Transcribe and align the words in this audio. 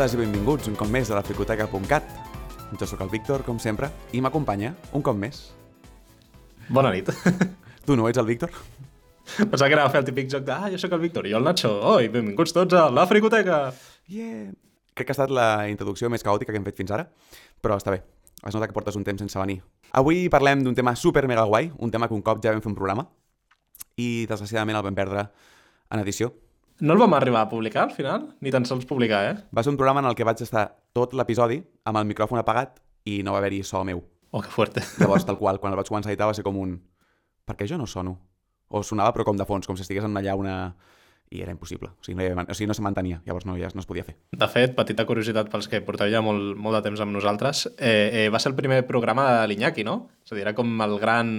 Benvingudes 0.00 0.16
i 0.16 0.24
benvinguts 0.24 0.68
un 0.70 0.76
cop 0.80 0.88
més 0.88 1.10
a 1.12 1.16
la 1.18 1.20
fricoteca.cat. 1.20 2.06
Jo 2.80 2.86
sóc 2.88 3.02
el 3.04 3.10
Víctor, 3.12 3.42
com 3.44 3.58
sempre, 3.60 3.90
i 4.16 4.22
m'acompanya, 4.24 4.70
un 4.96 5.04
cop 5.04 5.18
més. 5.20 5.50
Bona 6.72 6.88
nit. 6.94 7.10
Tu 7.84 7.98
no 8.00 8.06
ets 8.08 8.16
el 8.16 8.24
Víctor? 8.24 8.48
Pensava 9.34 9.68
que 9.68 9.76
anava 9.76 9.90
a 9.90 9.92
fer 9.92 10.00
el 10.00 10.08
típic 10.08 10.32
joc 10.32 10.46
de 10.46 10.56
ah, 10.56 10.70
jo 10.72 10.80
sóc 10.80 10.96
el 10.96 11.04
Víctor 11.04 11.28
i 11.28 11.34
jo 11.34 11.36
el 11.36 11.44
Nacho. 11.44 11.74
Oi, 11.92 12.08
benvinguts 12.16 12.56
tots 12.56 12.80
a 12.80 12.86
la 12.88 13.04
fricoteca. 13.12 13.60
Yeah! 14.08 14.54
Crec 14.96 15.10
que 15.10 15.12
ha 15.12 15.18
estat 15.18 15.36
la 15.36 15.68
introducció 15.68 16.08
més 16.08 16.24
caòtica 16.24 16.54
que 16.54 16.62
hem 16.62 16.68
fet 16.72 16.80
fins 16.80 16.96
ara, 16.96 17.04
però 17.60 17.76
està 17.76 17.92
bé. 17.92 18.00
Es 18.40 18.56
nota 18.56 18.70
que 18.70 18.78
portes 18.80 18.96
un 18.96 19.04
temps 19.04 19.20
sense 19.20 19.36
venir. 19.36 19.60
Avui 20.00 20.30
parlem 20.32 20.64
d'un 20.64 20.80
tema 20.80 20.96
super 20.96 21.28
mega 21.28 21.44
guai, 21.44 21.74
un 21.76 21.92
tema 21.92 22.08
que 22.08 22.16
un 22.16 22.24
cop 22.24 22.40
ja 22.40 22.56
vam 22.56 22.64
fer 22.64 22.72
un 22.72 22.80
programa, 22.80 23.10
i 24.00 24.24
desgraciadament 24.32 24.80
el 24.80 24.88
vam 24.88 24.96
perdre 24.96 25.28
en 25.92 26.00
edició. 26.00 26.32
No 26.80 26.94
el 26.96 27.00
vam 27.00 27.12
arribar 27.14 27.42
a 27.44 27.48
publicar 27.48 27.82
al 27.84 27.90
final? 27.92 28.30
Ni 28.40 28.50
tan 28.50 28.64
sols 28.64 28.86
publicar, 28.88 29.24
eh? 29.28 29.34
Va 29.56 29.62
ser 29.62 29.72
un 29.74 29.76
programa 29.76 30.00
en 30.00 30.08
el 30.08 30.16
que 30.16 30.24
vaig 30.24 30.40
estar 30.40 30.64
tot 30.96 31.12
l'episodi 31.12 31.60
amb 31.84 32.00
el 32.00 32.08
micròfon 32.08 32.40
apagat 32.40 32.80
i 33.04 33.20
no 33.24 33.34
va 33.36 33.42
haver-hi 33.42 33.62
so 33.64 33.82
meu. 33.84 34.00
Oh, 34.30 34.40
que 34.40 34.48
fuerte. 34.48 34.82
Llavors, 35.00 35.26
tal 35.28 35.38
qual, 35.42 35.60
quan 35.60 35.74
el 35.74 35.80
vaig 35.80 35.90
començar 35.90 36.08
a 36.08 36.14
editar 36.14 36.30
va 36.30 36.36
ser 36.36 36.46
com 36.46 36.56
un... 36.56 36.78
Per 37.44 37.56
què 37.58 37.68
jo 37.68 37.76
no 37.76 37.88
sono? 37.90 38.16
O 38.70 38.84
sonava 38.86 39.12
però 39.12 39.26
com 39.26 39.36
de 39.36 39.44
fons, 39.44 39.66
com 39.66 39.76
si 39.76 39.84
estigués 39.86 40.06
en 40.06 40.14
una 40.14 40.24
llauna... 40.24 40.56
I 41.30 41.44
era 41.44 41.52
impossible. 41.54 41.92
O 41.94 42.02
sigui, 42.02 42.16
no, 42.18 42.24
hi 42.24 42.32
havia... 42.32 42.42
o 42.42 42.54
sigui, 42.58 42.66
no 42.66 42.74
se 42.74 42.82
mantenia. 42.82 43.20
Llavors 43.22 43.44
no, 43.46 43.54
ja 43.54 43.68
no 43.70 43.84
es 43.84 43.86
podia 43.86 44.02
fer. 44.02 44.16
De 44.34 44.48
fet, 44.50 44.72
petita 44.74 45.04
curiositat 45.06 45.46
pels 45.52 45.68
que 45.70 45.78
porteu 45.86 46.10
ja 46.10 46.18
molt, 46.26 46.56
molt 46.58 46.74
de 46.74 46.80
temps 46.88 47.02
amb 47.04 47.14
nosaltres, 47.14 47.68
eh, 47.76 48.24
eh, 48.24 48.24
va 48.34 48.40
ser 48.42 48.50
el 48.50 48.56
primer 48.58 48.80
programa 48.88 49.28
de 49.36 49.44
l'Iñaki, 49.46 49.84
no? 49.86 50.08
És 50.26 50.32
a 50.32 50.34
dir, 50.34 50.42
era 50.48 50.56
com 50.58 50.72
el 50.82 50.96
gran, 50.98 51.30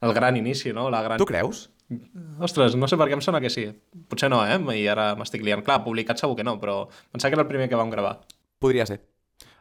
el 0.00 0.14
gran 0.16 0.40
inici, 0.40 0.72
no? 0.72 0.86
La 0.88 1.02
gran... 1.04 1.20
Tu 1.20 1.28
creus? 1.28 1.66
Ostres, 2.40 2.74
no 2.76 2.88
sé 2.88 2.96
per 2.96 3.08
què 3.10 3.16
em 3.18 3.22
sona 3.24 3.40
que 3.40 3.50
sí. 3.50 3.66
Potser 4.08 4.30
no, 4.32 4.40
eh? 4.46 4.56
I 4.78 4.86
ara 4.88 5.12
m'estic 5.18 5.42
liant. 5.44 5.62
Clar, 5.66 5.82
publicat 5.84 6.18
segur 6.20 6.36
que 6.38 6.44
no, 6.46 6.58
però 6.60 6.86
pensava 7.10 7.30
que 7.30 7.36
era 7.38 7.42
el 7.42 7.48
primer 7.50 7.68
que 7.68 7.76
vam 7.78 7.90
gravar. 7.90 8.20
Podria 8.62 8.86
ser. 8.86 9.00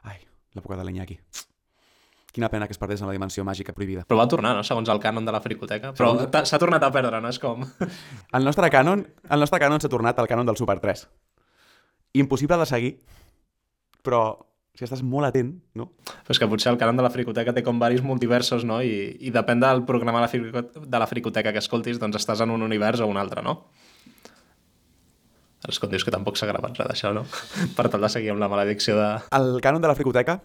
Ai, 0.03 0.19
l'època 0.55 0.77
de 0.79 0.85
l'Iñaki. 0.87 1.19
Quina 2.31 2.47
pena 2.47 2.65
que 2.67 2.71
es 2.71 2.79
perdés 2.79 3.01
en 3.01 3.07
la 3.09 3.13
dimensió 3.13 3.43
màgica 3.43 3.73
prohibida. 3.75 4.05
Però 4.07 4.15
va 4.21 4.27
tornar, 4.31 4.53
no? 4.55 4.63
Segons 4.63 4.87
el 4.89 5.01
cànon 5.03 5.25
de 5.27 5.33
la 5.35 5.41
fricoteca. 5.43 5.91
Però 5.97 6.13
Segons- 6.15 6.47
s'ha 6.47 6.59
tornat 6.61 6.83
a 6.87 6.91
perdre, 6.95 7.19
no? 7.19 7.27
És 7.27 7.39
com... 7.43 7.65
El 8.37 8.45
nostre 8.47 8.69
cànon, 8.71 9.03
el 9.29 9.39
nostre 9.43 9.59
cànon 9.59 9.81
s'ha 9.83 9.89
tornat 9.91 10.19
al 10.19 10.29
cànon 10.31 10.47
del 10.47 10.55
Super 10.55 10.77
3. 10.79 11.03
Impossible 12.23 12.57
de 12.61 12.65
seguir, 12.69 12.93
però 14.03 14.21
si 14.77 14.85
estàs 14.87 15.01
molt 15.03 15.27
atent, 15.27 15.51
no? 15.75 15.89
Però 16.07 16.31
és 16.35 16.39
que 16.39 16.47
potser 16.47 16.71
el 16.71 16.77
cànon 16.79 16.97
de 16.97 17.03
la 17.03 17.11
fricoteca 17.11 17.53
té 17.53 17.63
com 17.65 17.79
varis 17.81 18.01
multiversos, 18.05 18.63
no? 18.65 18.79
I, 18.81 19.17
i 19.19 19.31
depèn 19.35 19.59
del 19.61 19.83
programa 19.85 20.21
de 20.21 20.25
la, 20.25 20.31
frico- 20.31 20.85
de 20.87 20.99
la 21.03 21.07
fricoteca 21.09 21.51
que 21.53 21.59
escoltis, 21.63 21.99
doncs 21.99 22.17
estàs 22.21 22.41
en 22.45 22.53
un 22.55 22.63
univers 22.63 23.03
o 23.03 23.07
un 23.11 23.19
altre, 23.19 23.43
no? 23.43 23.57
Quan 25.61 25.91
dius 25.91 26.03
que 26.07 26.11
tampoc 26.13 26.39
s'ha 26.39 26.47
gravat 26.49 26.73
res 26.79 26.87
d'això, 26.89 27.11
no? 27.13 27.21
per 27.77 27.85
tal 27.91 28.01
de 28.01 28.09
seguir 28.09 28.31
amb 28.33 28.41
la 28.41 28.49
maledicció 28.49 28.95
de... 28.97 29.09
El 29.37 29.59
cànon 29.61 29.83
de 29.83 29.91
la 29.91 29.95
fricoteca 29.97 30.39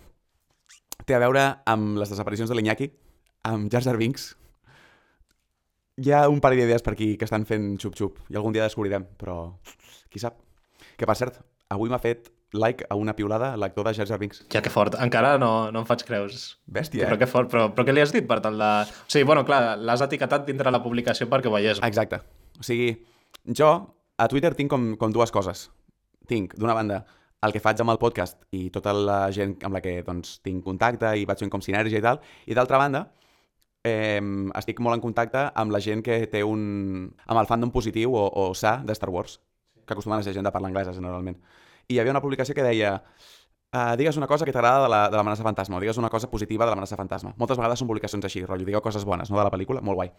té 1.06 1.14
a 1.16 1.20
veure 1.22 1.46
amb 1.70 1.96
les 2.00 2.10
desaparicions 2.12 2.50
de 2.50 2.58
l'Iñaki, 2.58 2.90
amb 3.48 3.70
Jar 3.72 3.80
Jar 3.86 3.96
Binks. 3.96 4.34
Hi 6.02 6.12
ha 6.12 6.26
un 6.28 6.42
parell 6.44 6.60
d'idees 6.60 6.84
per 6.84 6.92
aquí 6.92 7.14
que 7.16 7.24
estan 7.24 7.46
fent 7.48 7.76
xup-xup 7.80 8.18
i 8.28 8.36
algun 8.36 8.52
dia 8.52 8.66
descobrirem, 8.66 9.06
però 9.16 9.38
qui 10.12 10.20
sap. 10.20 10.36
Que 11.00 11.08
per 11.08 11.16
cert, 11.16 11.38
avui 11.72 11.88
m'ha 11.88 12.02
fet 12.02 12.28
like 12.58 12.86
a 12.88 12.96
una 12.98 13.14
piulada 13.16 13.52
l'actor 13.56 13.88
de 13.88 13.94
Jar 13.98 14.06
Jar 14.08 14.18
Binks. 14.22 14.44
Ja, 14.52 14.62
que 14.64 14.72
fort. 14.72 14.96
Encara 15.02 15.36
no, 15.42 15.70
no 15.72 15.82
em 15.82 15.88
faig 15.88 16.04
creus. 16.08 16.56
Bèstia, 16.66 17.06
Però 17.06 17.18
eh? 17.18 17.22
que 17.22 17.28
fort. 17.30 17.50
Però, 17.52 17.68
però 17.74 17.86
què 17.86 17.94
li 17.94 18.04
has 18.04 18.14
dit 18.14 18.26
per 18.28 18.40
tal 18.44 18.58
de... 18.60 18.70
O 19.06 19.12
sigui, 19.12 19.26
bueno, 19.28 19.44
clar, 19.48 19.76
l'has 19.78 20.04
etiquetat 20.06 20.48
dintre 20.48 20.72
la 20.74 20.82
publicació 20.84 21.28
perquè 21.30 21.50
ho 21.50 21.54
veiés. 21.54 21.82
Exacte. 21.86 22.22
O 22.60 22.66
sigui, 22.66 22.94
jo 23.46 23.70
a 24.16 24.28
Twitter 24.32 24.54
tinc 24.56 24.72
com, 24.72 24.94
com 25.00 25.12
dues 25.12 25.32
coses. 25.34 25.68
Tinc, 26.26 26.56
d'una 26.58 26.74
banda, 26.74 27.02
el 27.44 27.52
que 27.54 27.62
faig 27.62 27.80
amb 27.82 27.92
el 27.92 28.00
podcast 28.00 28.40
i 28.56 28.66
tota 28.74 28.94
la 28.96 29.18
gent 29.34 29.56
amb 29.66 29.76
la 29.76 29.82
que 29.84 30.00
doncs, 30.06 30.38
tinc 30.44 30.64
contacte 30.64 31.12
i 31.18 31.26
vaig 31.28 31.44
fent 31.44 31.52
com 31.52 31.62
sinergia 31.64 32.00
i 32.00 32.04
tal, 32.04 32.20
i 32.48 32.56
d'altra 32.56 32.80
banda, 32.80 33.04
eh, 33.86 34.22
estic 34.58 34.80
molt 34.82 34.98
en 34.98 35.04
contacte 35.04 35.46
amb 35.54 35.74
la 35.74 35.82
gent 35.82 36.02
que 36.06 36.24
té 36.32 36.42
un... 36.44 37.12
amb 37.26 37.42
el 37.42 37.50
fandom 37.50 37.72
positiu 37.74 38.16
o, 38.16 38.26
o 38.26 38.48
sa 38.54 38.78
de 38.84 38.96
Star 38.98 39.12
Wars, 39.12 39.38
que 39.84 39.94
acostumen 39.94 40.18
a 40.18 40.26
ser 40.26 40.34
gent 40.34 40.48
de 40.48 40.54
parla 40.54 40.72
anglesa, 40.72 40.96
generalment. 40.96 41.38
I 41.88 41.94
hi 41.94 42.00
havia 42.02 42.12
una 42.14 42.22
publicació 42.24 42.54
que 42.54 42.64
deia 42.66 42.94
uh, 43.72 43.94
digues 43.98 44.16
una 44.16 44.26
cosa 44.26 44.44
que 44.44 44.52
t'agrada 44.52 44.82
de 44.84 44.88
la- 44.90 45.08
de 45.10 45.16
l'amenaça 45.16 45.44
fantasma 45.46 45.76
o 45.76 45.80
digues 45.80 45.96
una 45.98 46.10
cosa 46.10 46.30
positiva 46.30 46.64
de 46.64 46.70
l'amenaça 46.72 46.96
fantasma. 46.96 47.34
Moltes 47.36 47.56
vegades 47.58 47.78
són 47.78 47.88
publicacions 47.88 48.24
així, 48.24 48.44
rotllo, 48.44 48.66
digueu 48.66 48.82
coses 48.82 49.04
bones 49.04 49.30
no, 49.30 49.38
de 49.38 49.44
la 49.44 49.50
pel·lícula, 49.54 49.80
molt 49.82 49.96
guai. 50.00 50.12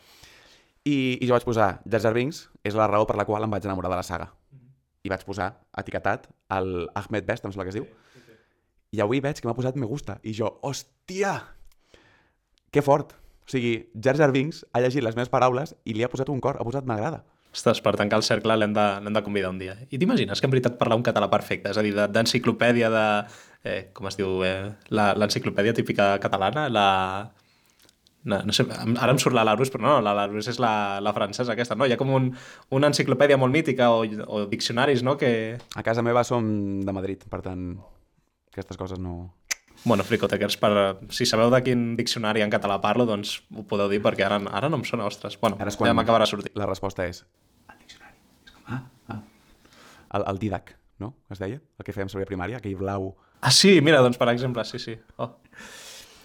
I, 0.88 1.18
i 1.20 1.28
jo 1.28 1.34
vaig 1.36 1.44
posar 1.44 1.82
Jar 1.92 2.14
Binks 2.16 2.46
és 2.64 2.76
la 2.78 2.88
raó 2.88 3.06
per 3.06 3.18
la 3.20 3.26
qual 3.28 3.44
em 3.44 3.52
vaig 3.52 3.66
enamorar 3.66 3.92
de 3.92 3.98
la 4.00 4.04
saga. 4.08 4.30
I 5.04 5.10
vaig 5.12 5.24
posar 5.28 5.50
etiquetat 5.78 6.30
el 6.56 6.88
Ahmed 6.96 7.26
Best, 7.28 7.44
em 7.46 7.52
sembla 7.52 7.66
que 7.68 7.74
es 7.76 7.80
diu. 7.82 7.88
I 8.96 9.02
avui 9.04 9.20
veig 9.20 9.42
que 9.42 9.48
m'ha 9.50 9.56
posat 9.58 9.76
me 9.76 9.86
gusta. 9.86 10.20
I 10.24 10.32
jo, 10.34 10.54
hòstia! 10.64 11.34
Que 12.72 12.82
fort! 12.82 13.12
O 13.48 13.52
sigui, 13.52 13.90
Jar 13.96 14.16
Jar 14.20 14.32
Binks 14.32 14.66
ha 14.72 14.80
llegit 14.84 15.04
les 15.04 15.16
meves 15.16 15.30
paraules 15.32 15.76
i 15.88 15.94
li 15.96 16.04
ha 16.04 16.10
posat 16.12 16.30
un 16.32 16.40
cor, 16.44 16.58
ha 16.60 16.66
posat 16.68 16.88
m'agrada. 16.88 17.24
Ostres, 17.58 17.80
per 17.82 17.96
tancar 17.98 18.20
el 18.22 18.26
cercle 18.28 18.54
l'hem 18.60 18.74
de, 18.76 18.86
de 19.10 19.22
convidar 19.26 19.50
un 19.50 19.58
dia. 19.58 19.74
I 19.90 19.98
t'imagines 19.98 20.38
que 20.40 20.46
en 20.46 20.54
veritat 20.54 20.76
parlar 20.78 21.00
un 21.00 21.06
català 21.06 21.30
perfecte? 21.32 21.72
És 21.74 21.78
a 21.80 21.84
dir, 21.86 21.96
de- 21.98 22.06
d'enciclopèdia 22.14 22.92
de... 22.94 23.06
Eh, 23.66 23.80
com 23.98 24.06
es 24.12 24.18
diu? 24.20 24.44
Eh, 24.46 24.70
la- 24.94 25.14
L'enciclopèdia 25.18 25.74
típica 25.74 26.12
catalana? 26.22 26.68
La... 26.70 26.88
No, 28.28 28.42
no 28.44 28.52
sé, 28.54 28.66
ara 29.00 29.14
em 29.14 29.20
surt 29.24 29.34
la 29.38 29.46
Larus, 29.48 29.70
però 29.72 29.86
no, 29.86 29.92
la 30.04 30.12
Larus 30.18 30.50
és 30.52 30.58
la, 30.60 31.00
la 31.00 31.14
francesa 31.16 31.54
aquesta, 31.56 31.78
no? 31.80 31.86
Hi 31.88 31.94
ha 31.96 32.00
com 32.00 32.10
un, 32.12 32.26
una 32.76 32.90
enciclopèdia 32.92 33.38
molt 33.40 33.56
mítica 33.56 33.88
o, 33.96 34.02
o 34.04 34.42
diccionaris, 34.52 35.02
no? 35.08 35.16
Que... 35.18 35.32
A 35.80 35.84
casa 35.86 36.04
meva 36.04 36.26
som 36.28 36.46
de 36.84 36.94
Madrid, 36.94 37.24
per 37.32 37.40
tant, 37.46 37.70
aquestes 38.52 38.78
coses 38.78 39.00
no... 39.00 39.32
Bueno, 39.86 40.04
fricotequers, 40.04 40.58
per, 40.60 40.72
si 41.14 41.24
sabeu 41.30 41.50
de 41.54 41.62
quin 41.64 41.84
diccionari 41.96 42.42
en 42.44 42.52
català 42.52 42.80
parlo, 42.84 43.06
doncs 43.08 43.38
ho 43.56 43.64
podeu 43.70 43.88
dir 43.94 44.02
perquè 44.04 44.26
ara, 44.26 44.42
ara 44.60 44.68
no 44.74 44.82
em 44.82 44.86
sona, 44.90 45.06
ostres. 45.08 45.38
Bueno, 45.40 45.56
Ara 45.62 45.72
és 45.72 45.78
ja 45.80 45.94
m'acabarà 45.96 46.26
sortint. 46.28 46.52
La 46.60 46.66
resposta 46.68 47.06
és... 47.08 47.22
El 47.70 47.78
diccionari. 47.86 48.18
És 48.44 48.52
com, 48.57 48.57
ah, 48.68 48.82
ah. 49.10 49.22
El, 50.18 50.24
el 50.32 50.40
Didac, 50.40 50.76
no? 51.00 51.14
Es 51.30 51.40
deia? 51.40 51.62
El 51.78 51.86
que 51.88 51.94
fèiem 51.96 52.10
servir 52.12 52.28
a 52.28 52.32
primària, 52.32 52.58
aquell 52.62 52.76
blau... 52.80 53.16
Ah, 53.42 53.52
sí, 53.54 53.80
mira, 53.86 54.00
doncs 54.02 54.18
per 54.18 54.30
exemple, 54.32 54.64
sí, 54.66 54.80
sí. 54.82 54.96
Oh. 55.22 55.34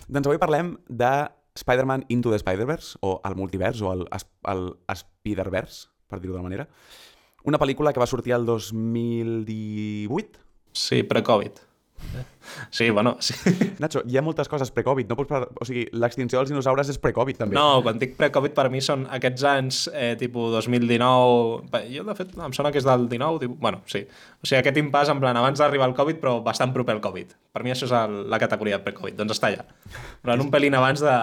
Doncs 0.09 0.27
avui 0.31 0.39
parlem 0.41 0.75
de 0.89 1.11
Spider-Man 1.59 2.07
Into 2.09 2.31
the 2.33 2.39
Spider-Verse, 2.41 2.97
o 3.05 3.21
el 3.29 3.35
multivers, 3.37 3.83
o 3.85 3.93
el, 3.93 4.07
es- 4.17 4.27
el 4.49 4.63
Spider-Verse, 4.89 5.89
per 6.09 6.21
dir-ho 6.23 6.33
d'una 6.37 6.47
manera. 6.47 6.69
Una 7.45 7.59
pel·lícula 7.61 7.93
que 7.93 8.01
va 8.01 8.07
sortir 8.07 8.33
el 8.37 8.47
2018. 8.47 10.41
Sí, 10.73 11.03
pre-Covid. 11.03 11.59
Sí, 12.71 12.91
bueno, 12.91 13.17
sí. 13.21 13.35
Nacho, 13.79 14.03
hi 14.09 14.17
ha 14.19 14.23
moltes 14.25 14.49
coses 14.51 14.71
pre-Covid, 14.75 15.09
no 15.09 15.17
pots 15.17 15.31
par... 15.31 15.47
O 15.61 15.67
sigui, 15.67 15.85
l'extinció 15.97 16.41
dels 16.41 16.51
dinosaures 16.53 16.91
és 16.93 16.99
pre-Covid, 17.01 17.39
també. 17.43 17.57
No, 17.57 17.83
quan 17.85 18.01
dic 18.01 18.17
pre-Covid 18.19 18.55
per 18.57 18.67
mi 18.73 18.83
són 18.85 19.07
aquests 19.13 19.47
anys 19.49 19.81
eh, 19.93 20.13
tipus 20.21 20.53
2019... 20.59 21.71
Bé, 21.73 21.85
Jo, 21.95 22.05
de 22.09 22.17
fet, 22.19 22.35
em 22.37 22.57
sona 22.57 22.73
que 22.75 22.83
és 22.83 22.89
del 22.89 23.07
19, 23.09 23.43
tipus... 23.45 23.59
bueno, 23.63 23.83
sí. 23.91 24.05
O 24.43 24.49
sigui, 24.49 24.61
aquest 24.61 24.83
impàs 24.83 25.13
en 25.13 25.23
plan 25.23 25.39
abans 25.39 25.63
d'arribar 25.63 25.89
al 25.91 25.97
Covid, 25.99 26.21
però 26.23 26.37
bastant 26.45 26.75
proper 26.77 26.97
al 26.99 27.03
Covid. 27.05 27.35
Per 27.55 27.65
mi 27.65 27.75
això 27.75 27.89
és 27.89 27.97
el, 27.97 28.23
la 28.33 28.41
categoria 28.43 28.79
de 28.79 28.87
pre-Covid, 28.89 29.19
doncs 29.23 29.39
està 29.39 29.53
allà. 29.53 29.67
Però 30.23 30.37
en 30.37 30.47
un 30.47 30.53
pelín 30.53 30.77
abans 30.79 31.05
de... 31.05 31.17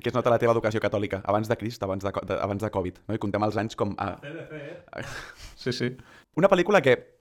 Aquí 0.00 0.08
es 0.08 0.16
nota 0.16 0.32
la 0.32 0.40
teva 0.40 0.54
educació 0.54 0.80
catòlica, 0.80 1.20
abans 1.28 1.50
de 1.50 1.56
Crist, 1.60 1.82
abans 1.84 2.06
de, 2.06 2.12
de, 2.24 2.36
abans 2.40 2.62
de 2.62 2.70
Covid, 2.72 3.02
no? 3.06 3.16
I 3.16 3.20
contem 3.20 3.44
els 3.44 3.58
anys 3.60 3.76
com... 3.76 3.92
A... 4.00 4.14
Sí, 5.60 5.74
sí. 5.76 5.90
Una 6.40 6.48
pel·lícula 6.48 6.80
que 6.80 7.19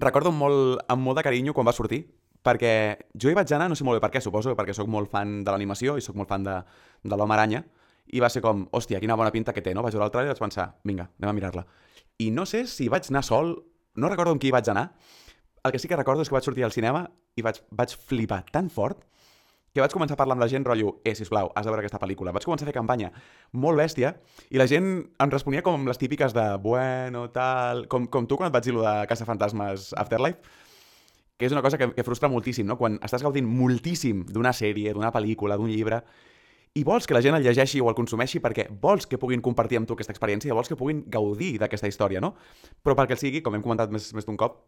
recordo 0.00 0.32
molt, 0.32 0.82
amb 0.88 1.02
molt 1.04 1.18
de 1.18 1.24
carinyo 1.26 1.54
quan 1.54 1.66
va 1.66 1.74
sortir, 1.76 2.04
perquè 2.44 2.72
jo 3.16 3.30
hi 3.30 3.36
vaig 3.36 3.52
anar, 3.56 3.70
no 3.70 3.78
sé 3.78 3.86
molt 3.86 3.98
bé 3.98 4.04
per 4.04 4.12
què, 4.14 4.22
suposo 4.22 4.54
perquè 4.58 4.74
sóc 4.76 4.90
molt 4.90 5.10
fan 5.12 5.42
de 5.44 5.54
l'animació 5.54 5.96
i 5.96 6.04
sóc 6.04 6.16
molt 6.18 6.28
fan 6.28 6.44
de, 6.44 6.58
de 7.02 7.16
l'Home 7.16 7.36
Aranya, 7.36 7.62
i 8.12 8.20
va 8.20 8.28
ser 8.28 8.42
com, 8.44 8.66
hòstia, 8.76 9.00
quina 9.00 9.16
bona 9.16 9.32
pinta 9.32 9.54
que 9.56 9.62
té, 9.64 9.72
no? 9.74 9.82
Vaig 9.82 9.94
veure 9.96 10.10
el 10.10 10.12
trailer 10.12 10.28
i 10.28 10.34
vaig 10.34 10.42
pensar, 10.42 10.68
vinga, 10.84 11.08
anem 11.20 11.30
a 11.30 11.36
mirar-la. 11.38 11.64
I 12.20 12.28
no 12.34 12.44
sé 12.46 12.66
si 12.68 12.90
vaig 12.92 13.08
anar 13.08 13.24
sol, 13.24 13.54
no 13.96 14.10
recordo 14.12 14.34
amb 14.34 14.42
qui 14.42 14.52
vaig 14.52 14.68
anar, 14.68 14.90
el 15.64 15.72
que 15.72 15.80
sí 15.80 15.88
que 15.88 15.96
recordo 15.96 16.20
és 16.20 16.28
que 16.28 16.36
vaig 16.36 16.44
sortir 16.44 16.66
al 16.66 16.74
cinema 16.74 17.06
i 17.36 17.42
vaig, 17.42 17.62
vaig 17.72 17.94
flipar 17.96 18.42
tan 18.52 18.68
fort 18.68 19.06
que 19.74 19.82
vaig 19.82 19.90
començar 19.90 20.14
a 20.14 20.20
parlar 20.20 20.36
amb 20.36 20.44
la 20.44 20.48
gent, 20.50 20.62
rotllo, 20.62 21.00
eh, 21.02 21.16
sisplau, 21.18 21.50
has 21.50 21.66
de 21.66 21.72
veure 21.72 21.82
aquesta 21.82 21.98
pel·lícula. 21.98 22.30
Vaig 22.32 22.44
començar 22.46 22.62
a 22.62 22.70
fer 22.70 22.76
campanya 22.76 23.08
molt 23.58 23.80
bèstia 23.80 24.12
i 24.54 24.60
la 24.60 24.68
gent 24.70 24.86
em 25.02 25.32
responia 25.32 25.64
com 25.66 25.88
les 25.88 25.98
típiques 25.98 26.34
de 26.36 26.44
bueno, 26.62 27.26
tal... 27.34 27.88
Com, 27.90 28.06
com 28.06 28.28
tu 28.30 28.38
quan 28.38 28.52
et 28.52 28.54
vaig 28.54 28.68
dir 28.68 28.76
de 28.78 28.92
Casa 29.10 29.26
Fantasmes 29.26 29.90
Afterlife, 29.98 30.38
que 31.36 31.48
és 31.48 31.52
una 31.52 31.62
cosa 31.62 31.80
que, 31.80 31.90
que 31.96 32.04
frustra 32.06 32.30
moltíssim, 32.30 32.68
no? 32.70 32.78
Quan 32.78 33.00
estàs 33.02 33.26
gaudint 33.26 33.48
moltíssim 33.50 34.22
d'una 34.30 34.54
sèrie, 34.54 34.94
d'una 34.94 35.10
pel·lícula, 35.10 35.58
d'un 35.58 35.72
llibre, 35.72 36.04
i 36.74 36.82
vols 36.86 37.10
que 37.10 37.14
la 37.14 37.22
gent 37.22 37.34
el 37.34 37.42
llegeixi 37.42 37.82
o 37.82 37.90
el 37.90 37.98
consumeixi 37.98 38.38
perquè 38.42 38.68
vols 38.82 39.08
que 39.10 39.18
puguin 39.18 39.42
compartir 39.42 39.78
amb 39.78 39.90
tu 39.90 39.98
aquesta 39.98 40.14
experiència, 40.14 40.54
vols 40.54 40.70
que 40.70 40.78
puguin 40.78 41.02
gaudir 41.10 41.56
d'aquesta 41.58 41.90
història, 41.90 42.22
no? 42.22 42.36
Però 42.82 42.94
perquè 42.98 43.18
el 43.18 43.22
sigui, 43.26 43.42
com 43.42 43.58
hem 43.58 43.62
comentat 43.62 43.90
més, 43.94 44.12
més 44.14 44.26
d'un 44.26 44.38
cop, 44.38 44.60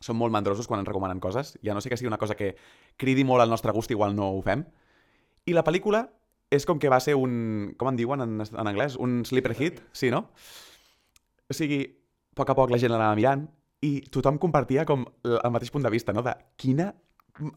són 0.00 0.16
molt 0.16 0.32
mandrosos 0.32 0.68
quan 0.68 0.80
ens 0.80 0.88
recomanen 0.88 1.20
coses. 1.20 1.54
Ja 1.64 1.76
no 1.76 1.82
sé 1.84 1.92
que 1.92 1.98
sigui 2.00 2.08
una 2.08 2.20
cosa 2.20 2.36
que 2.36 2.54
cridi 2.96 3.24
molt 3.24 3.44
al 3.44 3.52
nostre 3.52 3.72
gust, 3.76 3.92
igual 3.92 4.16
no 4.16 4.30
ho 4.32 4.40
fem. 4.42 4.64
I 5.46 5.56
la 5.56 5.64
pel·lícula 5.64 6.06
és 6.50 6.66
com 6.66 6.80
que 6.82 6.90
va 6.90 7.00
ser 7.00 7.14
un... 7.14 7.74
Com 7.78 7.92
en 7.92 8.00
diuen 8.00 8.24
en, 8.24 8.40
en 8.42 8.66
anglès? 8.66 8.96
Un 8.98 9.22
sleeper 9.28 9.54
hit, 9.54 9.80
sí, 9.92 10.10
no? 10.10 10.26
O 11.50 11.56
sigui, 11.56 11.84
a 11.84 12.40
poc 12.40 12.50
a 12.50 12.56
poc 12.58 12.72
la 12.72 12.80
gent 12.80 12.92
l'anava 12.94 13.18
mirant 13.18 13.46
i 13.86 14.00
tothom 14.12 14.38
compartia 14.40 14.84
com 14.88 15.06
el 15.24 15.52
mateix 15.52 15.70
punt 15.72 15.86
de 15.86 15.92
vista, 15.92 16.12
no? 16.16 16.24
De 16.26 16.34
quina 16.60 16.90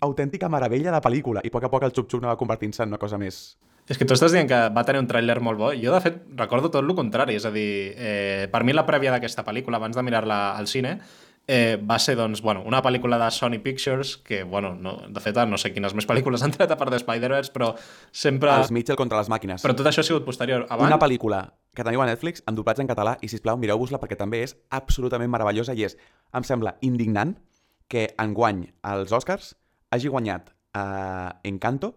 autèntica 0.05 0.49
meravella 0.51 0.93
de 0.93 1.01
pel·lícula. 1.03 1.43
I 1.43 1.51
a 1.51 1.53
poc 1.53 1.67
a 1.67 1.71
poc 1.71 1.85
el 1.87 1.95
xup-xup 1.95 2.23
anava 2.23 2.39
convertint-se 2.39 2.83
en 2.85 2.93
una 2.93 3.01
cosa 3.01 3.19
més... 3.19 3.43
És 3.89 3.99
que 3.99 4.05
tu 4.07 4.15
estàs 4.15 4.31
dient 4.31 4.47
que 4.47 4.59
va 4.71 4.85
tenir 4.87 5.01
un 5.03 5.09
tràiler 5.09 5.41
molt 5.43 5.59
bo. 5.59 5.73
Jo, 5.75 5.91
de 5.91 5.99
fet, 5.99 6.21
recordo 6.39 6.69
tot 6.71 6.85
el 6.85 6.95
contrari. 6.95 7.35
És 7.35 7.43
a 7.43 7.51
dir, 7.51 7.91
eh, 7.97 8.45
per 8.51 8.63
mi 8.63 8.71
la 8.71 8.85
prèvia 8.87 9.11
d'aquesta 9.11 9.43
pel·lícula, 9.43 9.81
abans 9.81 9.97
de 9.97 10.05
mirar-la 10.07 10.37
al 10.55 10.69
cine, 10.71 10.93
eh, 11.47 11.77
va 11.77 11.97
ser, 11.99 12.15
doncs, 12.15 12.41
bueno, 12.41 12.63
una 12.65 12.81
pel·lícula 12.83 13.17
de 13.19 13.29
Sony 13.31 13.59
Pictures, 13.63 14.15
que, 14.17 14.43
bueno, 14.43 14.73
no, 14.75 14.95
de 15.09 15.23
fet, 15.23 15.37
no 15.49 15.59
sé 15.59 15.73
quines 15.73 15.95
més 15.97 16.07
pel·lícules 16.07 16.43
han 16.43 16.53
tret 16.55 16.71
a 16.71 16.77
part 16.79 16.93
de 16.93 16.99
Spider-Verse, 17.01 17.51
però 17.55 17.73
sempre... 18.11 18.53
Els 18.55 18.71
Mitchell 18.71 18.99
contra 18.99 19.19
les 19.19 19.31
màquines. 19.31 19.63
Però 19.65 19.75
tot 19.75 19.89
això 19.89 20.03
ha 20.03 20.07
sigut 20.07 20.25
posterior. 20.27 20.67
Abans, 20.69 20.87
Una 20.87 20.99
pel·lícula 21.01 21.43
que 21.75 21.83
teniu 21.83 22.03
a 22.03 22.07
Netflix 22.07 22.45
amb 22.45 22.59
doblatge 22.59 22.85
en 22.85 22.91
català 22.91 23.17
i, 23.21 23.31
sisplau, 23.31 23.57
mireu-vos-la 23.59 23.99
perquè 23.99 24.17
també 24.19 24.43
és 24.45 24.55
absolutament 24.71 25.31
meravellosa 25.33 25.75
i 25.75 25.87
és, 25.89 25.97
em 26.33 26.47
sembla, 26.47 26.77
indignant 26.81 27.35
que 27.91 28.07
enguany 28.21 28.67
als 28.81 29.11
Oscars 29.13 29.53
hagi 29.93 30.09
guanyat 30.09 30.53
eh, 30.77 31.49
Encanto 31.49 31.93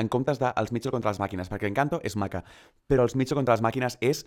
en 0.00 0.08
comptes 0.08 0.38
de 0.40 0.48
Els 0.56 0.72
Mitchell 0.72 0.94
contra 0.94 1.12
les 1.12 1.20
màquines, 1.20 1.50
perquè 1.50 1.68
Encanto 1.68 2.00
és 2.06 2.16
maca, 2.16 2.40
però 2.88 3.04
Els 3.04 3.16
Mitchell 3.18 3.36
contra 3.36 3.54
les 3.58 3.62
màquines 3.64 3.98
és 4.00 4.24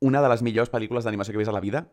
una 0.00 0.22
de 0.24 0.30
les 0.32 0.42
millors 0.42 0.70
pel·lícules 0.72 1.04
d'animació 1.04 1.34
que 1.34 1.38
he 1.38 1.42
vist 1.42 1.52
a 1.52 1.56
la 1.56 1.60
vida. 1.60 1.84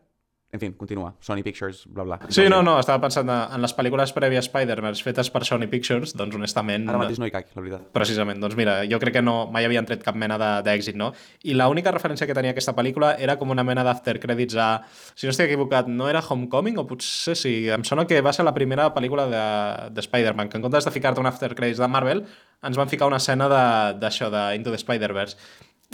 En 0.50 0.60
fi, 0.60 0.70
continua. 0.72 1.10
Sony 1.20 1.42
Pictures, 1.44 1.82
bla, 1.92 2.04
bla. 2.04 2.16
Sí, 2.32 2.46
no, 2.48 2.62
no, 2.64 2.78
estava 2.80 3.02
pensant 3.02 3.28
en 3.28 3.60
les 3.60 3.74
pel·lícules 3.76 4.14
prèvies 4.16 4.46
Spider-Verse 4.48 5.04
fetes 5.04 5.28
per 5.34 5.42
Sony 5.44 5.66
Pictures, 5.68 6.14
doncs 6.16 6.38
honestament... 6.38 6.86
Ara 6.88 7.02
mateix 7.02 7.20
no 7.20 7.28
hi 7.28 7.34
caig, 7.34 7.50
la 7.52 7.60
veritat. 7.60 7.84
Precisament, 7.92 8.40
doncs 8.40 8.56
mira, 8.56 8.78
jo 8.88 8.96
crec 9.02 9.18
que 9.18 9.22
no, 9.24 9.34
mai 9.52 9.68
havien 9.68 9.84
tret 9.84 10.00
cap 10.06 10.16
mena 10.16 10.38
d'èxit, 10.64 10.96
no? 10.96 11.10
I 11.44 11.52
l'única 11.58 11.92
referència 11.92 12.24
que 12.24 12.36
tenia 12.38 12.56
aquesta 12.56 12.72
pel·lícula 12.78 13.12
era 13.20 13.36
com 13.36 13.52
una 13.52 13.66
mena 13.66 13.84
d'after 13.84 14.16
credits 14.24 14.56
a... 14.56 14.70
Si 15.12 15.28
no 15.28 15.36
estic 15.36 15.50
equivocat, 15.50 15.92
no 15.92 16.08
era 16.08 16.24
Homecoming 16.24 16.80
o 16.80 16.88
potser 16.88 17.36
sí, 17.36 17.54
em 17.68 17.84
sona 17.84 18.08
que 18.08 18.24
va 18.24 18.32
ser 18.32 18.48
la 18.48 18.56
primera 18.56 18.88
pel·lícula 18.96 19.28
de, 19.28 19.46
de 19.92 20.08
Spider-Man, 20.08 20.48
que 20.48 20.62
en 20.62 20.64
comptes 20.64 20.88
de 20.88 20.96
ficar-te 20.96 21.20
un 21.20 21.28
after 21.28 21.52
credits 21.52 21.84
de 21.84 21.92
Marvel, 21.92 22.24
ens 22.64 22.80
van 22.80 22.88
ficar 22.88 23.12
una 23.12 23.20
escena 23.20 23.52
d'això, 24.00 24.32
de, 24.32 24.48
Into 24.56 24.72
the 24.72 24.80
Spider-Verse. 24.80 25.36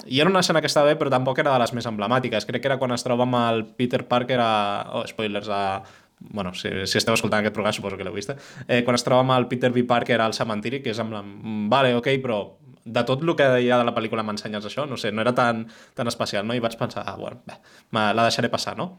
I 0.06 0.20
era 0.20 0.28
una 0.30 0.40
escena 0.40 0.60
que 0.60 0.66
estava 0.66 0.90
bé, 0.90 0.96
però 0.98 1.10
tampoc 1.12 1.38
era 1.38 1.52
de 1.54 1.60
les 1.62 1.72
més 1.76 1.86
emblemàtiques. 1.86 2.46
Crec 2.48 2.62
que 2.64 2.68
era 2.72 2.78
quan 2.80 2.92
es 2.92 3.04
troba 3.06 3.24
amb 3.28 3.36
el 3.38 3.62
Peter 3.78 4.02
Parker 4.08 4.40
a... 4.42 4.50
Oh, 4.98 5.04
spoilers, 5.06 5.48
a... 5.48 5.82
Bueno, 6.18 6.52
si, 6.54 6.70
si 6.88 6.98
esteu 6.98 7.14
escoltant 7.14 7.42
aquest 7.42 7.54
programa 7.54 7.74
suposo 7.76 7.96
que 8.00 8.04
l'heu 8.06 8.14
vist. 8.16 8.32
Eh, 8.66 8.82
quan 8.86 8.96
es 8.98 9.04
troba 9.06 9.22
amb 9.24 9.34
el 9.36 9.46
Peter 9.50 9.70
B. 9.74 9.84
Parker 9.88 10.20
al 10.24 10.34
cementiri, 10.34 10.82
que 10.82 10.90
és 10.94 11.00
amb 11.02 11.12
la... 11.14 11.22
"Mm, 11.22 11.68
Vale, 11.72 11.94
ok, 11.98 12.08
però 12.22 12.38
de 12.84 13.02
tot 13.08 13.22
el 13.24 13.34
que 13.36 13.46
hi 13.64 13.70
ha 13.72 13.78
de 13.80 13.84
la 13.88 13.94
pel·lícula 13.96 14.22
m'ensenyes 14.26 14.66
això, 14.68 14.84
no 14.88 14.96
sé, 15.00 15.10
no 15.12 15.22
era 15.22 15.32
tan, 15.34 15.66
tan 15.94 16.08
especial, 16.10 16.46
no? 16.46 16.54
I 16.54 16.60
vaig 16.60 16.76
pensar, 16.76 17.04
ah, 17.06 17.16
bueno, 17.16 17.40
bé, 17.46 17.54
la 17.94 18.26
deixaré 18.26 18.50
passar, 18.52 18.76
no? 18.76 18.98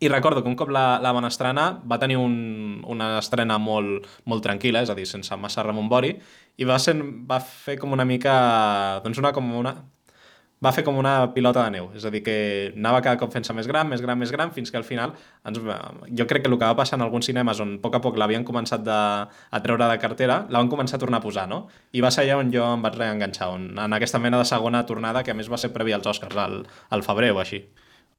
I 0.00 0.08
recordo 0.08 0.42
que 0.44 0.48
un 0.48 0.54
cop 0.54 0.68
la, 0.70 1.00
la 1.02 1.10
van 1.16 1.24
estrenar 1.26 1.80
va 1.90 1.98
tenir 1.98 2.16
un, 2.20 2.82
una 2.86 3.18
estrena 3.18 3.56
molt, 3.58 4.06
molt 4.30 4.44
tranquil·la, 4.44 4.82
és 4.84 4.90
a 4.92 4.94
dir, 4.94 5.06
sense 5.10 5.34
massa 5.40 5.64
remombori, 5.66 6.12
i 6.58 6.64
va, 6.68 6.76
ser, 6.78 6.94
va 7.26 7.40
fer 7.40 7.78
com 7.80 7.92
una 7.96 8.04
mica... 8.06 9.00
Doncs 9.02 9.18
una, 9.18 9.32
com 9.34 9.48
una, 9.58 9.74
va 10.64 10.72
fer 10.74 10.82
com 10.86 10.96
una 10.98 11.12
pilota 11.34 11.62
de 11.64 11.72
neu, 11.76 11.88
és 11.94 12.04
a 12.04 12.10
dir, 12.10 12.22
que 12.26 12.36
anava 12.74 13.00
cada 13.04 13.18
cop 13.20 13.30
fent-se 13.34 13.54
més 13.54 13.68
gran, 13.70 13.86
més 13.90 14.02
gran, 14.02 14.18
més 14.18 14.32
gran, 14.34 14.50
fins 14.54 14.72
que 14.74 14.78
al 14.80 14.86
final 14.86 15.14
ens, 15.46 15.60
jo 16.18 16.26
crec 16.30 16.42
que 16.42 16.50
el 16.50 16.56
que 16.56 16.64
va 16.64 16.76
passar 16.78 16.98
en 16.98 17.04
alguns 17.06 17.28
cinemes 17.30 17.60
on 17.62 17.76
a 17.76 17.82
poc 17.82 17.98
a 17.98 18.00
poc 18.02 18.18
l'havien 18.18 18.46
començat 18.48 18.82
de, 18.86 18.96
a 19.28 19.60
treure 19.62 19.86
de 19.92 19.98
cartera, 20.02 20.40
la 20.50 20.62
van 20.62 20.70
començar 20.72 20.98
a 20.98 21.02
tornar 21.04 21.22
a 21.22 21.24
posar, 21.24 21.46
no? 21.50 21.66
I 21.92 22.02
va 22.02 22.10
ser 22.14 22.24
allà 22.24 22.40
on 22.42 22.50
jo 22.54 22.64
em 22.72 22.82
vaig 22.82 22.98
reenganxar, 22.98 23.52
on, 23.54 23.70
en 23.78 23.98
aquesta 23.98 24.18
mena 24.22 24.40
de 24.42 24.48
segona 24.50 24.82
tornada, 24.86 25.22
que 25.22 25.30
a 25.30 25.38
més 25.38 25.50
va 25.50 25.60
ser 25.62 25.70
prèvia 25.74 26.00
als 26.00 26.10
Oscars, 26.10 26.36
al, 26.36 26.64
al 26.90 27.06
febrer 27.06 27.30
o 27.36 27.38
així. 27.44 27.62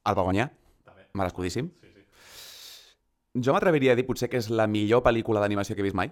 El 0.07 0.15
va 0.15 0.23
guanyar, 0.23 0.47
merescudíssim. 1.19 1.67
Jo 3.39 3.53
m'atreviria 3.53 3.93
a 3.93 3.97
dir 3.99 4.07
potser 4.07 4.29
que 4.31 4.39
és 4.39 4.47
la 4.49 4.65
millor 4.67 5.03
pel·lícula 5.05 5.43
d'animació 5.43 5.75
que 5.75 5.83
he 5.83 5.85
vist 5.85 5.97
mai. 5.97 6.09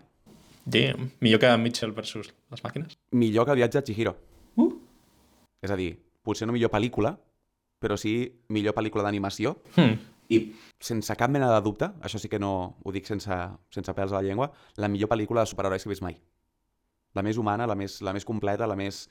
Damn. 0.68 1.14
Millor 1.24 1.40
que 1.40 1.54
Mitchell 1.58 1.96
versus 1.96 2.34
les 2.52 2.64
màquines? 2.64 3.00
Millor 3.16 3.48
que 3.48 3.56
el 3.56 3.62
viatge 3.64 3.80
a 3.80 3.84
Chihiro. 3.88 4.14
Uh. 4.60 4.74
És 5.64 5.72
a 5.72 5.78
dir, 5.80 5.96
potser 6.28 6.48
no 6.48 6.56
millor 6.56 6.72
pel·lícula, 6.74 7.16
però 7.80 7.98
sí 8.00 8.14
millor 8.54 8.76
pel·lícula 8.78 9.06
d'animació. 9.08 9.56
Hmm. 9.78 9.98
I 10.28 10.42
sense 10.84 11.16
cap 11.16 11.32
mena 11.32 11.48
de 11.54 11.62
dubte, 11.64 11.88
això 12.04 12.20
sí 12.20 12.28
que 12.28 12.40
no 12.40 12.52
ho 12.84 12.92
dic 12.92 13.08
sense, 13.08 13.36
sense 13.72 13.94
pèls 13.96 14.12
a 14.12 14.20
la 14.20 14.26
llengua, 14.26 14.50
la 14.76 14.90
millor 14.92 15.10
pel·lícula 15.14 15.46
de 15.46 15.52
superherois 15.54 15.86
que 15.86 15.90
he 15.90 15.96
vist 15.96 16.04
mai. 16.04 16.18
La 17.16 17.24
més 17.24 17.40
humana, 17.40 17.68
la 17.70 17.78
més, 17.80 18.02
la 18.04 18.14
més 18.14 18.28
completa, 18.28 18.68
la 18.68 18.76
més, 18.76 19.06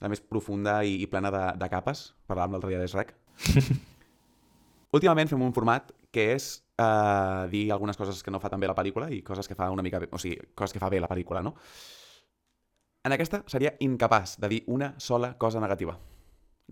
la 0.00 0.08
més 0.08 0.22
profunda 0.24 0.80
i, 0.88 0.96
i 1.04 1.08
plena 1.10 1.30
de, 1.34 1.42
de 1.60 1.68
capes. 1.70 2.06
Parlàvem 2.30 2.56
l'altre 2.56 2.72
dia 2.72 2.80
d'Esrec. 2.80 3.12
Últimament 4.96 5.28
fem 5.28 5.44
un 5.44 5.52
format 5.56 5.92
que 6.12 6.32
és 6.34 6.46
eh, 6.80 7.48
dir 7.52 7.66
algunes 7.72 7.96
coses 7.96 8.22
que 8.24 8.32
no 8.32 8.40
fa 8.40 8.50
tan 8.52 8.60
bé 8.60 8.68
la 8.68 8.76
pel·lícula 8.76 9.08
i 9.12 9.22
coses 9.24 9.48
que 9.48 9.56
fa 9.58 9.70
una 9.72 9.84
mica 9.84 10.00
bé, 10.02 10.08
o 10.12 10.20
sigui, 10.20 10.40
coses 10.54 10.76
que 10.76 10.82
fa 10.82 10.90
bé 10.92 11.00
la 11.00 11.10
pel·lícula, 11.10 11.44
no? 11.44 11.54
En 13.02 13.12
aquesta 13.16 13.42
seria 13.50 13.74
incapaç 13.82 14.36
de 14.38 14.48
dir 14.52 14.62
una 14.70 14.92
sola 15.00 15.32
cosa 15.38 15.60
negativa. 15.60 15.96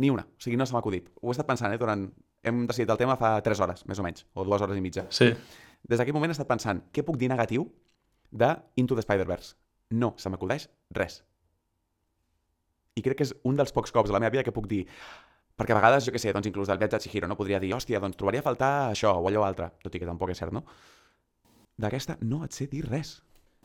Ni 0.01 0.11
una. 0.11 0.25
O 0.25 0.43
sigui, 0.43 0.57
no 0.57 0.67
se 0.67 0.75
m'ha 0.75 0.81
acudit. 0.81 1.11
Ho 1.21 1.31
he 1.31 1.37
estat 1.37 1.49
pensant, 1.49 1.75
eh, 1.75 1.81
durant... 1.81 2.09
Hem 2.41 2.63
decidit 2.65 2.89
el 2.89 2.97
tema 2.97 3.19
fa 3.21 3.35
3 3.45 3.61
hores, 3.61 3.83
més 3.85 3.99
o 4.01 4.05
menys, 4.05 4.25
o 4.33 4.47
2 4.49 4.63
hores 4.65 4.79
i 4.79 4.81
mitja. 4.81 5.05
Sí. 5.13 5.27
Des 5.85 6.01
d'aquell 6.01 6.17
moment 6.17 6.33
he 6.33 6.37
estat 6.37 6.49
pensant, 6.49 6.81
què 6.89 7.05
puc 7.05 7.19
dir 7.21 7.29
negatiu 7.29 7.67
de 8.31 8.55
Into 8.81 8.97
the 8.97 9.05
Spider-Verse? 9.05 9.59
No, 10.01 10.15
se 10.17 10.33
m'acudeix 10.33 10.71
res. 10.97 11.21
I 12.97 13.05
crec 13.05 13.21
que 13.21 13.27
és 13.29 13.35
un 13.45 13.61
dels 13.61 13.75
pocs 13.77 13.93
cops 13.93 14.09
de 14.09 14.17
la 14.17 14.23
meva 14.23 14.33
vida 14.33 14.47
que 14.47 14.57
puc 14.57 14.71
dir 14.71 14.87
perquè 15.61 15.75
a 15.75 15.77
vegades, 15.77 16.07
jo 16.07 16.15
què 16.15 16.21
sé, 16.23 16.33
doncs 16.33 16.49
inclús 16.49 16.71
del 16.71 16.81
viatge 16.81 16.97
a 16.97 17.05
Chihiro, 17.05 17.29
no? 17.29 17.37
Podria 17.37 17.61
dir, 17.61 17.75
hòstia, 17.77 18.01
doncs 18.01 18.17
trobaria 18.17 18.41
a 18.41 18.47
faltar 18.47 18.71
això 18.95 19.13
o 19.21 19.27
allò 19.29 19.45
altre, 19.45 19.69
tot 19.85 19.93
i 19.95 20.01
que 20.01 20.09
tampoc 20.09 20.33
és 20.33 20.41
cert, 20.41 20.55
no? 20.57 20.65
D'aquesta 21.81 22.17
no 22.25 22.41
et 22.47 22.57
sé 22.57 22.71
dir 22.73 22.87
res. 22.89 23.19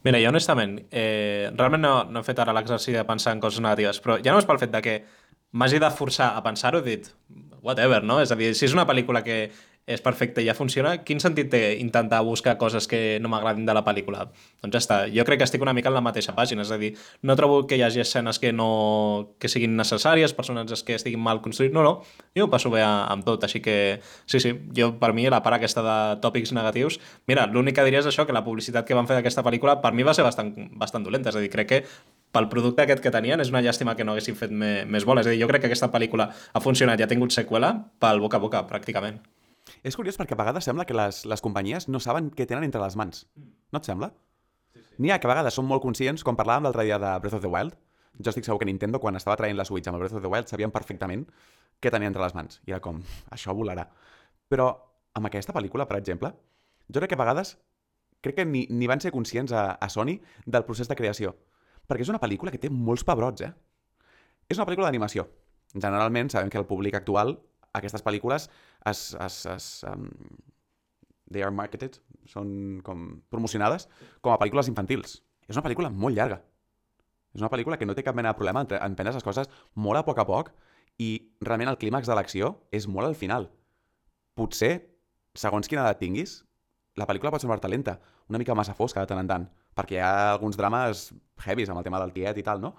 Mira, 0.05 0.19
jo 0.21 0.29
honestament, 0.29 0.75
eh, 0.91 1.49
realment 1.55 1.81
no, 1.81 1.93
no 2.11 2.21
he 2.21 2.27
fet 2.27 2.39
ara 2.43 2.53
l'exercici 2.53 2.93
de 2.93 3.05
pensar 3.07 3.33
en 3.33 3.39
coses 3.41 3.63
negatives, 3.63 4.01
però 4.03 4.19
ja 4.19 4.35
només 4.35 4.45
pel 4.45 4.59
fet 4.61 4.75
de 4.75 4.81
que 4.85 4.97
m'hagi 5.55 5.79
de 5.79 5.91
forçar 5.95 6.33
a 6.35 6.43
pensar-ho, 6.43 6.83
he 6.83 6.97
dit, 6.97 7.07
whatever, 7.65 8.03
no? 8.03 8.19
És 8.21 8.31
a 8.31 8.37
dir, 8.39 8.53
si 8.55 8.67
és 8.67 8.75
una 8.75 8.85
pel·lícula 8.87 9.23
que 9.25 9.39
és 9.85 10.01
perfecta 10.01 10.41
i 10.41 10.47
ja 10.47 10.55
funciona, 10.57 10.95
quin 11.05 11.19
sentit 11.21 11.51
té 11.53 11.59
intentar 11.77 12.23
buscar 12.25 12.55
coses 12.57 12.87
que 12.89 13.19
no 13.21 13.29
m'agradin 13.29 13.67
de 13.67 13.73
la 13.77 13.83
pel·lícula? 13.85 14.23
Doncs 14.63 14.73
ja 14.73 14.81
està. 14.81 14.97
Jo 15.13 15.25
crec 15.27 15.39
que 15.39 15.45
estic 15.45 15.61
una 15.61 15.75
mica 15.77 15.91
en 15.91 15.97
la 15.97 16.01
mateixa 16.01 16.33
pàgina, 16.37 16.65
és 16.65 16.71
a 16.73 16.79
dir, 16.81 16.95
no 17.21 17.35
trobo 17.37 17.61
que 17.69 17.77
hi 17.77 17.83
hagi 17.85 18.01
escenes 18.01 18.41
que 18.41 18.49
no 18.53 19.35
que 19.37 19.51
siguin 19.51 19.77
necessàries, 19.77 20.33
personatges 20.33 20.81
que 20.83 20.97
estiguin 20.97 21.21
mal 21.21 21.41
construïts, 21.45 21.73
no, 21.75 21.85
no, 21.85 21.93
jo 22.33 22.47
ho 22.47 22.51
passo 22.51 22.73
bé 22.73 22.81
amb 22.81 23.25
tot, 23.27 23.45
així 23.45 23.61
que 23.61 23.77
sí, 24.25 24.41
sí, 24.41 24.55
jo 24.75 24.95
per 25.01 25.13
mi 25.13 25.29
la 25.29 25.43
part 25.45 25.59
aquesta 25.59 25.85
de 25.85 25.97
tòpics 26.25 26.55
negatius, 26.57 26.97
mira, 27.29 27.45
l'únic 27.45 27.77
que 27.77 27.85
diria 27.85 28.01
és 28.01 28.09
això, 28.09 28.25
que 28.25 28.33
la 28.33 28.43
publicitat 28.45 28.89
que 28.89 28.97
van 28.97 29.05
fer 29.05 29.19
d'aquesta 29.19 29.45
pel·lícula 29.45 29.77
per 29.85 29.93
mi 29.93 30.07
va 30.07 30.17
ser 30.17 30.25
bastant, 30.25 30.49
bastant 30.81 31.05
dolenta, 31.05 31.29
és 31.29 31.37
a 31.37 31.45
dir, 31.45 31.53
crec 31.53 31.69
que 31.69 31.83
pel 32.35 32.49
producte 32.51 32.83
aquest 32.83 33.01
que 33.03 33.13
tenien 33.13 33.39
és 33.39 33.51
una 33.53 33.61
llàstima 33.63 33.95
que 33.95 34.03
no 34.03 34.13
haguessin 34.13 34.35
fet 34.35 34.51
me, 34.51 34.83
més 34.91 35.07
bola, 35.07 35.23
és 35.23 35.29
a 35.29 35.33
dir, 35.33 35.39
jo 35.39 35.47
crec 35.51 35.63
que 35.63 35.71
aquesta 35.71 35.89
pel·lícula 35.93 36.27
ha 36.29 36.61
funcionat 36.63 36.99
i 36.99 37.05
ha 37.05 37.09
tingut 37.11 37.31
seqüela 37.31 37.71
pel 38.03 38.19
boca 38.23 38.41
a 38.41 38.43
boca, 38.43 38.61
pràcticament. 38.67 39.21
És 39.87 39.95
curiós 39.97 40.19
perquè 40.19 40.35
a 40.35 40.41
vegades 40.41 40.67
sembla 40.67 40.85
que 40.85 40.97
les, 40.97 41.23
les 41.25 41.41
companyies 41.41 41.87
no 41.87 42.01
saben 42.03 42.29
què 42.35 42.45
tenen 42.49 42.67
entre 42.67 42.81
les 42.83 42.97
mans. 42.99 43.25
No 43.73 43.81
et 43.81 43.87
sembla? 43.87 44.11
N'hi 44.99 45.11
ha 45.11 45.19
que 45.19 45.27
a 45.27 45.33
vegades 45.33 45.55
són 45.57 45.67
molt 45.67 45.83
conscients, 45.83 46.23
com 46.23 46.37
parlàvem 46.37 46.67
l'altre 46.67 46.85
dia 46.87 46.99
de 47.01 47.11
Breath 47.23 47.39
of 47.39 47.43
the 47.43 47.51
Wild, 47.51 47.75
jo 48.19 48.31
estic 48.31 48.45
segur 48.47 48.61
que 48.61 48.67
Nintendo, 48.69 49.01
quan 49.03 49.17
estava 49.19 49.35
traient 49.39 49.57
la 49.57 49.65
Switch 49.67 49.89
amb 49.89 49.97
el 49.97 50.05
Breath 50.05 50.15
of 50.15 50.23
the 50.23 50.31
Wild, 50.31 50.51
sabien 50.51 50.71
perfectament 50.71 51.25
què 51.83 51.91
tenia 51.91 52.11
entre 52.11 52.23
les 52.23 52.35
mans. 52.37 52.61
I 52.65 52.75
era 52.75 52.81
com, 52.83 53.01
això 53.35 53.55
volarà. 53.57 53.87
Però 54.51 54.69
amb 55.15 55.31
aquesta 55.31 55.55
pel·lícula, 55.55 55.87
per 55.89 55.99
exemple, 55.99 56.31
jo 56.87 57.01
crec 57.01 57.11
que 57.11 57.19
a 57.19 57.23
vegades 57.23 57.57
crec 58.23 58.39
que 58.39 58.45
ni, 58.47 58.65
ni 58.69 58.87
van 58.87 59.03
ser 59.03 59.11
conscients 59.13 59.51
a, 59.51 59.71
a 59.75 59.89
Sony 59.89 60.17
del 60.45 60.65
procés 60.65 60.89
de 60.89 60.97
creació. 60.97 61.35
Perquè 61.85 62.05
és 62.05 62.11
una 62.11 62.21
pel·lícula 62.21 62.53
que 62.53 62.61
té 62.61 62.71
molts 62.71 63.05
pebrots, 63.07 63.45
eh? 63.45 63.51
És 64.49 64.57
una 64.59 64.67
pel·lícula 64.67 64.89
d'animació. 64.89 65.27
Generalment 65.73 66.31
sabem 66.31 66.49
que 66.53 66.59
el 66.61 66.67
públic 66.69 66.97
actual, 66.97 67.35
aquestes 67.77 68.03
pel·lícules, 68.05 68.49
es, 68.91 69.05
es, 69.25 69.39
es, 69.51 69.69
um, 69.89 70.07
they 71.31 71.43
are 71.43 71.53
marketed, 71.53 71.99
són 72.29 72.81
com 72.85 73.07
promocionades 73.33 73.89
com 74.21 74.33
a 74.33 74.39
pel·lícules 74.41 74.69
infantils. 74.71 75.19
És 75.49 75.57
una 75.57 75.65
pel·lícula 75.65 75.91
molt 75.91 76.17
llarga. 76.17 76.39
És 77.35 77.43
una 77.43 77.51
pel·lícula 77.51 77.77
que 77.77 77.85
no 77.85 77.95
té 77.97 78.05
cap 78.05 78.15
mena 78.15 78.31
de 78.31 78.39
problema 78.39 78.63
en, 78.63 78.71
en 78.79 78.95
prendre 78.95 79.17
les 79.17 79.25
coses 79.25 79.51
molt 79.75 79.99
a 79.99 80.05
poc 80.07 80.21
a 80.21 80.27
poc 80.27 80.53
i 81.01 81.09
realment 81.43 81.73
el 81.73 81.79
clímax 81.81 82.07
de 82.07 82.15
l'acció 82.15 82.55
és 82.71 82.87
molt 82.87 83.09
al 83.09 83.17
final. 83.19 83.49
Potser, 84.39 84.73
segons 85.35 85.67
quina 85.67 85.83
edat 85.83 85.99
tinguis, 85.99 86.39
la 86.95 87.07
pel·lícula 87.09 87.33
pot 87.33 87.43
semblar-te 87.43 87.71
lenta, 87.71 87.99
una 88.31 88.39
mica 88.39 88.55
massa 88.55 88.75
fosca 88.77 89.03
de 89.03 89.11
tant 89.11 89.19
en 89.19 89.31
tant, 89.31 89.49
perquè 89.75 89.97
hi 89.99 90.03
ha 90.03 90.31
alguns 90.33 90.57
drames 90.57 91.09
heavies 91.45 91.69
amb 91.69 91.79
el 91.81 91.85
tema 91.87 91.99
del 91.99 92.13
tiet 92.15 92.37
i 92.39 92.43
tal, 92.43 92.61
no? 92.63 92.75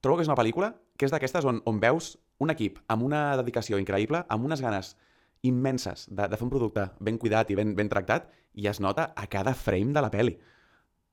Trobo 0.00 0.16
que 0.16 0.24
és 0.24 0.30
una 0.30 0.38
pel·lícula 0.38 0.72
que 0.96 1.06
és 1.08 1.12
d'aquestes 1.12 1.44
on, 1.48 1.60
on 1.68 1.80
veus 1.80 2.14
un 2.40 2.50
equip 2.52 2.78
amb 2.88 3.04
una 3.04 3.36
dedicació 3.40 3.78
increïble, 3.80 4.22
amb 4.28 4.44
unes 4.48 4.62
ganes 4.64 4.94
immenses 5.42 6.06
de, 6.10 6.26
de 6.28 6.36
fer 6.36 6.44
un 6.46 6.52
producte 6.52 6.86
ben 7.00 7.16
cuidat 7.20 7.50
i 7.50 7.56
ben, 7.56 7.74
ben 7.76 7.88
tractat, 7.88 8.28
i 8.54 8.66
es 8.68 8.80
nota 8.80 9.10
a 9.16 9.26
cada 9.30 9.54
frame 9.54 9.94
de 9.96 10.02
la 10.04 10.10
peli. 10.12 10.34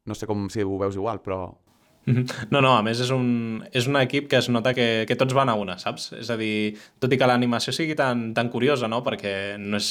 No 0.08 0.16
sé 0.16 0.28
com 0.28 0.48
si 0.52 0.64
ho 0.64 0.78
veus 0.80 0.96
igual, 0.96 1.22
però... 1.24 1.56
Mhm. 2.08 2.48
No, 2.52 2.62
no, 2.64 2.78
a 2.78 2.84
més 2.84 3.02
és 3.04 3.10
un, 3.12 3.66
és 3.76 3.88
un 3.92 3.98
equip 4.00 4.30
que 4.32 4.38
es 4.40 4.48
nota 4.48 4.72
que, 4.74 5.04
que 5.08 5.18
tots 5.20 5.36
van 5.36 5.50
a 5.52 5.56
una, 5.60 5.76
saps? 5.80 6.14
És 6.16 6.30
a 6.32 6.38
dir, 6.40 6.78
tot 7.04 7.12
i 7.12 7.18
que 7.20 7.28
l'animació 7.28 7.74
sigui 7.76 7.96
tan, 8.00 8.30
tan 8.34 8.48
curiosa, 8.50 8.88
no? 8.88 9.02
Perquè 9.04 9.58
no 9.60 9.76
és, 9.80 9.90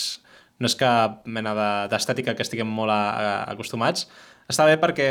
no 0.59 0.71
és 0.71 0.77
cap 0.81 1.27
mena 1.29 1.53
de- 1.57 1.89
d'estètica 1.93 2.33
que 2.35 2.45
estiguem 2.47 2.69
molt 2.73 2.93
a, 2.93 3.01
a, 3.13 3.35
acostumats. 3.53 4.09
Està 4.47 4.67
bé 4.69 4.77
perquè 4.79 5.11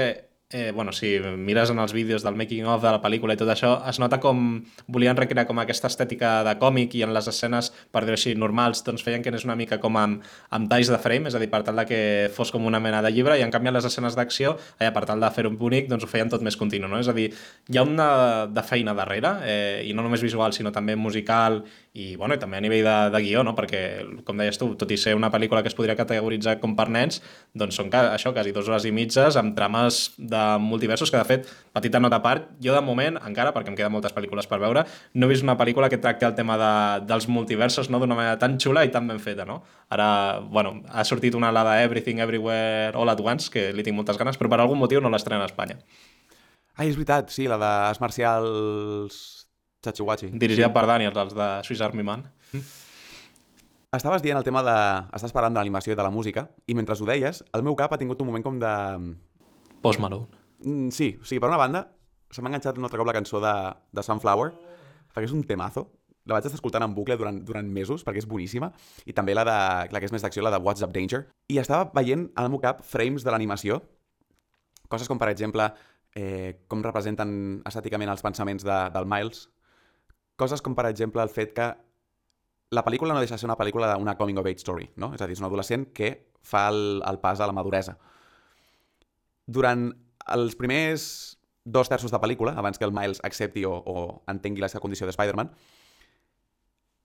eh, 0.50 0.72
bueno, 0.72 0.92
si 0.94 1.20
mires 1.20 1.70
en 1.70 1.80
els 1.80 1.92
vídeos 1.94 2.24
del 2.24 2.36
making 2.36 2.68
of 2.70 2.84
de 2.84 2.92
la 2.94 3.01
pel·lícula 3.01 3.34
i 3.36 3.39
tot 3.39 3.50
això, 3.50 3.72
es 3.89 3.98
nota 4.00 4.20
com 4.24 4.62
volien 4.88 5.18
recrear 5.18 5.44
com 5.50 5.58
aquesta 5.60 5.89
estètica 5.92 6.38
de 6.46 6.54
còmic 6.62 6.96
i 6.96 7.01
en 7.04 7.12
les 7.15 7.27
escenes, 7.27 7.72
per 7.92 8.06
dir-ho 8.06 8.15
així, 8.15 8.36
normals, 8.39 8.84
doncs 8.86 9.04
feien 9.04 9.25
que 9.25 9.34
anés 9.34 9.44
una 9.48 9.58
mica 9.60 9.80
com 9.84 9.98
amb, 10.00 10.24
amb 10.56 10.70
talls 10.72 10.92
de 10.94 11.00
frame, 11.01 11.27
és 11.27 11.36
a 11.36 11.42
dir, 11.42 11.50
per 11.51 11.63
tal 11.68 11.82
de 11.82 11.88
que 11.89 12.01
fos 12.36 12.54
com 12.56 12.65
una 12.70 12.80
mena 12.80 13.01
de 13.04 13.12
llibre, 13.12 13.39
i 13.39 13.44
en 13.44 13.51
canvi 13.51 13.74
en 13.74 13.77
les 13.80 13.89
escenes 13.89 14.15
d'acció, 14.15 14.56
eh, 14.80 14.92
per 14.96 15.04
tal 15.10 15.24
de 15.24 15.32
fer-ho 15.36 15.51
bonic, 15.58 15.89
doncs 15.92 16.06
ho 16.06 16.12
feien 16.12 16.32
tot 16.32 16.46
més 16.46 16.56
continu, 16.56 16.88
no? 16.92 17.01
És 17.01 17.10
a 17.10 17.18
dir, 17.18 17.32
hi 17.68 17.82
ha 17.82 17.84
una 17.84 18.10
de 18.48 18.63
feina 18.63 18.96
darrere, 18.96 19.36
eh, 19.44 19.84
i 19.89 19.98
no 19.98 20.06
només 20.06 20.24
visual, 20.24 20.54
sinó 20.54 20.72
també 20.72 20.96
musical 20.96 21.63
i, 21.96 22.18
bueno, 22.20 22.36
i 22.36 22.40
també 22.42 22.58
a 22.60 22.62
nivell 22.64 22.84
de, 22.84 22.94
de 23.14 23.20
guió, 23.24 23.40
no? 23.48 23.54
perquè, 23.56 23.80
com 24.28 24.36
deies 24.42 24.60
tu, 24.60 24.68
tot 24.75 24.90
i 24.92 24.98
ser 25.00 25.14
una 25.16 25.30
pel·lícula 25.32 25.62
que 25.64 25.70
es 25.72 25.75
podria 25.78 25.96
categoritzar 25.96 26.58
com 26.60 26.74
per 26.75 26.90
nens, 26.92 27.22
doncs 27.56 27.78
són 27.80 27.88
ca 27.94 28.02
això, 28.12 28.34
quasi 28.36 28.52
dues 28.52 28.68
hores 28.68 28.84
i 28.84 28.92
mitges 28.92 29.38
amb 29.40 29.56
trames 29.56 30.02
de 30.20 30.42
multiversos, 30.60 31.08
que 31.12 31.22
de 31.22 31.28
fet, 31.30 31.48
petita 31.72 32.02
nota 32.04 32.20
a 32.20 32.24
part, 32.25 32.50
jo 32.60 32.75
de 32.75 32.82
moment, 32.84 33.16
encara, 33.24 33.54
perquè 33.56 33.72
em 33.72 33.78
queden 33.80 33.94
moltes 33.96 34.12
pel·lícules 34.16 34.50
per 34.52 34.60
veure, 34.60 34.84
no 35.16 35.30
he 35.30 35.32
vist 35.32 35.48
una 35.48 35.56
pel·lícula 35.56 35.88
que 35.94 36.02
tracti 36.04 36.28
el 36.28 36.36
tema 36.36 36.58
de, 36.60 36.74
dels 37.08 37.30
multiversos 37.32 37.88
no? 37.88 38.04
d'una 38.04 38.20
manera 38.20 38.36
tan 38.44 38.60
xula 38.60 38.84
i 38.84 38.92
tan 38.92 39.08
ben 39.08 39.24
feta, 39.24 39.48
no? 39.48 39.62
Ara, 39.88 40.10
bueno, 40.52 40.82
ha 40.92 41.08
sortit 41.08 41.40
una 41.40 41.54
la 41.56 41.64
de 41.70 41.78
Everything 41.86 42.20
Everywhere 42.20 42.92
All 43.00 43.14
at 43.14 43.24
Once, 43.24 43.48
que 43.54 43.70
li 43.72 43.88
tinc 43.88 43.96
moltes 43.96 44.20
ganes, 44.20 44.36
però 44.36 44.52
per 44.52 44.60
algun 44.60 44.84
motiu 44.84 45.00
no 45.00 45.14
l'estrena 45.14 45.48
a 45.48 45.54
Espanya. 45.54 45.80
Ai, 46.75 46.90
és 46.90 47.00
veritat, 47.00 47.32
sí, 47.32 47.48
la 47.48 47.56
d'Arts 47.56 48.04
Marcials 48.04 49.35
Chachihuachi. 49.86 50.32
Dirigida 50.34 50.72
per 50.74 50.86
Daniels, 50.89 51.18
els 51.22 51.38
de 51.38 51.50
Swiss 51.68 51.84
Army 51.86 52.04
Man. 52.06 52.25
Estaves 53.96 54.24
dient 54.25 54.38
el 54.39 54.44
tema 54.44 54.63
de... 54.65 54.75
Estàs 55.15 55.34
parlant 55.36 55.56
de 55.56 55.62
l'animació 55.62 55.94
i 55.94 55.98
de 55.98 56.04
la 56.04 56.12
música, 56.12 56.50
i 56.68 56.75
mentre 56.75 56.98
ho 57.00 57.08
deies, 57.08 57.44
el 57.56 57.63
meu 57.63 57.77
cap 57.80 57.94
ha 57.94 58.01
tingut 58.01 58.22
un 58.22 58.32
moment 58.32 58.44
com 58.44 58.58
de... 58.60 58.74
Post 59.86 60.01
Malone. 60.04 60.27
Mm, 60.65 60.89
sí, 60.92 61.13
o 61.22 61.27
sigui, 61.27 61.39
per 61.44 61.51
una 61.51 61.62
banda, 61.62 61.86
se 62.34 62.42
m'ha 62.42 62.51
enganxat 62.51 62.80
un 62.80 62.88
altre 62.88 63.00
cop 63.00 63.08
la 63.08 63.15
cançó 63.15 63.39
de, 63.44 63.54
de 63.96 64.04
Sunflower, 64.04 64.50
perquè 65.13 65.30
és 65.30 65.36
un 65.36 65.46
temazo. 65.48 65.88
La 66.25 66.36
vaig 66.36 66.48
estar 66.48 66.58
escoltant 66.58 66.84
en 66.84 66.96
bucle 66.98 67.15
durant, 67.22 67.38
durant 67.46 67.68
mesos, 67.70 68.04
perquè 68.04 68.24
és 68.24 68.27
boníssima. 68.27 68.72
I 69.06 69.13
també 69.13 69.36
la, 69.38 69.46
de, 69.46 69.58
la 69.94 70.01
que 70.01 70.10
és 70.10 70.15
més 70.15 70.25
d'acció, 70.25 70.44
la 70.44 70.51
de 70.56 70.60
What's 70.60 70.84
Up 70.84 70.94
Danger. 70.96 71.22
I 71.54 71.62
estava 71.62 71.92
veient 71.94 72.32
al 72.42 72.50
meu 72.50 72.60
cap 72.63 72.82
frames 72.84 73.24
de 73.24 73.32
l'animació, 73.32 73.84
coses 74.89 75.08
com, 75.08 75.22
per 75.22 75.30
exemple, 75.30 75.70
eh, 76.18 76.65
com 76.72 76.82
representen 76.84 77.62
estèticament 77.68 78.10
els 78.12 78.25
pensaments 78.25 78.65
de, 78.65 78.80
del 78.96 79.08
Miles, 79.12 79.46
coses 80.36 80.62
com, 80.62 80.75
per 80.75 80.88
exemple, 80.89 81.24
el 81.24 81.32
fet 81.34 81.54
que 81.56 81.70
la 82.75 82.84
pel·lícula 82.84 83.13
no 83.13 83.22
deixa 83.24 83.36
de 83.36 83.44
ser 83.44 83.50
una 83.50 83.58
pel·lícula 83.60 83.94
d'una 83.94 84.18
coming 84.20 84.39
of 84.42 84.50
age 84.50 84.63
story, 84.63 84.89
no? 85.00 85.13
És 85.15 85.22
a 85.22 85.30
dir, 85.30 85.38
és 85.38 85.44
un 85.44 85.48
adolescent 85.48 85.88
que 85.96 86.12
fa 86.46 86.68
el, 86.72 87.01
el 87.08 87.20
pas 87.24 87.39
a 87.39 87.48
la 87.48 87.56
maduresa. 87.56 87.98
Durant 89.46 89.88
els 90.36 90.56
primers 90.58 91.08
dos 91.65 91.89
terços 91.89 92.13
de 92.13 92.22
pel·lícula, 92.22 92.56
abans 92.58 92.77
que 92.77 92.86
el 92.86 92.94
Miles 92.94 93.22
accepti 93.25 93.65
o, 93.65 93.74
o 93.74 94.06
entengui 94.32 94.62
la 94.62 94.70
seva 94.70 94.84
condició 94.84 95.08
de 95.08 95.13
Spider-Man, 95.15 95.51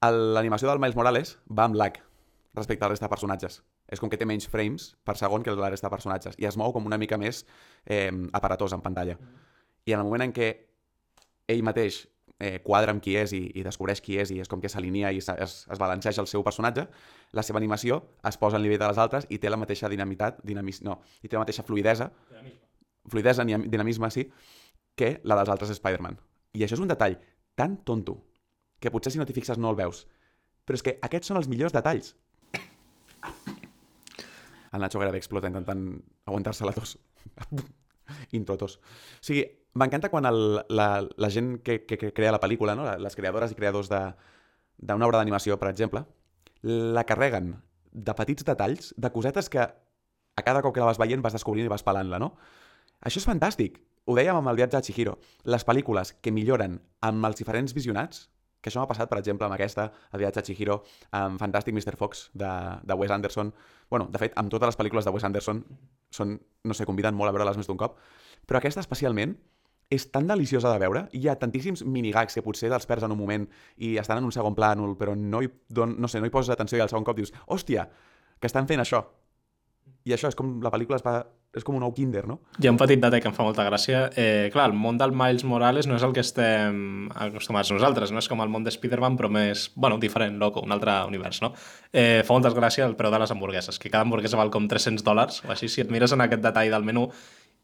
l'animació 0.09 0.69
del 0.71 0.81
Miles 0.81 0.97
Morales 0.97 1.35
va 1.49 1.67
amb 1.69 1.77
lag 1.77 2.01
respecte 2.55 2.85
a 2.85 2.89
la 2.89 2.95
resta 2.95 3.07
de 3.07 3.13
personatges. 3.13 3.61
És 3.91 4.01
com 4.01 4.11
que 4.11 4.19
té 4.19 4.27
menys 4.27 4.49
frames 4.49 4.95
per 5.05 5.17
segon 5.19 5.45
que 5.45 5.53
la 5.57 5.71
resta 5.71 5.89
de 5.89 5.95
personatges 5.95 6.39
i 6.39 6.47
es 6.49 6.57
mou 6.57 6.73
com 6.73 6.87
una 6.87 6.99
mica 6.99 7.19
més 7.19 7.45
eh, 7.85 8.11
aparatós 8.33 8.73
en 8.73 8.83
pantalla. 8.85 9.17
I 9.87 9.95
en 9.95 10.01
el 10.01 10.07
moment 10.07 10.29
en 10.29 10.35
què 10.35 10.51
ell 11.51 11.65
mateix 11.67 12.05
eh, 12.41 12.59
quadra 12.65 12.91
amb 12.95 13.03
qui 13.05 13.15
és 13.21 13.33
i, 13.37 13.43
i 13.55 13.63
descobreix 13.63 14.01
qui 14.03 14.17
és 14.19 14.31
i 14.35 14.41
és 14.41 14.49
com 14.49 14.61
que 14.61 14.69
s'alinea 14.73 15.13
i 15.13 15.21
es, 15.21 15.29
es 15.31 15.79
balanceja 15.79 16.23
el 16.25 16.27
seu 16.31 16.43
personatge, 16.43 16.87
la 17.37 17.45
seva 17.47 17.61
animació 17.61 18.01
es 18.27 18.37
posa 18.41 18.57
al 18.59 18.65
nivell 18.65 18.81
de 18.81 18.89
les 18.91 18.99
altres 18.99 19.27
i 19.31 19.39
té 19.39 19.51
la 19.53 19.59
mateixa 19.61 19.89
dinamitat, 19.93 20.41
dinamis, 20.43 20.83
no, 20.83 21.01
i 21.23 21.29
té 21.29 21.37
la 21.37 21.45
mateixa 21.45 21.63
fluidesa, 21.63 22.11
fluidesa, 23.07 23.45
ni- 23.45 23.69
dinamisme, 23.69 24.11
sí, 24.11 24.27
que 24.97 25.21
la 25.25 25.37
dels 25.39 25.49
altres 25.53 25.71
Spider-Man. 25.77 26.19
I 26.57 26.65
això 26.67 26.75
és 26.77 26.83
un 26.83 26.89
detall 26.91 27.19
tan 27.55 27.77
tonto 27.85 28.19
que 28.81 28.91
potser 28.91 29.13
si 29.13 29.19
no 29.21 29.27
t'hi 29.29 29.37
fixes 29.37 29.59
no 29.61 29.71
el 29.71 29.77
veus. 29.79 30.07
Però 30.65 30.77
és 30.79 30.83
que 30.83 30.97
aquests 31.03 31.29
són 31.31 31.39
els 31.41 31.49
millors 31.49 31.73
detalls. 31.73 32.15
El 34.73 34.81
Nacho 34.85 35.01
gairebé 35.03 35.19
explota 35.19 35.49
intentant 35.51 35.83
aguantar-se 36.31 36.65
la 36.65 36.73
tos. 36.73 36.97
Intro 38.39 38.57
tos. 38.61 38.77
O 38.79 39.25
sigui, 39.27 39.43
m'encanta 39.75 40.11
quan 40.11 40.27
el, 40.27 40.41
la, 40.69 40.89
la 41.17 41.31
gent 41.31 41.59
que, 41.63 41.85
que, 41.87 41.99
que 41.99 42.13
crea 42.13 42.33
la 42.35 42.41
pel·lícula, 42.43 42.75
no? 42.79 42.89
les 42.99 43.17
creadores 43.17 43.53
i 43.53 43.59
creadors 43.59 43.91
d'una 43.91 45.07
obra 45.07 45.21
d'animació, 45.21 45.59
per 45.61 45.71
exemple, 45.71 46.05
la 46.63 47.05
carreguen 47.09 47.55
de 47.91 48.15
petits 48.15 48.47
detalls, 48.47 48.95
de 48.97 49.11
cosetes 49.13 49.49
que 49.51 49.63
a 49.63 50.43
cada 50.43 50.63
cop 50.63 50.75
que 50.75 50.83
la 50.83 50.91
vas 50.91 50.99
veient 50.99 51.23
vas 51.23 51.35
descobrint 51.37 51.67
i 51.67 51.73
vas 51.73 51.85
pelant-la, 51.87 52.21
no? 52.23 52.35
Això 53.01 53.21
és 53.21 53.27
fantàstic. 53.27 53.81
Ho 54.07 54.17
dèiem 54.17 54.37
amb 54.37 54.51
el 54.51 54.59
viatge 54.59 54.79
a 54.79 54.85
Chihiro. 54.85 55.17
Les 55.45 55.65
pel·lícules 55.67 56.15
que 56.23 56.33
milloren 56.33 56.79
amb 57.07 57.27
els 57.29 57.41
diferents 57.41 57.75
visionats, 57.77 58.29
que 58.61 58.69
això 58.69 58.81
m'ha 58.81 58.89
passat, 58.91 59.09
per 59.09 59.19
exemple, 59.19 59.47
amb 59.47 59.57
aquesta, 59.57 59.89
el 60.13 60.21
viatge 60.23 60.41
a 60.41 60.45
Chihiro, 60.45 60.81
amb 61.17 61.41
Fantàstic 61.41 61.75
Mr. 61.75 61.97
Fox, 61.97 62.29
de, 62.35 62.51
de 62.85 62.97
Wes 62.97 63.11
Anderson. 63.11 63.55
bueno, 63.91 64.09
de 64.13 64.19
fet, 64.19 64.35
amb 64.37 64.51
totes 64.51 64.69
les 64.69 64.79
pel·lícules 64.79 65.05
de 65.05 65.11
Wes 65.11 65.25
Anderson 65.25 65.65
són, 66.11 66.37
no 66.65 66.75
sé, 66.75 66.87
conviden 66.87 67.15
molt 67.15 67.31
a 67.31 67.33
veure-les 67.33 67.57
més 67.57 67.67
d'un 67.67 67.81
cop, 67.81 67.97
però 68.47 68.61
aquesta 68.61 68.85
especialment 68.85 69.35
és 69.91 70.07
tan 70.15 70.29
deliciosa 70.31 70.71
de 70.71 70.79
veure, 70.79 71.05
hi 71.13 71.27
ha 71.29 71.35
tantíssims 71.39 71.83
minigags 71.83 72.39
que 72.39 72.45
potser 72.47 72.71
els 72.71 72.87
perds 72.87 73.09
en 73.09 73.15
un 73.15 73.19
moment 73.19 73.49
i 73.77 73.97
estan 73.99 74.23
en 74.23 74.29
un 74.29 74.35
segon 74.35 74.55
plànol, 74.55 74.95
però 74.97 75.17
no 75.19 75.43
hi, 75.43 75.51
don, 75.69 75.97
no 75.99 76.09
sé, 76.09 76.23
no 76.23 76.31
hi 76.31 76.35
poses 76.35 76.55
atenció 76.55 76.79
i 76.79 76.85
al 76.85 76.93
segon 76.93 77.07
cop 77.07 77.19
dius, 77.19 77.35
hòstia, 77.51 77.89
que 78.39 78.47
estan 78.47 78.71
fent 78.71 78.85
això. 78.85 79.03
I 80.07 80.15
això 80.15 80.31
és 80.31 80.39
com 80.39 80.61
la 80.65 80.71
pel·lícula 80.73 80.97
es 80.97 81.05
va, 81.05 81.19
és 81.51 81.67
com 81.67 81.75
un 81.75 81.83
nou 81.83 81.91
kinder, 81.93 82.23
no? 82.31 82.39
Hi 82.63 82.69
ha 82.69 82.73
un 82.73 82.79
petit 82.79 83.01
detall 83.03 83.21
que 83.21 83.29
em 83.29 83.35
fa 83.35 83.43
molta 83.45 83.65
gràcia. 83.67 84.05
Eh, 84.15 84.49
clar, 84.55 84.69
el 84.71 84.77
món 84.79 85.01
del 85.01 85.11
Miles 85.11 85.43
Morales 85.45 85.89
no 85.91 85.97
és 85.99 86.05
el 86.07 86.15
que 86.15 86.23
estem 86.23 87.11
acostumats 87.11 87.73
nosaltres, 87.75 88.15
no 88.15 88.23
és 88.23 88.31
com 88.31 88.41
el 88.45 88.53
món 88.53 88.65
de 88.65 88.71
Spider-Man, 88.73 89.19
però 89.19 89.29
més, 89.35 89.67
bueno, 89.75 89.99
diferent, 89.99 90.39
loco, 90.41 90.63
un 90.65 90.73
altre 90.77 90.95
univers, 91.11 91.43
no? 91.43 91.51
Eh, 91.91 92.23
fa 92.27 92.37
molta 92.37 92.55
gràcia 92.55 92.87
el 92.87 92.95
preu 92.97 93.11
de 93.11 93.21
les 93.21 93.35
hamburgueses, 93.35 93.83
que 93.83 93.91
cada 93.91 94.07
hamburguesa 94.07 94.39
val 94.39 94.55
com 94.55 94.71
300 94.71 95.05
dòlars, 95.05 95.43
o 95.45 95.51
així, 95.51 95.69
si 95.69 95.83
et 95.83 95.91
mires 95.91 96.15
en 96.15 96.23
aquest 96.23 96.47
detall 96.47 96.71
del 96.71 96.87
menú. 96.87 97.09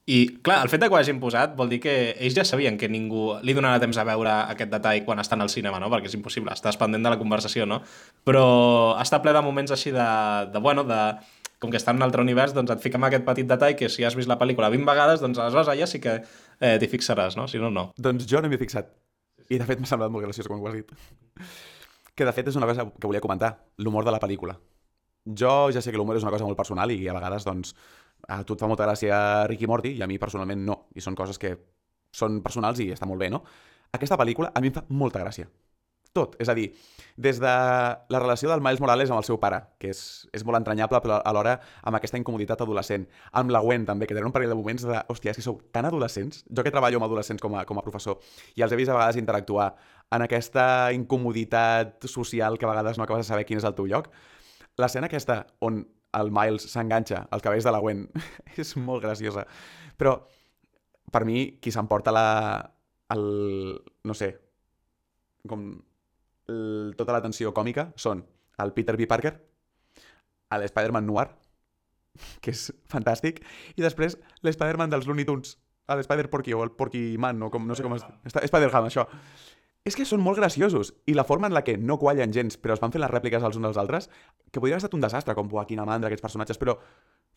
I, 0.07 0.39
clar, 0.39 0.61
el 0.63 0.71
fet 0.71 0.79
de 0.79 0.87
que 0.87 0.95
ho 0.95 0.99
hagin 1.01 1.19
posat 1.19 1.57
vol 1.59 1.71
dir 1.73 1.81
que 1.83 1.93
ells 2.23 2.37
ja 2.37 2.45
sabien 2.47 2.77
que 2.79 2.87
ningú 2.87 3.41
li 3.43 3.55
donarà 3.57 3.81
temps 3.83 3.97
a 3.99 4.05
veure 4.07 4.31
aquest 4.53 4.71
detall 4.71 5.01
quan 5.03 5.19
estan 5.19 5.43
al 5.43 5.51
cinema, 5.51 5.81
no? 5.83 5.89
Perquè 5.91 6.07
és 6.07 6.15
impossible, 6.15 6.55
estàs 6.55 6.79
pendent 6.79 7.03
de 7.03 7.11
la 7.11 7.19
conversació, 7.19 7.67
no? 7.67 7.81
Però 8.23 8.45
està 9.03 9.19
ple 9.25 9.35
de 9.35 9.43
moments 9.43 9.75
així 9.75 9.91
de, 9.91 10.07
de 10.53 10.63
bueno, 10.63 10.85
de 10.87 11.01
com 11.59 11.73
que 11.73 11.81
està 11.81 11.91
en 11.91 11.99
un 11.99 12.07
altre 12.07 12.23
univers, 12.23 12.55
doncs 12.55 12.71
et 12.77 12.85
fiquem 12.85 13.03
aquest 13.09 13.27
petit 13.27 13.51
detall 13.51 13.75
que 13.75 13.89
si 13.91 14.07
has 14.07 14.15
vist 14.15 14.31
la 14.31 14.39
pel·lícula 14.39 14.71
20 14.71 14.87
vegades, 14.87 15.25
doncs 15.25 15.43
aleshores 15.43 15.73
allà 15.73 15.91
sí 15.91 15.99
que 16.05 16.21
eh, 16.21 16.77
t'hi 16.79 16.91
fixaràs, 16.93 17.35
no? 17.41 17.49
Si 17.51 17.59
no, 17.59 17.73
no. 17.75 17.89
Doncs 17.99 18.29
jo 18.31 18.45
no 18.45 18.53
m'hi 18.53 18.61
he 18.61 18.63
fixat. 18.63 18.95
I 19.51 19.59
de 19.59 19.67
fet 19.67 19.83
m'ha 19.83 19.91
semblat 19.91 20.13
molt 20.13 20.27
graciós 20.27 20.47
quan 20.47 20.63
ho 20.63 20.71
has 20.71 20.79
dit. 20.79 20.95
Que 22.15 22.27
de 22.29 22.35
fet 22.37 22.53
és 22.53 22.59
una 22.63 22.71
cosa 22.71 22.87
que 22.93 23.09
volia 23.09 23.25
comentar, 23.25 23.57
l'humor 23.83 24.07
de 24.07 24.15
la 24.15 24.23
pel·lícula. 24.23 24.55
Jo 25.27 25.73
ja 25.75 25.83
sé 25.83 25.91
que 25.91 25.99
l'humor 25.99 26.19
és 26.19 26.23
una 26.23 26.35
cosa 26.35 26.47
molt 26.47 26.59
personal 26.59 26.93
i 26.95 27.01
a 27.09 27.17
vegades, 27.17 27.49
doncs, 27.49 27.75
a 28.29 28.43
tu 28.45 28.57
et 28.57 28.63
fa 28.63 28.71
molta 28.71 28.87
gràcia 28.89 29.47
Ricky 29.47 29.69
Morty 29.71 29.95
i 29.97 30.03
a 30.03 30.11
mi 30.11 30.19
personalment 30.19 30.65
no. 30.67 30.81
I 30.95 31.05
són 31.05 31.17
coses 31.19 31.39
que 31.39 31.55
són 32.17 32.41
personals 32.43 32.81
i 32.83 32.91
està 32.95 33.07
molt 33.09 33.23
bé, 33.23 33.31
no? 33.31 33.43
Aquesta 33.95 34.19
pel·lícula 34.19 34.53
a 34.55 34.61
mi 34.61 34.73
em 34.73 34.77
fa 34.77 34.85
molta 34.89 35.23
gràcia. 35.23 35.49
Tot. 36.17 36.33
És 36.41 36.49
a 36.49 36.55
dir, 36.57 36.71
des 37.21 37.37
de 37.43 37.51
la 38.09 38.21
relació 38.23 38.49
del 38.49 38.63
Miles 38.65 38.81
Morales 38.81 39.11
amb 39.13 39.21
el 39.21 39.27
seu 39.29 39.37
pare, 39.41 39.59
que 39.77 39.91
és, 39.93 40.01
és 40.33 40.47
molt 40.49 40.57
entranyable, 40.57 41.01
però 41.05 41.19
alhora 41.29 41.59
amb 41.85 41.99
aquesta 41.99 42.17
incomoditat 42.17 42.63
adolescent. 42.65 43.05
Amb 43.37 43.53
la 43.53 43.61
Gwen, 43.61 43.85
també, 43.85 44.09
que 44.09 44.17
tenen 44.17 44.31
un 44.31 44.33
parell 44.33 44.55
de 44.55 44.57
moments 44.57 44.87
de... 44.89 44.97
Hòstia, 45.13 45.35
és 45.35 45.41
que 45.41 45.45
sou 45.45 45.59
tan 45.77 45.85
adolescents. 45.85 46.41
Jo 46.49 46.65
que 46.65 46.73
treballo 46.73 47.03
amb 47.03 47.09
adolescents 47.09 47.45
com 47.45 47.59
a, 47.61 47.67
com 47.69 47.77
a 47.77 47.85
professor 47.85 48.17
i 48.57 48.65
els 48.65 48.73
he 48.73 48.81
vist 48.81 48.95
a 48.95 48.97
vegades 48.97 49.21
interactuar 49.21 49.75
en 50.17 50.25
aquesta 50.25 50.67
incomoditat 50.97 52.09
social 52.09 52.57
que 52.57 52.65
a 52.65 52.73
vegades 52.73 52.97
no 52.97 53.05
acabes 53.05 53.27
de 53.27 53.29
saber 53.29 53.45
quin 53.45 53.61
és 53.61 53.69
el 53.69 53.77
teu 53.77 53.91
lloc. 53.91 54.09
L'escena 54.81 55.13
aquesta 55.13 55.43
on 55.61 55.83
el 56.17 56.31
Miles 56.33 56.69
s'enganxa 56.73 57.27
als 57.31 57.45
cabells 57.45 57.67
de 57.67 57.75
la 57.75 57.81
Gwen 57.83 58.07
és 58.63 58.77
molt 58.79 59.05
graciosa. 59.05 59.47
Però, 59.99 60.17
per 61.13 61.25
mi, 61.29 61.59
qui 61.61 61.73
s'emporta 61.75 62.15
la... 62.15 62.29
El, 63.15 63.27
no 64.03 64.15
sé, 64.19 64.33
com 65.47 65.69
el, 66.51 66.95
tota 66.99 67.15
l'atenció 67.15 67.53
còmica 67.55 67.93
són 67.95 68.25
el 68.63 68.73
Peter 68.75 68.97
B. 68.99 69.07
Parker, 69.07 69.37
l'Spider-Man 70.51 71.07
Noir, 71.07 71.29
que 72.43 72.55
és 72.55 72.67
fantàstic, 72.91 73.43
i 73.77 73.85
després 73.85 74.19
l'Spider-Man 74.43 74.91
dels 74.91 75.07
Looney 75.07 75.29
Tunes, 75.29 75.55
l'Spider-Porky 75.87 76.57
o 76.57 76.65
el 76.67 76.75
Porky 76.75 77.05
Man, 77.23 77.43
o 77.47 77.51
com, 77.53 77.67
no 77.69 77.79
sé 77.79 77.87
com 77.87 77.95
es... 77.95 78.07
Spider-Ham, 78.27 78.89
això. 78.89 79.07
És 79.87 79.95
que 79.95 80.05
són 80.09 80.23
molt 80.25 80.41
graciosos, 80.41 80.93
i 81.07 81.15
la 81.15 81.25
forma 81.25 81.47
en 81.47 81.55
la 81.55 81.63
que 81.63 81.77
no 81.79 81.99
quallen 82.01 82.33
gens, 82.35 82.59
però 82.59 82.75
es 82.75 82.83
van 82.83 82.91
fent 82.95 83.05
les 83.05 83.13
rèpliques 83.13 83.45
els 83.47 83.59
uns 83.59 83.69
dels 83.69 83.79
altres, 83.79 84.09
que 84.51 84.59
podria 84.59 84.75
haver 84.75 84.83
estat 84.83 84.97
un 84.99 85.05
desastre, 85.05 85.37
com 85.39 85.47
buah, 85.49 85.67
quina 85.69 85.87
mandra 85.87 86.11
aquests 86.11 86.25
personatges, 86.27 86.59
però 86.59 86.75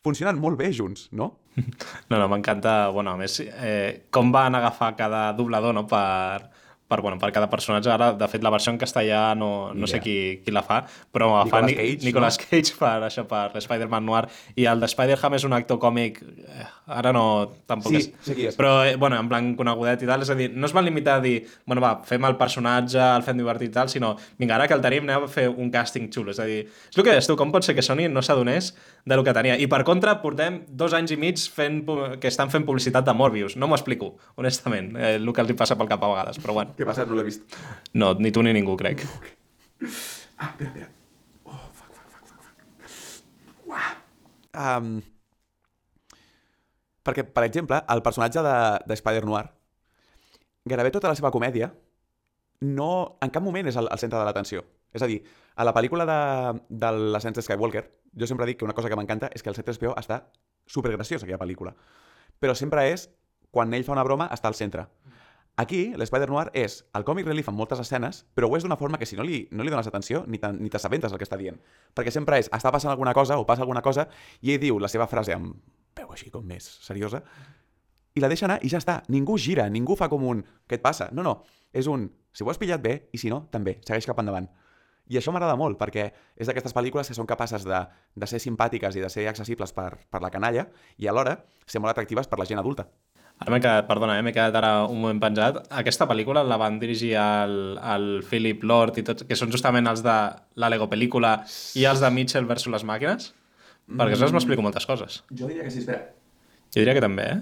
funcionen 0.02 0.40
molt 0.40 0.58
bé 0.58 0.72
junts, 0.74 1.08
no? 1.12 1.36
No, 2.10 2.18
no, 2.18 2.26
m'encanta, 2.32 2.88
bueno, 2.90 3.14
a 3.14 3.20
més, 3.20 3.38
eh, 3.46 4.08
com 4.10 4.32
van 4.34 4.58
agafar 4.58 4.96
cada 4.98 5.28
doblador, 5.38 5.76
no?, 5.76 5.86
per, 5.86 6.48
per, 6.90 6.98
bueno, 7.04 7.20
per 7.22 7.30
cada 7.30 7.46
personatge. 7.52 7.92
Ara, 7.94 8.10
de 8.18 8.26
fet, 8.32 8.42
la 8.42 8.50
versió 8.50 8.72
en 8.72 8.78
castellà 8.80 9.20
no, 9.38 9.70
no 9.72 9.86
sé 9.86 10.00
idea. 10.00 10.02
qui, 10.02 10.16
qui 10.42 10.50
la 10.50 10.64
fa, 10.66 10.80
però 11.14 11.44
fa 11.46 11.60
Nicolas 11.62 11.68
Ni- 11.70 11.76
Cage, 11.78 12.06
Nicolas 12.08 12.38
Cage 12.42 12.74
per 12.80 12.96
això, 13.06 13.26
per 13.30 13.44
l'Spider-Man 13.54 14.08
Noir. 14.08 14.24
I 14.58 14.66
el 14.72 14.82
de 14.82 14.90
Spider-Ham 14.90 15.38
és 15.38 15.46
un 15.46 15.54
actor 15.54 15.78
còmic... 15.78 16.18
Eh, 16.24 16.66
ara 16.90 17.12
no... 17.14 17.24
Tampoc 17.70 17.94
Sí, 17.94 18.00
és... 18.02 18.30
qui 18.34 18.46
és. 18.50 18.56
Però, 18.58 18.72
eh, 18.86 18.96
bueno, 19.00 19.18
en 19.20 19.28
plan 19.30 19.52
conegudet 19.58 20.02
i 20.04 20.08
tal, 20.08 20.24
és 20.24 20.30
a 20.32 20.36
dir, 20.38 20.48
no 20.54 20.68
es 20.68 20.74
van 20.76 20.84
limitar 20.86 21.18
a 21.18 21.24
dir, 21.24 21.36
bueno, 21.68 21.82
va, 21.84 21.92
fem 22.06 22.24
el 22.28 22.36
personatge, 22.40 23.00
el 23.00 23.24
fem 23.26 23.38
divertit 23.40 23.70
i 23.70 23.74
tal, 23.74 23.90
sinó, 23.92 24.12
vinga, 24.40 24.56
ara 24.58 24.66
que 24.70 24.76
el 24.76 24.82
tenim, 24.84 25.06
anem 25.08 25.26
a 25.26 25.30
fer 25.30 25.46
un 25.50 25.70
càsting 25.72 26.10
xulo. 26.12 26.34
És 26.34 26.42
a 26.42 26.48
dir, 26.48 26.64
és 26.66 26.98
el 26.98 27.06
que 27.06 27.14
deies 27.14 27.30
tu, 27.30 27.36
com 27.38 27.52
pot 27.54 27.66
ser 27.66 27.76
que 27.78 27.84
Sony 27.86 28.08
no 28.10 28.22
s'adonés 28.26 28.72
de 29.06 29.18
lo 29.18 29.24
que 29.26 29.34
tenia? 29.36 29.56
I 29.60 29.68
per 29.70 29.82
contra, 29.88 30.16
portem 30.24 30.62
dos 30.68 30.96
anys 30.98 31.14
i 31.14 31.20
mig 31.20 31.40
fent, 31.54 31.82
que 32.20 32.28
estan 32.32 32.50
fent 32.52 32.66
publicitat 32.68 33.06
de 33.06 33.14
Morbius. 33.16 33.56
No 33.60 33.70
m'ho 33.70 33.78
explico, 33.78 34.16
honestament, 34.36 34.92
eh, 34.98 35.14
el 35.20 35.32
que 35.32 35.44
els 35.46 35.54
hi 35.54 35.58
passa 35.58 35.78
pel 35.78 35.88
cap 35.90 36.02
a 36.04 36.10
vegades, 36.14 36.42
però 36.42 36.58
bueno. 36.58 36.74
Què 36.78 36.88
passa? 36.88 37.06
No 37.06 37.18
l'he 37.18 37.28
vist. 37.30 37.46
No, 37.94 38.12
ni 38.18 38.34
tu 38.34 38.42
ni 38.42 38.52
ningú, 38.56 38.76
crec. 38.80 39.06
Ah, 40.40 40.50
espera, 40.50 40.70
espera. 40.70 40.90
Oh, 41.44 41.56
fuck, 41.72 41.94
fuck, 41.94 42.10
fuck, 42.10 42.26
fuck, 42.26 42.42
fuck. 42.44 43.70
Uah. 43.70 43.90
Um, 44.52 45.00
perquè, 47.10 47.26
per 47.26 47.44
exemple, 47.48 47.82
el 47.90 48.02
personatge 48.06 48.42
de, 48.46 48.56
de 48.86 48.96
Spider-Noir, 49.02 49.48
gairebé 50.70 50.90
tota 50.94 51.10
la 51.10 51.16
seva 51.18 51.30
comèdia, 51.34 51.72
no, 52.60 52.90
en 53.24 53.30
cap 53.32 53.42
moment 53.42 53.66
és 53.70 53.76
el, 53.80 53.88
el 53.90 53.98
centre 54.02 54.18
de 54.20 54.26
l'atenció. 54.28 54.64
És 54.92 55.02
a 55.02 55.08
dir, 55.08 55.20
a 55.56 55.64
la 55.64 55.72
pel·lícula 55.72 56.04
de, 56.08 56.18
de 56.68 56.90
l'ascens 57.14 57.38
de 57.38 57.44
Skywalker, 57.46 57.84
jo 58.18 58.26
sempre 58.26 58.46
dic 58.48 58.58
que 58.60 58.66
una 58.66 58.74
cosa 58.76 58.90
que 58.90 58.98
m'encanta 58.98 59.30
és 59.32 59.42
que 59.42 59.50
el 59.52 59.56
C-3PO 59.56 59.94
està 60.00 60.24
supergraciós, 60.66 61.22
aquella 61.22 61.38
pel·lícula. 61.40 61.72
Però 62.42 62.56
sempre 62.58 62.88
és, 62.90 63.08
quan 63.54 63.72
ell 63.74 63.86
fa 63.86 63.94
una 63.94 64.04
broma, 64.06 64.28
està 64.34 64.50
al 64.50 64.58
centre. 64.58 64.88
Aquí, 65.60 65.90
l'Spider-Noir 65.98 66.50
és 66.56 66.80
el 66.96 67.04
còmic 67.04 67.26
relief 67.28 67.48
en 67.50 67.56
moltes 67.56 67.80
escenes, 67.82 68.22
però 68.34 68.48
ho 68.48 68.56
és 68.56 68.64
d'una 68.64 68.78
forma 68.80 68.98
que 69.00 69.06
si 69.08 69.16
no 69.18 69.24
li, 69.26 69.42
no 69.52 69.64
li 69.64 69.72
dones 69.72 69.88
atenció 69.90 70.24
ni 70.26 70.38
te- 70.40 70.52
ni 70.56 70.70
t'assabentes 70.72 71.12
del 71.12 71.18
que 71.20 71.26
està 71.26 71.36
dient. 71.40 71.58
Perquè 71.94 72.12
sempre 72.14 72.38
és, 72.40 72.48
està 72.54 72.72
passant 72.72 72.92
alguna 72.92 73.12
cosa 73.14 73.36
o 73.38 73.44
passa 73.46 73.62
alguna 73.66 73.82
cosa 73.82 74.06
i 74.40 74.54
ell 74.54 74.60
diu 74.62 74.78
la 74.80 74.88
seva 74.88 75.08
frase 75.10 75.34
amb 75.36 75.56
veu 75.96 76.12
així 76.14 76.30
com 76.30 76.46
més 76.46 76.66
seriosa 76.84 77.22
i 78.14 78.22
la 78.22 78.30
deixa 78.30 78.46
anar 78.48 78.58
i 78.66 78.70
ja 78.70 78.80
està. 78.80 79.00
Ningú 79.08 79.36
gira, 79.38 79.68
ningú 79.70 79.96
fa 79.98 80.08
com 80.10 80.24
un 80.26 80.42
què 80.66 80.78
et 80.78 80.82
passa? 80.82 81.10
No, 81.14 81.22
no. 81.26 81.40
És 81.72 81.86
un 81.90 82.08
si 82.32 82.44
ho 82.44 82.50
has 82.50 82.58
pillat 82.58 82.82
bé 82.82 82.96
i 83.12 83.18
si 83.18 83.30
no, 83.30 83.44
també. 83.50 83.78
Segueix 83.86 84.08
cap 84.08 84.18
endavant. 84.22 84.48
I 85.10 85.18
això 85.18 85.32
m'agrada 85.34 85.56
molt, 85.58 85.74
perquè 85.78 86.04
és 86.38 86.46
d'aquestes 86.46 86.74
pel·lícules 86.74 87.08
que 87.10 87.16
són 87.16 87.26
capaces 87.26 87.64
de, 87.66 87.80
de 88.14 88.26
ser 88.30 88.38
simpàtiques 88.42 88.94
i 88.94 89.02
de 89.02 89.10
ser 89.10 89.26
accessibles 89.26 89.74
per, 89.74 89.90
per 90.06 90.20
la 90.22 90.30
canalla 90.30 90.68
i 91.02 91.08
alhora 91.10 91.40
ser 91.66 91.82
molt 91.82 91.90
atractives 91.96 92.30
per 92.30 92.38
la 92.38 92.46
gent 92.46 92.62
adulta. 92.62 92.86
Ara 93.40 93.54
m'he 93.54 93.60
quedat, 93.62 93.86
perdona, 93.88 94.18
eh, 94.20 94.22
m'he 94.22 94.34
quedat 94.36 94.54
ara 94.60 94.70
un 94.84 95.00
moment 95.00 95.18
penjat. 95.22 95.62
Aquesta 95.80 96.06
pel·lícula 96.06 96.44
la 96.46 96.58
van 96.60 96.78
dirigir 96.78 97.14
el, 97.18 97.56
el 97.80 98.06
Philip 98.28 98.62
Lord 98.68 99.00
i 99.00 99.06
tots, 99.06 99.24
que 99.26 99.38
són 99.38 99.50
justament 99.50 99.88
els 99.90 100.04
de 100.04 100.16
la 100.60 100.70
Lego 100.70 100.90
pel·lícula 100.92 101.38
i 101.80 101.88
els 101.88 102.04
de 102.04 102.10
Mitchell 102.14 102.46
versus 102.46 102.70
les 102.74 102.84
màquines? 102.86 103.32
Perquè 103.88 104.18
això 104.18 104.28
m'explico 104.34 104.62
moltes 104.62 104.86
coses. 104.86 105.22
Jo 105.30 105.48
diria 105.50 105.64
que 105.66 105.72
sí, 105.72 105.84
espera. 105.84 106.10
Jo 106.70 106.82
diria 106.82 106.94
que 106.94 107.02
també, 107.02 107.26
eh? 107.30 107.40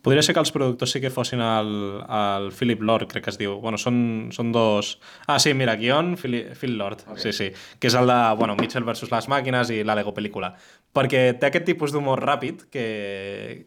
Podria 0.00 0.22
ser 0.24 0.32
que 0.32 0.40
els 0.40 0.52
productors 0.54 0.94
sí 0.94 1.00
que 1.02 1.10
fossin 1.12 1.42
el, 1.44 1.70
el 2.00 2.46
Philip 2.56 2.80
Lord, 2.80 3.10
crec 3.10 3.26
que 3.26 3.32
es 3.34 3.36
diu. 3.36 3.58
Bueno, 3.60 3.76
són, 3.76 4.30
són 4.32 4.48
dos... 4.54 4.94
Ah, 5.26 5.36
sí, 5.42 5.52
mira, 5.52 5.74
guion, 5.76 6.14
Phil, 6.16 6.38
Phil 6.56 6.78
Lord. 6.80 7.02
Okay. 7.04 7.20
Sí, 7.26 7.32
sí. 7.36 7.48
Que 7.76 7.90
és 7.90 7.96
el 8.00 8.08
de, 8.08 8.16
bueno, 8.40 8.56
Mitchell 8.56 8.86
versus 8.88 9.12
les 9.12 9.28
màquines 9.28 9.68
i 9.76 9.82
la 9.84 9.98
Lego 9.98 10.14
pel·lícula. 10.16 10.54
Perquè 10.96 11.20
té 11.36 11.50
aquest 11.50 11.68
tipus 11.68 11.92
d'humor 11.92 12.24
ràpid 12.24 12.64
que, 12.72 12.86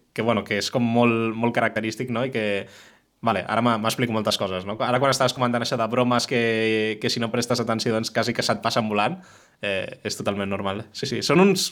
que, 0.10 0.26
bueno, 0.26 0.42
que 0.48 0.58
és 0.64 0.72
com 0.74 0.82
molt, 0.96 1.38
molt 1.38 1.54
característic, 1.54 2.10
no? 2.10 2.26
I 2.26 2.34
que 2.34 2.48
Vale, 3.24 3.40
ara 3.48 3.62
m'explico 3.64 4.12
moltes 4.12 4.36
coses, 4.36 4.66
no? 4.68 4.74
Ara 4.84 4.98
quan 5.00 5.14
estaves 5.14 5.32
comentant 5.32 5.64
això 5.64 5.78
de 5.80 5.86
bromes 5.88 6.26
que, 6.28 6.98
que 7.00 7.08
si 7.08 7.22
no 7.24 7.30
prestes 7.32 7.62
atenció 7.64 7.94
doncs 7.96 8.12
quasi 8.12 8.34
que 8.36 8.44
se't 8.44 8.60
passen 8.60 8.90
volant, 8.92 9.16
eh, 9.64 10.02
és 10.04 10.18
totalment 10.20 10.52
normal. 10.52 10.84
Sí, 10.92 11.08
sí, 11.08 11.22
són 11.24 11.40
uns, 11.40 11.70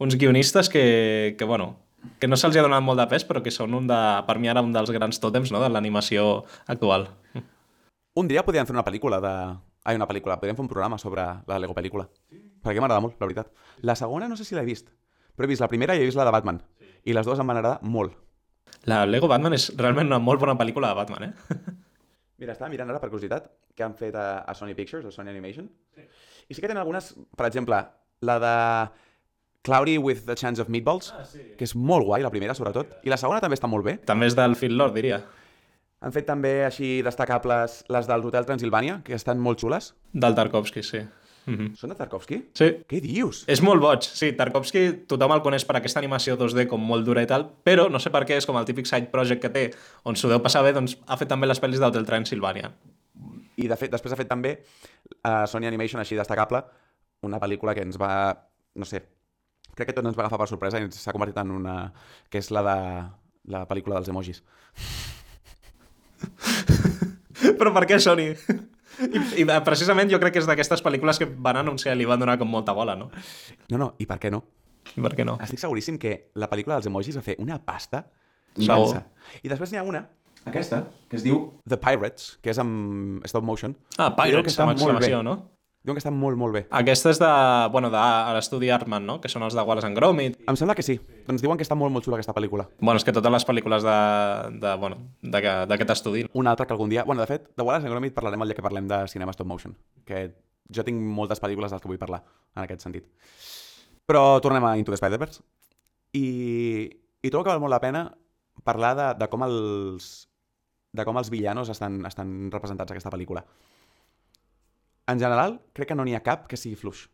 uns 0.00 0.16
guionistes 0.16 0.68
que, 0.68 1.36
que, 1.38 1.44
bueno, 1.44 1.76
que 2.18 2.28
no 2.28 2.36
se'ls 2.40 2.56
ha 2.56 2.64
donat 2.64 2.82
molt 2.82 2.98
de 3.00 3.06
pes, 3.10 3.24
però 3.28 3.42
que 3.44 3.52
són 3.52 3.76
un 3.76 3.88
de, 3.90 3.98
per 4.26 4.38
mi 4.40 4.48
ara 4.48 4.62
un 4.64 4.72
dels 4.72 4.90
grans 4.96 5.20
tòtems 5.20 5.52
no? 5.52 5.60
de 5.62 5.68
l'animació 5.68 6.46
actual. 6.72 7.10
Un 8.20 8.30
dia 8.30 8.42
podríem 8.46 8.66
fer 8.66 8.74
una 8.74 8.86
pel·lícula 8.86 9.20
de... 9.22 9.34
Ai, 9.84 9.96
una 9.96 10.08
pel·lícula. 10.08 10.38
Podríem 10.40 10.56
fer 10.56 10.64
un 10.64 10.72
programa 10.72 10.98
sobre 11.00 11.22
la 11.46 11.58
Lego 11.60 11.76
pel·lícula. 11.76 12.08
Sí. 12.32 12.40
Perquè 12.64 12.82
m'agrada 12.82 13.04
molt, 13.04 13.20
la 13.20 13.28
veritat. 13.28 13.52
La 13.86 13.94
segona 13.96 14.28
no 14.28 14.36
sé 14.40 14.44
si 14.48 14.56
l'he 14.56 14.64
vist, 14.66 14.90
però 15.36 15.46
he 15.46 15.52
vist 15.52 15.62
la 15.62 15.68
primera 15.72 15.94
i 15.96 16.02
he 16.02 16.08
vist 16.08 16.18
la 16.18 16.26
de 16.28 16.32
Batman. 16.34 16.58
Sí. 16.80 16.90
I 17.12 17.16
les 17.16 17.28
dues 17.28 17.40
em 17.40 17.52
van 17.52 17.60
agradar 17.60 17.78
molt. 17.84 18.16
La 18.88 19.04
Lego 19.04 19.28
Batman 19.28 19.56
és 19.56 19.68
realment 19.76 20.08
una 20.08 20.20
molt 20.20 20.40
bona 20.40 20.56
pel·lícula 20.56 20.90
de 20.90 20.98
Batman, 20.98 21.28
eh? 21.28 21.76
Mira, 22.40 22.56
estava 22.56 22.72
mirant 22.72 22.88
ara 22.88 23.00
per 23.00 23.12
curiositat 23.12 23.50
que 23.76 23.84
han 23.84 23.94
fet 24.00 24.16
a, 24.16 24.42
a 24.48 24.56
Sony 24.56 24.72
Pictures, 24.76 25.04
a 25.04 25.12
Sony 25.12 25.28
Animation. 25.28 25.68
Sí. 25.94 26.08
I 26.48 26.56
sí 26.56 26.64
que 26.64 26.68
tenen 26.68 26.80
algunes, 26.82 27.12
per 27.36 27.46
exemple, 27.46 27.84
la 28.24 28.38
de 28.40 28.54
Cloudy 29.62 29.98
with 29.98 30.24
the 30.26 30.34
Chance 30.34 30.62
of 30.62 30.70
Meatballs, 30.72 31.12
ah, 31.12 31.24
sí. 31.28 31.42
que 31.58 31.66
és 31.68 31.74
molt 31.76 32.06
guai, 32.08 32.24
la 32.24 32.32
primera 32.32 32.56
sobretot, 32.56 32.96
i 33.04 33.12
la 33.12 33.18
segona 33.20 33.42
també 33.44 33.58
està 33.58 33.68
molt 33.68 33.84
bé. 33.84 33.98
També 34.08 34.30
és 34.30 34.36
del 34.36 34.56
Phil 34.56 34.76
Lord, 34.78 34.96
diria. 34.96 35.20
Han 36.00 36.14
fet 36.14 36.24
també 36.24 36.62
així 36.64 37.00
destacables 37.04 37.82
les 37.92 38.06
del 38.08 38.24
Hotel 38.24 38.46
Transilvània, 38.48 39.02
que 39.04 39.12
estan 39.18 39.40
molt 39.40 39.60
xules. 39.60 39.92
Del 40.16 40.36
Tarkovsky, 40.38 40.82
sí. 40.82 41.02
Mm 41.46 41.56
-hmm. 41.56 41.74
Són 41.76 41.90
de 41.90 41.96
Tarkovsky? 41.96 42.36
Sí. 42.54 42.64
Què 42.88 43.00
dius? 43.00 43.44
És 43.48 43.60
molt 43.60 43.80
boig, 43.80 44.02
sí. 44.02 44.32
Tarkovsky 44.32 45.06
tothom 45.06 45.32
el 45.32 45.42
coneix 45.42 45.64
per 45.64 45.76
aquesta 45.76 45.98
animació 45.98 46.36
2D 46.36 46.66
com 46.66 46.80
molt 46.80 47.04
dura 47.04 47.22
i 47.22 47.26
tal, 47.26 47.50
però 47.64 47.90
no 47.90 47.98
sé 47.98 48.10
per 48.10 48.24
què 48.24 48.36
és 48.36 48.46
com 48.46 48.56
el 48.56 48.64
típic 48.64 48.86
side 48.86 49.10
project 49.10 49.42
que 49.42 49.50
té, 49.50 49.70
on 50.04 50.16
s'ho 50.16 50.28
deu 50.28 50.40
passar 50.40 50.62
bé, 50.62 50.72
doncs 50.72 50.98
ha 51.06 51.16
fet 51.16 51.28
també 51.28 51.46
les 51.46 51.60
pel·lis 51.60 51.80
d'Hotel 51.80 52.06
Transilvània. 52.06 52.72
I 53.56 53.68
de 53.68 53.76
fet, 53.76 53.90
després 53.90 54.12
ha 54.12 54.16
fet 54.16 54.28
també 54.28 54.62
a 55.22 55.46
Sony 55.46 55.66
Animation, 55.66 56.00
així 56.00 56.16
destacable, 56.16 56.62
una 57.22 57.38
pel·lícula 57.38 57.74
que 57.74 57.82
ens 57.82 57.98
va... 57.98 58.46
No 58.74 58.84
sé, 58.84 59.02
crec 59.76 59.90
que 59.90 59.96
tot 59.96 60.06
ens 60.06 60.16
va 60.18 60.26
agafar 60.26 60.40
per 60.42 60.48
sorpresa 60.50 60.80
i 60.80 60.88
s'ha 60.94 61.14
convertit 61.16 61.40
en 61.42 61.54
una... 61.54 61.76
que 62.30 62.42
és 62.42 62.50
la 62.54 62.62
de 62.66 62.76
la 63.50 63.64
pel·lícula 63.68 63.98
dels 63.98 64.10
emojis. 64.12 64.42
però 67.60 67.72
per 67.76 67.86
què 67.88 67.98
Sony? 68.02 68.28
I, 69.00 69.18
I 69.40 69.44
precisament 69.64 70.10
jo 70.12 70.20
crec 70.20 70.36
que 70.36 70.42
és 70.42 70.48
d'aquestes 70.48 70.82
pel·lícules 70.84 71.20
que 71.20 71.28
van 71.30 71.60
anunciar 71.62 71.94
i 71.96 72.00
li 72.02 72.08
van 72.08 72.20
donar 72.20 72.36
com 72.40 72.50
molta 72.50 72.74
bola, 72.76 72.96
no? 72.98 73.10
No, 73.72 73.78
no, 73.80 73.92
i 73.98 74.06
per 74.08 74.20
què 74.22 74.32
no? 74.32 74.42
I 74.96 75.00
per 75.04 75.14
què 75.16 75.24
no? 75.24 75.38
Estic 75.44 75.62
seguríssim 75.62 75.98
que 76.02 76.32
la 76.40 76.48
pel·lícula 76.50 76.76
dels 76.76 76.90
emojis 76.90 77.16
va 77.16 77.24
fer 77.24 77.38
una 77.40 77.60
pasta 77.62 78.04
Segur. 78.58 79.02
I 79.46 79.50
després 79.50 79.70
n'hi 79.70 79.78
ha 79.78 79.84
una, 79.86 80.00
aquesta, 80.50 80.82
que 81.10 81.18
es 81.18 81.24
diu 81.24 81.38
The 81.68 81.78
Pirates, 81.80 82.34
que 82.42 82.52
és 82.52 82.58
amb 82.58 83.24
stop 83.28 83.44
motion. 83.46 83.76
Ah, 83.98 84.10
Pirates, 84.16 84.56
amb 84.62 84.74
exclamació, 84.74 85.22
no? 85.26 85.36
Diuen 85.80 85.96
que 85.96 86.02
està 86.02 86.10
molt, 86.12 86.36
molt 86.36 86.52
bé. 86.52 86.60
Aquesta 86.76 87.08
és 87.08 87.18
de, 87.22 87.28
bueno, 87.72 87.88
de 87.88 88.00
l'estudi 88.36 88.68
Artman, 88.68 89.06
no? 89.08 89.14
Que 89.22 89.30
són 89.32 89.46
els 89.46 89.54
de 89.56 89.62
Wallace 89.64 89.88
and 89.88 89.96
Gromit. 89.96 90.36
Em 90.44 90.58
sembla 90.60 90.74
que 90.76 90.84
sí. 90.84 90.98
Doncs 91.24 91.40
diuen 91.40 91.56
que 91.56 91.64
està 91.64 91.76
molt, 91.78 91.94
molt 91.94 92.04
xula 92.04 92.18
aquesta 92.18 92.34
pel·lícula. 92.36 92.66
Bueno, 92.82 93.00
és 93.00 93.06
que 93.06 93.14
totes 93.16 93.32
les 93.32 93.46
pel·lícules 93.48 93.86
de, 93.86 93.96
de, 94.60 94.74
bueno, 94.82 94.98
d'aquest 95.24 95.94
estudi 95.96 96.26
Una 96.36 96.52
altra 96.52 96.66
que 96.68 96.76
algun 96.76 96.92
dia... 96.92 97.06
Bueno, 97.08 97.24
de 97.24 97.30
fet, 97.30 97.48
de 97.56 97.64
Wallace 97.64 97.88
and 97.88 97.94
Gromit 97.94 98.12
parlarem 98.12 98.44
el 98.44 98.52
dia 98.52 98.58
que 98.58 98.66
parlem 98.66 98.92
de 98.92 99.00
cinema 99.08 99.32
stop 99.32 99.48
motion, 99.48 99.72
que 100.04 100.26
jo 100.68 100.84
tinc 100.84 101.00
moltes 101.00 101.40
pel·lícules 101.40 101.72
dels 101.72 101.80
que 101.80 101.88
vull 101.88 102.02
parlar, 102.02 102.20
en 102.58 102.66
aquest 102.66 102.84
sentit. 102.84 103.08
Però 104.04 104.36
tornem 104.44 104.68
a 104.68 104.76
Into 104.76 104.92
the 104.92 105.00
Spider-Verse. 105.00 105.40
I, 106.12 106.26
I 107.24 107.32
trobo 107.32 107.46
que 107.46 107.54
val 107.54 107.64
molt 107.64 107.72
la 107.72 107.80
pena 107.80 108.04
parlar 108.68 108.92
de, 108.98 109.08
de 109.16 109.32
com 109.32 109.48
els 109.48 110.12
de 110.92 111.04
com 111.06 111.16
els 111.16 111.30
villanos 111.30 111.70
estan, 111.72 112.02
estan 112.04 112.50
representats 112.52 112.90
a 112.90 112.98
aquesta 112.98 113.12
pel·lícula. 113.14 113.46
En 115.10 115.18
general, 115.18 115.58
crec 115.74 115.90
que 115.90 115.98
no 115.98 116.06
n'hi 116.06 116.14
ha 116.14 116.22
cap 116.22 116.46
que 116.46 116.58
sigui 116.60 116.78
fluix. 116.78 117.08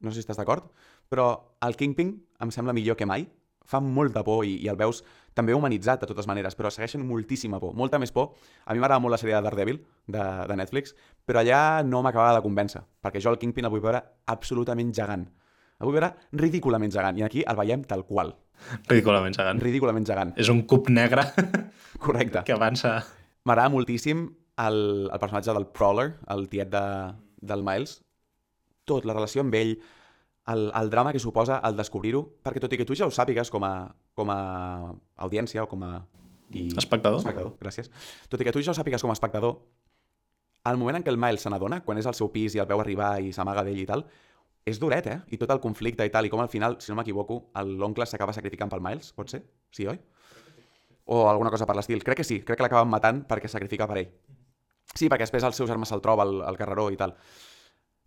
No 0.00 0.10
sé 0.10 0.20
si 0.20 0.24
estàs 0.24 0.40
d'acord, 0.40 0.70
però 1.12 1.26
el 1.66 1.76
Kingpin 1.76 2.14
em 2.40 2.52
sembla 2.54 2.72
millor 2.76 2.96
que 2.96 3.08
mai. 3.08 3.26
Fa 3.70 3.78
molta 3.84 4.22
por 4.26 4.46
i, 4.48 4.56
i 4.64 4.70
el 4.72 4.78
veus 4.80 5.02
també 5.36 5.54
humanitzat 5.54 6.00
de 6.02 6.08
totes 6.10 6.26
maneres, 6.26 6.56
però 6.58 6.70
segueixen 6.72 7.04
moltíssima 7.06 7.60
por, 7.62 7.74
molta 7.76 8.00
més 8.02 8.10
por. 8.14 8.32
A 8.64 8.74
mi 8.74 8.80
m'agrada 8.82 9.02
molt 9.02 9.14
la 9.14 9.20
sèrie 9.20 9.36
de 9.36 9.42
Daredevil 9.46 9.78
de, 10.06 10.24
de 10.48 10.56
Netflix, 10.58 10.96
però 11.28 11.42
allà 11.42 11.60
no 11.86 12.00
m'acabava 12.02 12.38
de 12.38 12.44
convèncer, 12.46 12.82
perquè 13.04 13.22
jo 13.22 13.34
el 13.34 13.38
Kingpin 13.42 13.68
el 13.68 13.74
vull 13.74 13.84
veure 13.84 14.00
absolutament 14.32 14.90
gegant. 14.96 15.28
El 15.78 15.88
vull 15.88 15.98
veure 16.00 16.10
ridículament 16.40 16.92
gegant, 16.92 17.20
i 17.20 17.26
aquí 17.26 17.44
el 17.46 17.60
veiem 17.60 17.84
tal 17.88 18.06
qual. 18.08 18.34
ridículament 18.88 19.36
gegant. 19.36 19.62
Ridículament 19.62 20.08
gegant. 20.08 20.34
És 20.36 20.50
un 20.52 20.64
cub 20.68 20.90
negre 20.90 21.28
Correcte. 21.98 22.42
que 22.48 22.56
avança... 22.56 22.98
M'agrada 23.48 23.70
moltíssim 23.72 24.26
el, 24.66 25.08
el 25.12 25.18
personatge 25.22 25.54
del 25.56 25.66
Prowler, 25.66 26.12
el 26.28 26.48
tiet 26.52 26.70
de, 26.72 26.84
del 27.40 27.64
Miles. 27.66 28.00
Tot, 28.88 29.06
la 29.08 29.16
relació 29.16 29.44
amb 29.44 29.54
ell, 29.54 29.74
el, 30.50 30.70
el 30.74 30.90
drama 30.90 31.12
que 31.12 31.22
suposa 31.22 31.60
el 31.66 31.76
descobrir-ho, 31.78 32.22
perquè 32.44 32.62
tot 32.62 32.72
i 32.74 32.80
que 32.80 32.86
tu 32.88 32.96
ja 32.98 33.08
ho 33.08 33.14
sàpigues 33.14 33.52
com 33.52 33.64
a, 33.66 33.74
com 34.18 34.32
a 34.32 34.40
audiència 35.26 35.64
o 35.64 35.68
com 35.70 35.84
a... 35.86 35.92
I... 36.50 36.70
Espectador. 36.74 37.20
Espectador, 37.22 37.54
gràcies. 37.60 37.92
Tot 38.28 38.40
i 38.42 38.48
que 38.48 38.54
tu 38.54 38.62
ja 38.64 38.74
ho 38.74 38.78
sàpigues 38.78 39.04
com 39.04 39.12
a 39.12 39.16
espectador, 39.16 39.60
al 40.64 40.76
moment 40.80 40.98
en 40.98 41.04
què 41.06 41.12
el 41.12 41.20
Miles 41.20 41.46
se 41.46 41.52
n'adona, 41.52 41.80
quan 41.86 42.00
és 42.00 42.08
al 42.10 42.16
seu 42.18 42.28
pis 42.32 42.56
i 42.56 42.60
el 42.60 42.68
veu 42.68 42.82
arribar 42.82 43.14
i 43.22 43.30
s'amaga 43.32 43.64
d'ell 43.64 43.78
i 43.80 43.86
tal, 43.88 44.04
és 44.68 44.80
duret, 44.80 45.06
eh? 45.08 45.20
I 45.32 45.38
tot 45.40 45.52
el 45.54 45.60
conflicte 45.62 46.04
i 46.04 46.10
tal, 46.12 46.26
i 46.26 46.32
com 46.32 46.42
al 46.42 46.50
final, 46.52 46.76
si 46.84 46.92
no 46.92 46.98
m'equivoco, 46.98 47.38
l'oncle 47.64 48.04
s'acaba 48.06 48.34
sacrificant 48.36 48.72
pel 48.72 48.82
Miles, 48.84 49.14
pot 49.16 49.30
ser? 49.32 49.40
Sí, 49.72 49.86
oi? 49.88 49.96
O 51.10 51.22
alguna 51.30 51.50
cosa 51.50 51.66
per 51.66 51.78
l'estil. 51.78 52.04
Crec 52.04 52.20
que 52.20 52.26
sí, 52.26 52.42
crec 52.44 52.60
que 52.60 52.66
l'acaben 52.66 52.90
matant 52.90 53.24
perquè 53.30 53.48
sacrifica 53.50 53.88
per 53.88 54.02
ell. 54.02 54.12
Sí, 54.96 55.08
perquè 55.08 55.26
després 55.26 55.46
el 55.46 55.54
seu 55.56 55.68
germà 55.70 55.86
se'l 55.88 56.02
troba 56.04 56.26
al, 56.26 56.40
al 56.46 56.58
carreró 56.58 56.88
i 56.90 56.98
tal. 57.00 57.14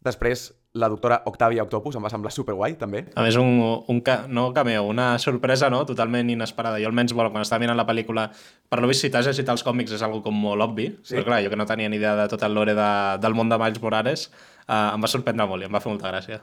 Després, 0.04 0.50
la 0.76 0.90
doctora 0.92 1.22
Octavia 1.30 1.64
Octopus 1.64 1.96
em 1.96 2.04
va 2.04 2.10
semblar 2.12 2.32
superguai, 2.36 2.74
també. 2.80 3.06
A 3.16 3.24
més, 3.24 3.38
un, 3.40 3.62
un 3.88 4.02
ca... 4.04 4.18
no 4.28 4.50
cameo, 4.56 4.84
una 4.90 5.14
sorpresa 5.22 5.70
no? 5.72 5.84
totalment 5.88 6.32
inesperada. 6.34 6.82
Jo 6.84 6.90
almenys, 6.90 7.14
bueno, 7.16 7.32
quan 7.32 7.46
estava 7.46 7.62
mirant 7.64 7.80
la 7.80 7.86
pel·lícula, 7.88 8.26
per 8.68 8.82
lo 8.84 8.90
vist, 8.92 9.06
si 9.06 9.12
t'has 9.14 9.30
llegit 9.30 9.52
els 9.54 9.64
còmics 9.64 9.96
és 9.96 10.04
algo 10.04 10.20
com 10.26 10.36
molt 10.36 10.66
obvi, 10.66 10.90
sí. 11.06 11.16
però 11.16 11.30
clar, 11.30 11.44
jo 11.46 11.54
que 11.54 11.60
no 11.62 11.68
tenia 11.70 11.92
ni 11.94 12.02
idea 12.02 12.18
de 12.20 12.26
tot 12.32 12.44
el 12.44 12.58
lore 12.58 12.76
de, 12.76 12.90
del 13.24 13.38
món 13.38 13.54
de 13.54 13.60
Miles 13.62 13.80
Morales, 13.84 14.26
eh, 14.66 14.74
em 14.82 15.06
va 15.06 15.12
sorprendre 15.12 15.48
molt 15.48 15.64
i 15.64 15.70
em 15.70 15.78
va 15.78 15.84
fer 15.84 15.94
molta 15.94 16.12
gràcia. 16.12 16.42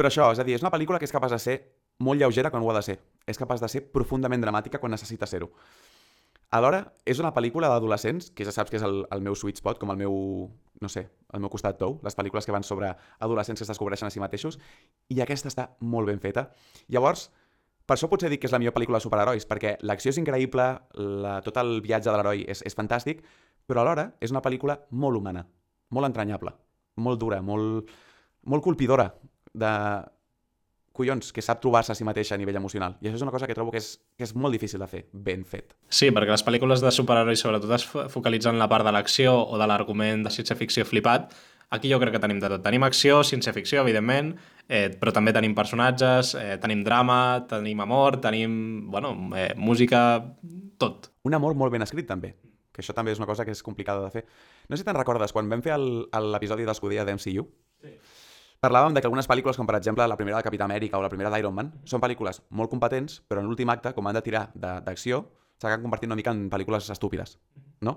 Però 0.00 0.10
això, 0.10 0.32
és 0.34 0.42
a 0.42 0.48
dir, 0.48 0.58
és 0.58 0.66
una 0.66 0.74
pel·lícula 0.74 0.98
que 0.98 1.06
és 1.06 1.14
capaç 1.14 1.36
de 1.36 1.38
ser 1.38 1.60
molt 2.02 2.18
lleugera 2.18 2.50
quan 2.50 2.64
ho 2.64 2.72
ha 2.72 2.78
de 2.80 2.82
ser. 2.82 2.98
És 3.28 3.38
capaç 3.38 3.62
de 3.62 3.68
ser 3.70 3.84
profundament 3.94 4.42
dramàtica 4.42 4.80
quan 4.82 4.90
necessita 4.96 5.28
ser-ho. 5.28 5.52
Alhora, 6.50 6.80
és 7.06 7.20
una 7.22 7.30
pel·lícula 7.30 7.68
d'adolescents, 7.70 8.32
que 8.34 8.42
ja 8.46 8.50
saps 8.50 8.72
que 8.72 8.78
és 8.80 8.84
el, 8.86 9.04
el 9.14 9.20
meu 9.22 9.36
sweet 9.38 9.60
spot, 9.60 9.78
com 9.78 9.92
el 9.92 9.98
meu, 10.00 10.14
no 10.82 10.88
sé, 10.90 11.04
el 11.30 11.42
meu 11.44 11.50
costat 11.52 11.78
tou, 11.78 12.00
les 12.02 12.16
pel·lícules 12.18 12.46
que 12.46 12.54
van 12.54 12.66
sobre 12.66 12.88
adolescents 13.22 13.60
que 13.60 13.66
es 13.68 13.70
descobreixen 13.70 14.08
a 14.08 14.10
si 14.10 14.22
mateixos, 14.22 14.58
i 15.14 15.22
aquesta 15.22 15.46
està 15.52 15.68
molt 15.78 16.10
ben 16.10 16.18
feta. 16.18 16.48
Llavors, 16.90 17.28
per 17.86 17.94
això 17.94 18.10
potser 18.10 18.32
dic 18.32 18.42
que 18.42 18.50
és 18.50 18.54
la 18.54 18.58
millor 18.58 18.74
pel·lícula 18.74 18.98
de 18.98 19.06
superherois, 19.06 19.46
perquè 19.46 19.76
l'acció 19.86 20.10
és 20.10 20.18
increïble, 20.18 20.66
la, 21.22 21.36
tot 21.46 21.62
el 21.62 21.76
viatge 21.86 22.10
de 22.10 22.16
l'heroi 22.16 22.42
és, 22.50 22.64
és 22.66 22.78
fantàstic, 22.78 23.22
però 23.70 23.84
alhora 23.84 24.08
és 24.18 24.34
una 24.34 24.42
pel·lícula 24.42 24.80
molt 24.90 25.22
humana, 25.22 25.46
molt 25.94 26.10
entranyable, 26.10 26.56
molt 26.98 27.22
dura, 27.22 27.38
molt, 27.46 27.94
molt 28.50 28.66
colpidora 28.66 29.06
de, 29.54 29.74
collons, 30.92 31.30
que 31.32 31.42
sap 31.44 31.60
trobar-se 31.62 31.92
a 31.92 31.96
si 31.98 32.04
mateixa 32.06 32.34
a 32.34 32.40
nivell 32.40 32.58
emocional. 32.58 32.96
I 33.00 33.08
això 33.08 33.20
és 33.20 33.24
una 33.24 33.32
cosa 33.34 33.46
que 33.48 33.54
trobo 33.56 33.72
que 33.74 33.80
és, 33.80 33.92
que 34.18 34.26
és 34.26 34.34
molt 34.34 34.54
difícil 34.56 34.82
de 34.82 34.88
fer, 34.90 35.04
ben 35.12 35.44
fet. 35.48 35.76
Sí, 35.88 36.10
perquè 36.14 36.32
les 36.32 36.44
pel·lícules 36.46 36.82
de 36.82 36.92
superherois 36.94 37.40
sobretot 37.42 37.72
es 37.76 37.86
focalitzen 37.86 38.56
en 38.56 38.62
la 38.62 38.68
part 38.70 38.86
de 38.86 38.92
l'acció 38.94 39.36
o 39.40 39.60
de 39.60 39.70
l'argument 39.70 40.26
de 40.26 40.34
ciència-ficció 40.34 40.86
flipat. 40.88 41.32
Aquí 41.70 41.90
jo 41.92 42.00
crec 42.02 42.16
que 42.16 42.22
tenim 42.22 42.40
de 42.42 42.50
tot. 42.50 42.64
Tenim 42.66 42.82
acció, 42.82 43.20
ciència-ficció, 43.22 43.84
evidentment, 43.86 44.34
eh, 44.66 44.88
però 44.98 45.14
també 45.14 45.32
tenim 45.32 45.54
personatges, 45.54 46.34
eh, 46.34 46.58
tenim 46.62 46.82
drama, 46.86 47.46
tenim 47.48 47.80
amor, 47.80 48.18
tenim, 48.20 48.90
bueno, 48.90 49.14
eh, 49.38 49.52
música, 49.56 50.24
tot. 50.78 51.12
Un 51.22 51.38
amor 51.38 51.54
molt 51.54 51.72
ben 51.72 51.86
escrit, 51.86 52.08
també 52.10 52.34
que 52.70 52.84
això 52.84 52.94
també 52.94 53.10
és 53.10 53.18
una 53.18 53.26
cosa 53.26 53.44
que 53.44 53.50
és 53.50 53.64
complicada 53.66 54.04
de 54.04 54.12
fer. 54.14 54.24
No 54.68 54.76
sé 54.76 54.84
si 54.84 54.86
te'n 54.86 54.96
recordes, 54.96 55.32
quan 55.34 55.48
vam 55.50 55.60
fer 55.60 55.74
l'episodi 55.76 56.64
d'Escudella 56.64 57.04
d'MCU, 57.04 57.42
sí 57.82 57.96
Parlàvem 58.60 58.92
de 58.92 59.00
que 59.00 59.08
algunes 59.08 59.24
pel·lícules, 59.24 59.56
com 59.56 59.64
per 59.64 59.78
exemple 59.78 60.04
la 60.04 60.16
primera 60.20 60.36
de 60.36 60.44
Capità 60.44 60.66
Amèrica 60.66 60.98
o 60.98 61.00
la 61.00 61.08
primera 61.08 61.30
d'Iron 61.32 61.54
Man, 61.56 61.70
són 61.88 62.00
pel·lícules 62.02 62.42
molt 62.52 62.68
competents, 62.68 63.22
però 63.24 63.40
en 63.40 63.46
l'últim 63.48 63.70
acte, 63.72 63.94
com 63.96 64.06
han 64.06 64.18
de 64.18 64.20
tirar 64.26 64.42
d'acció, 64.52 65.22
s'acaben 65.56 65.86
convertint 65.86 66.10
una 66.12 66.18
mica 66.18 66.34
en 66.36 66.42
pel·lícules 66.52 66.90
estúpides, 66.92 67.38
no? 67.80 67.94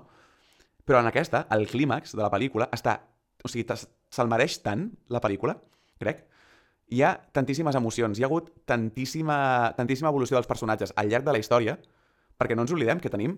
Però 0.88 1.02
en 1.04 1.08
aquesta, 1.10 1.42
el 1.52 1.66
clímax 1.68 2.16
de 2.16 2.22
la 2.24 2.30
pel·lícula 2.32 2.70
està... 2.72 2.94
O 3.44 3.50
sigui, 3.52 3.76
se'l 3.76 4.30
mereix 4.32 4.56
tant, 4.64 4.86
la 5.12 5.20
pel·lícula, 5.20 5.58
crec. 6.00 6.22
Hi 6.96 7.02
ha 7.04 7.10
tantíssimes 7.36 7.76
emocions, 7.76 8.16
hi 8.16 8.24
ha 8.24 8.30
hagut 8.30 8.48
tantíssima, 8.64 9.36
tantíssima 9.76 10.08
evolució 10.14 10.38
dels 10.38 10.48
personatges 10.48 10.94
al 10.96 11.12
llarg 11.12 11.28
de 11.28 11.34
la 11.36 11.42
història, 11.42 11.74
perquè 12.40 12.56
no 12.56 12.64
ens 12.64 12.72
oblidem 12.72 13.04
que 13.04 13.12
tenim 13.12 13.36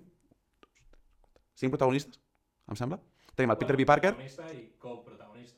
cinc 1.58 1.74
protagonistes, 1.74 2.22
em 2.70 2.78
sembla. 2.78 3.00
Tenim 3.34 3.50
el 3.50 3.58
Peter 3.58 3.74
B. 3.74 3.88
Parker... 3.88 4.14
I 4.14 4.30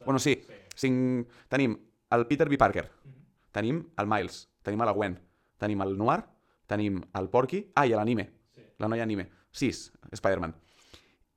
bueno, 0.07 0.18
sí, 0.22 0.33
sí 0.46 0.64
cinc... 0.79 1.29
Tenim 1.51 1.77
el 2.14 2.27
Peter 2.31 2.49
B. 2.49 2.59
Parker, 2.59 2.87
mm 2.87 3.11
-hmm. 3.11 3.25
tenim 3.53 3.83
el 3.99 4.07
Miles, 4.07 4.49
tenim 4.62 4.81
la 4.81 4.93
Gwen, 4.93 5.19
tenim 5.59 5.83
el 5.83 5.97
Noir, 5.99 6.25
tenim 6.67 7.03
el 7.14 7.29
Porky... 7.29 7.73
Ah, 7.75 7.87
i 7.87 7.91
l'anime, 7.91 8.31
sí. 8.55 8.62
la 8.79 8.88
noia 8.88 9.03
anime. 9.03 9.29
Sis, 9.51 9.93
Spider-Man. 10.12 10.55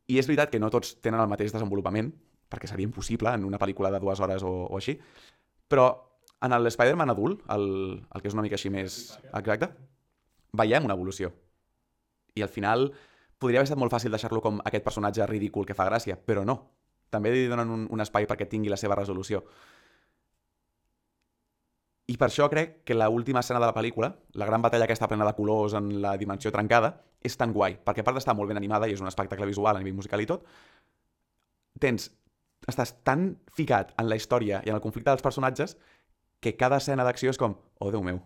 I 0.07 0.19
és 0.19 0.27
veritat 0.27 0.51
que 0.51 0.59
no 0.59 0.69
tots 0.69 1.01
tenen 1.01 1.21
el 1.21 1.29
mateix 1.31 1.53
desenvolupament, 1.53 2.11
perquè 2.51 2.67
seria 2.67 2.83
impossible 2.83 3.33
en 3.33 3.45
una 3.45 3.57
pel·lícula 3.57 3.91
de 3.91 3.99
dues 3.99 4.19
hores 4.19 4.43
o, 4.43 4.67
o 4.67 4.75
així, 4.75 4.99
però 5.67 5.87
en 6.41 6.55
l'Spider-Man 6.63 7.13
adult, 7.13 7.45
el, 7.53 8.03
el 8.13 8.21
que 8.21 8.27
és 8.27 8.33
una 8.33 8.43
mica 8.43 8.57
així 8.59 8.69
més... 8.69 9.17
Exacte, 9.31 9.71
veiem 10.53 10.85
una 10.85 10.97
evolució. 10.97 11.31
I 12.35 12.43
al 12.43 12.49
final 12.49 12.89
podria 13.39 13.61
haver 13.61 13.69
estat 13.69 13.79
molt 13.79 13.93
fàcil 13.93 14.11
deixar-lo 14.11 14.41
com 14.41 14.59
aquest 14.65 14.83
personatge 14.83 15.25
ridícul 15.29 15.65
que 15.65 15.77
fa 15.77 15.87
gràcia, 15.87 16.17
però 16.17 16.43
no 16.45 16.57
també 17.11 17.33
li 17.33 17.45
donen 17.51 17.69
un, 17.69 17.85
un 17.91 18.03
espai 18.03 18.25
perquè 18.29 18.47
tingui 18.49 18.71
la 18.71 18.79
seva 18.79 18.97
resolució. 18.97 19.43
I 22.11 22.17
per 22.19 22.27
això 22.27 22.47
crec 22.51 22.81
que 22.87 22.95
l 22.95 23.07
última 23.13 23.39
escena 23.39 23.59
de 23.61 23.69
la 23.69 23.75
pel·lícula, 23.75 24.09
la 24.35 24.47
gran 24.49 24.63
batalla 24.63 24.87
que 24.87 24.95
està 24.97 25.07
plena 25.07 25.27
de 25.27 25.35
colors 25.37 25.75
en 25.77 25.93
la 26.03 26.17
dimensió 26.19 26.51
trencada, 26.51 26.95
és 27.23 27.37
tan 27.37 27.53
guai, 27.53 27.77
perquè 27.85 28.01
a 28.01 28.07
part 28.07 28.17
d'estar 28.17 28.35
molt 28.35 28.49
ben 28.49 28.59
animada 28.59 28.89
i 28.89 28.95
és 28.95 29.03
un 29.03 29.07
espectacle 29.07 29.47
visual 29.47 29.77
a 29.77 29.83
nivell 29.83 29.99
musical 29.99 30.23
i 30.23 30.27
tot, 30.27 30.47
tens, 31.79 32.09
estàs 32.67 32.95
tan 33.07 33.35
ficat 33.55 33.93
en 34.01 34.09
la 34.09 34.17
història 34.19 34.61
i 34.65 34.73
en 34.73 34.77
el 34.77 34.83
conflicte 34.83 35.11
dels 35.11 35.23
personatges 35.23 35.77
que 36.41 36.57
cada 36.57 36.81
escena 36.81 37.05
d'acció 37.05 37.31
és 37.31 37.39
com, 37.39 37.55
oh 37.79 37.91
Déu 37.93 38.03
meu, 38.03 38.19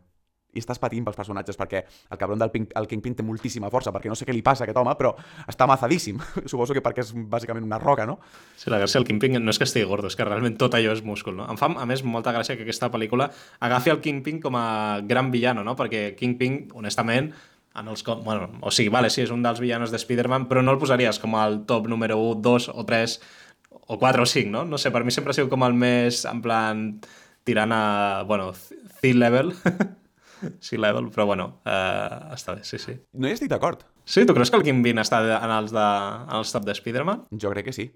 i 0.55 0.63
estàs 0.63 0.79
patint 0.81 1.05
pels 1.05 1.17
personatges 1.19 1.59
perquè 1.59 1.83
el 1.83 2.19
cabron 2.19 2.39
del 2.39 2.51
Pink, 2.53 2.73
el 2.79 2.87
Kingpin 2.89 3.17
té 3.19 3.25
moltíssima 3.27 3.69
força, 3.73 3.93
perquè 3.95 4.11
no 4.11 4.17
sé 4.17 4.27
què 4.27 4.33
li 4.33 4.43
passa 4.45 4.63
a 4.63 4.67
aquest 4.67 4.79
home, 4.79 4.95
però 4.99 5.13
està 5.45 5.67
amazadíssim. 5.67 6.21
Suposo 6.51 6.75
que 6.75 6.83
perquè 6.85 7.03
és 7.03 7.13
bàsicament 7.15 7.65
una 7.67 7.79
roca, 7.81 8.07
no? 8.07 8.17
Sí, 8.55 8.69
la 8.73 8.79
gràcia 8.81 9.01
del 9.01 9.07
Kingpin 9.09 9.39
no 9.43 9.53
és 9.53 9.59
que 9.61 9.67
estigui 9.67 9.87
gordo, 9.89 10.11
és 10.11 10.17
que 10.17 10.27
realment 10.27 10.57
tot 10.61 10.77
allò 10.77 10.95
és 10.95 11.03
múscul, 11.05 11.35
no? 11.37 11.49
Em 11.51 11.59
fa, 11.59 11.69
a 11.69 11.89
més, 11.89 12.05
molta 12.07 12.33
gràcia 12.35 12.55
que 12.55 12.65
aquesta 12.67 12.91
pel·lícula 12.93 13.29
agafi 13.65 13.93
el 13.93 14.01
Kingpin 14.03 14.39
com 14.43 14.55
a 14.59 15.01
gran 15.05 15.31
villano, 15.33 15.65
no? 15.67 15.75
Perquè 15.75 16.07
Kingpin, 16.19 16.65
honestament, 16.79 17.33
en 17.75 17.89
els 17.91 18.03
com... 18.07 18.23
Bueno, 18.23 18.49
o 18.61 18.71
sigui, 18.71 18.89
vale, 18.93 19.11
sí, 19.11 19.21
és 19.25 19.33
un 19.35 19.43
dels 19.43 19.59
villanos 19.59 19.91
de 19.91 19.99
Spider-Man, 19.99 20.47
però 20.47 20.63
no 20.63 20.71
el 20.71 20.79
posaries 20.79 21.19
com 21.19 21.35
el 21.41 21.65
top 21.67 21.89
número 21.91 22.17
1, 22.21 22.39
2 22.45 22.69
o 22.71 22.85
3 22.87 23.19
o 23.87 23.99
4 23.99 24.23
o 24.23 24.25
5, 24.25 24.51
no? 24.51 24.63
No 24.65 24.79
sé, 24.79 24.91
per 24.95 25.03
mi 25.03 25.11
sempre 25.11 25.35
ha 25.35 25.37
sigut 25.37 25.51
com 25.51 25.65
el 25.67 25.75
més, 25.77 26.23
en 26.29 26.41
plan, 26.41 26.87
tirant 27.45 27.75
a, 27.75 28.23
bueno, 28.27 28.53
thin 29.01 29.21
sí, 30.59 30.77
level, 30.77 31.09
però 31.13 31.25
bueno, 31.29 31.47
uh, 31.65 32.33
està 32.35 32.55
bé, 32.55 32.63
sí, 32.67 32.79
sí. 32.81 32.95
No 33.13 33.29
hi 33.29 33.35
estic 33.35 33.51
d'acord. 33.51 33.85
Sí, 34.05 34.25
tu 34.25 34.35
creus 34.37 34.51
que 34.51 34.59
el 34.59 34.65
Kim 34.65 34.83
Bean 34.85 35.01
està 35.01 35.21
en 35.23 35.53
els, 35.53 35.73
de, 35.73 35.85
en 36.25 36.35
els 36.39 36.51
top 36.53 36.67
de 36.67 36.75
Spider-Man? 36.77 37.25
Jo 37.41 37.53
crec 37.53 37.69
que 37.69 37.75
sí. 37.75 37.89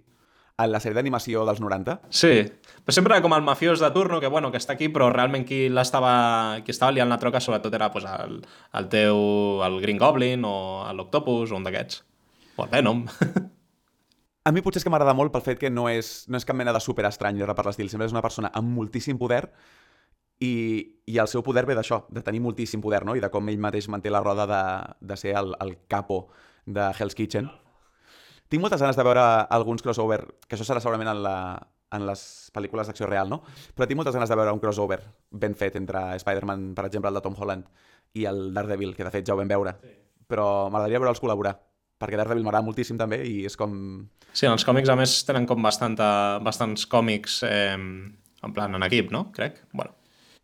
En 0.59 0.73
la 0.73 0.81
sèrie 0.83 0.97
d'animació 0.97 1.45
dels 1.47 1.61
90? 1.63 1.95
Sí, 2.11 2.33
però 2.83 2.95
sempre 2.95 3.19
com 3.23 3.35
el 3.37 3.45
mafiós 3.45 3.79
de 3.79 3.91
turno, 3.95 4.19
que 4.19 4.27
bueno, 4.27 4.49
que 4.51 4.59
està 4.59 4.75
aquí, 4.75 4.89
però 4.91 5.07
realment 5.13 5.45
qui 5.47 5.67
l'estava 5.71 6.59
qui 6.65 6.75
estava 6.75 6.91
liant 6.91 7.07
la 7.07 7.19
troca 7.21 7.39
sobretot 7.39 7.77
era 7.77 7.87
pues, 7.93 8.03
el, 8.09 8.41
el 8.75 8.89
teu, 8.91 9.21
el 9.63 9.79
Green 9.85 10.01
Goblin 10.01 10.43
o 10.43 10.57
l'Octopus 10.97 11.53
o 11.53 11.61
un 11.61 11.69
d'aquests. 11.69 12.03
O 12.57 12.65
el 12.65 12.73
Venom. 12.73 13.05
A 14.49 14.51
mi 14.51 14.63
potser 14.65 14.79
és 14.79 14.85
que 14.87 14.91
m'agrada 14.91 15.13
molt 15.13 15.31
pel 15.31 15.43
fet 15.45 15.59
que 15.61 15.69
no 15.69 15.85
és, 15.91 16.23
no 16.31 16.39
és 16.39 16.47
cap 16.47 16.57
mena 16.57 16.73
de 16.73 16.79
super 16.81 17.03
estrany 17.05 17.37
per 17.45 17.65
l'estil, 17.67 17.89
sempre 17.91 18.07
és 18.07 18.15
una 18.15 18.23
persona 18.25 18.49
amb 18.55 18.71
moltíssim 18.73 19.19
poder 19.19 19.43
i, 20.39 20.51
i 21.05 21.17
el 21.19 21.27
seu 21.27 21.43
poder 21.43 21.65
ve 21.67 21.75
d'això, 21.75 22.03
de 22.09 22.23
tenir 22.23 22.41
moltíssim 22.43 22.81
poder, 22.81 23.03
no? 23.05 23.15
I 23.15 23.23
de 23.23 23.29
com 23.31 23.49
ell 23.51 23.59
mateix 23.59 23.89
manté 23.91 24.11
la 24.11 24.23
roda 24.23 24.45
de, 24.47 24.61
de 25.11 25.17
ser 25.19 25.35
el, 25.37 25.53
el 25.59 25.75
capo 25.91 26.27
de 26.65 26.91
Hell's 26.95 27.17
Kitchen. 27.17 27.49
Tinc 28.49 28.63
moltes 28.63 28.81
ganes 28.81 28.97
de 28.97 29.05
veure 29.05 29.25
alguns 29.51 29.83
crossover, 29.85 30.23
que 30.47 30.55
això 30.57 30.65
serà 30.65 30.81
segurament 30.81 31.11
en, 31.11 31.21
la, 31.25 31.35
en 31.93 32.05
les 32.07 32.23
pel·lícules 32.55 32.89
d'acció 32.89 33.09
real, 33.09 33.29
no? 33.29 33.43
Però 33.75 33.85
tinc 33.85 33.99
moltes 33.99 34.15
ganes 34.15 34.31
de 34.31 34.37
veure 34.39 34.55
un 34.55 34.61
crossover 34.63 35.01
ben 35.29 35.57
fet 35.59 35.77
entre 35.77 36.15
Spider-Man, 36.23 36.71
per 36.77 36.87
exemple, 36.87 37.11
el 37.11 37.19
de 37.19 37.25
Tom 37.25 37.37
Holland, 37.37 37.67
i 38.17 38.25
el 38.25 38.47
Daredevil, 38.55 38.95
que 38.97 39.05
de 39.05 39.13
fet 39.13 39.27
ja 39.27 39.35
ho 39.35 39.41
vam 39.41 39.51
veure. 39.51 39.75
Sí. 39.83 39.93
Però 40.29 40.47
m'agradaria 40.69 41.01
veure'ls 41.03 41.21
col·laborar, 41.21 41.53
perquè 41.99 42.17
Daredevil 42.17 42.47
m'agrada 42.47 42.65
moltíssim 42.65 42.97
també 42.97 43.21
i 43.27 43.43
és 43.49 43.57
com... 43.59 43.75
Sí, 44.31 44.47
en 44.47 44.55
els 44.55 44.65
còmics 44.65 44.89
a 44.89 44.97
més 44.97 45.19
tenen 45.27 45.45
com 45.49 45.61
bastanta, 45.61 46.09
bastants 46.45 46.87
còmics 46.89 47.41
eh, 47.49 47.75
en 47.75 48.53
plan 48.55 48.77
en 48.77 48.85
equip, 48.87 49.11
no? 49.13 49.27
Crec. 49.35 49.61
Bueno, 49.73 49.98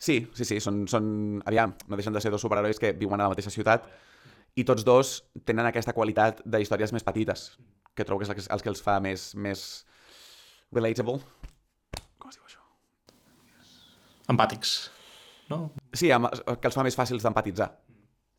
Sí, 0.05 0.19
sí, 0.37 0.45
sí, 0.45 0.59
són, 0.61 0.83
són... 0.91 1.05
Aviam, 1.49 1.73
no 1.89 1.97
deixen 1.97 2.13
de 2.13 2.21
ser 2.21 2.29
dos 2.33 2.43
superherois 2.45 2.77
que 2.81 2.91
viuen 2.93 3.17
a 3.17 3.25
la 3.25 3.33
mateixa 3.33 3.53
ciutat 3.53 3.87
i 4.55 4.63
tots 4.67 4.85
dos 4.85 5.15
tenen 5.49 5.65
aquesta 5.65 5.95
qualitat 5.97 6.43
de 6.45 6.61
històries 6.61 6.93
més 6.93 7.03
petites, 7.03 7.47
que 7.97 8.05
trobo 8.05 8.21
que 8.21 8.27
és 8.27 8.31
el 8.31 8.37
que, 8.37 8.45
els 8.55 8.63
que 8.63 8.71
els 8.71 8.83
fa 8.85 8.99
més, 9.03 9.31
més 9.35 9.63
relatable. 10.75 11.17
Com 12.21 12.29
es 12.29 12.37
diu 12.37 12.45
això? 12.45 12.61
Empàtics, 14.31 14.75
no? 15.49 15.59
Sí, 15.91 16.13
que 16.13 16.69
els 16.69 16.77
fa 16.77 16.85
més 16.85 16.97
fàcils 17.01 17.25
d'empatitzar. 17.25 17.71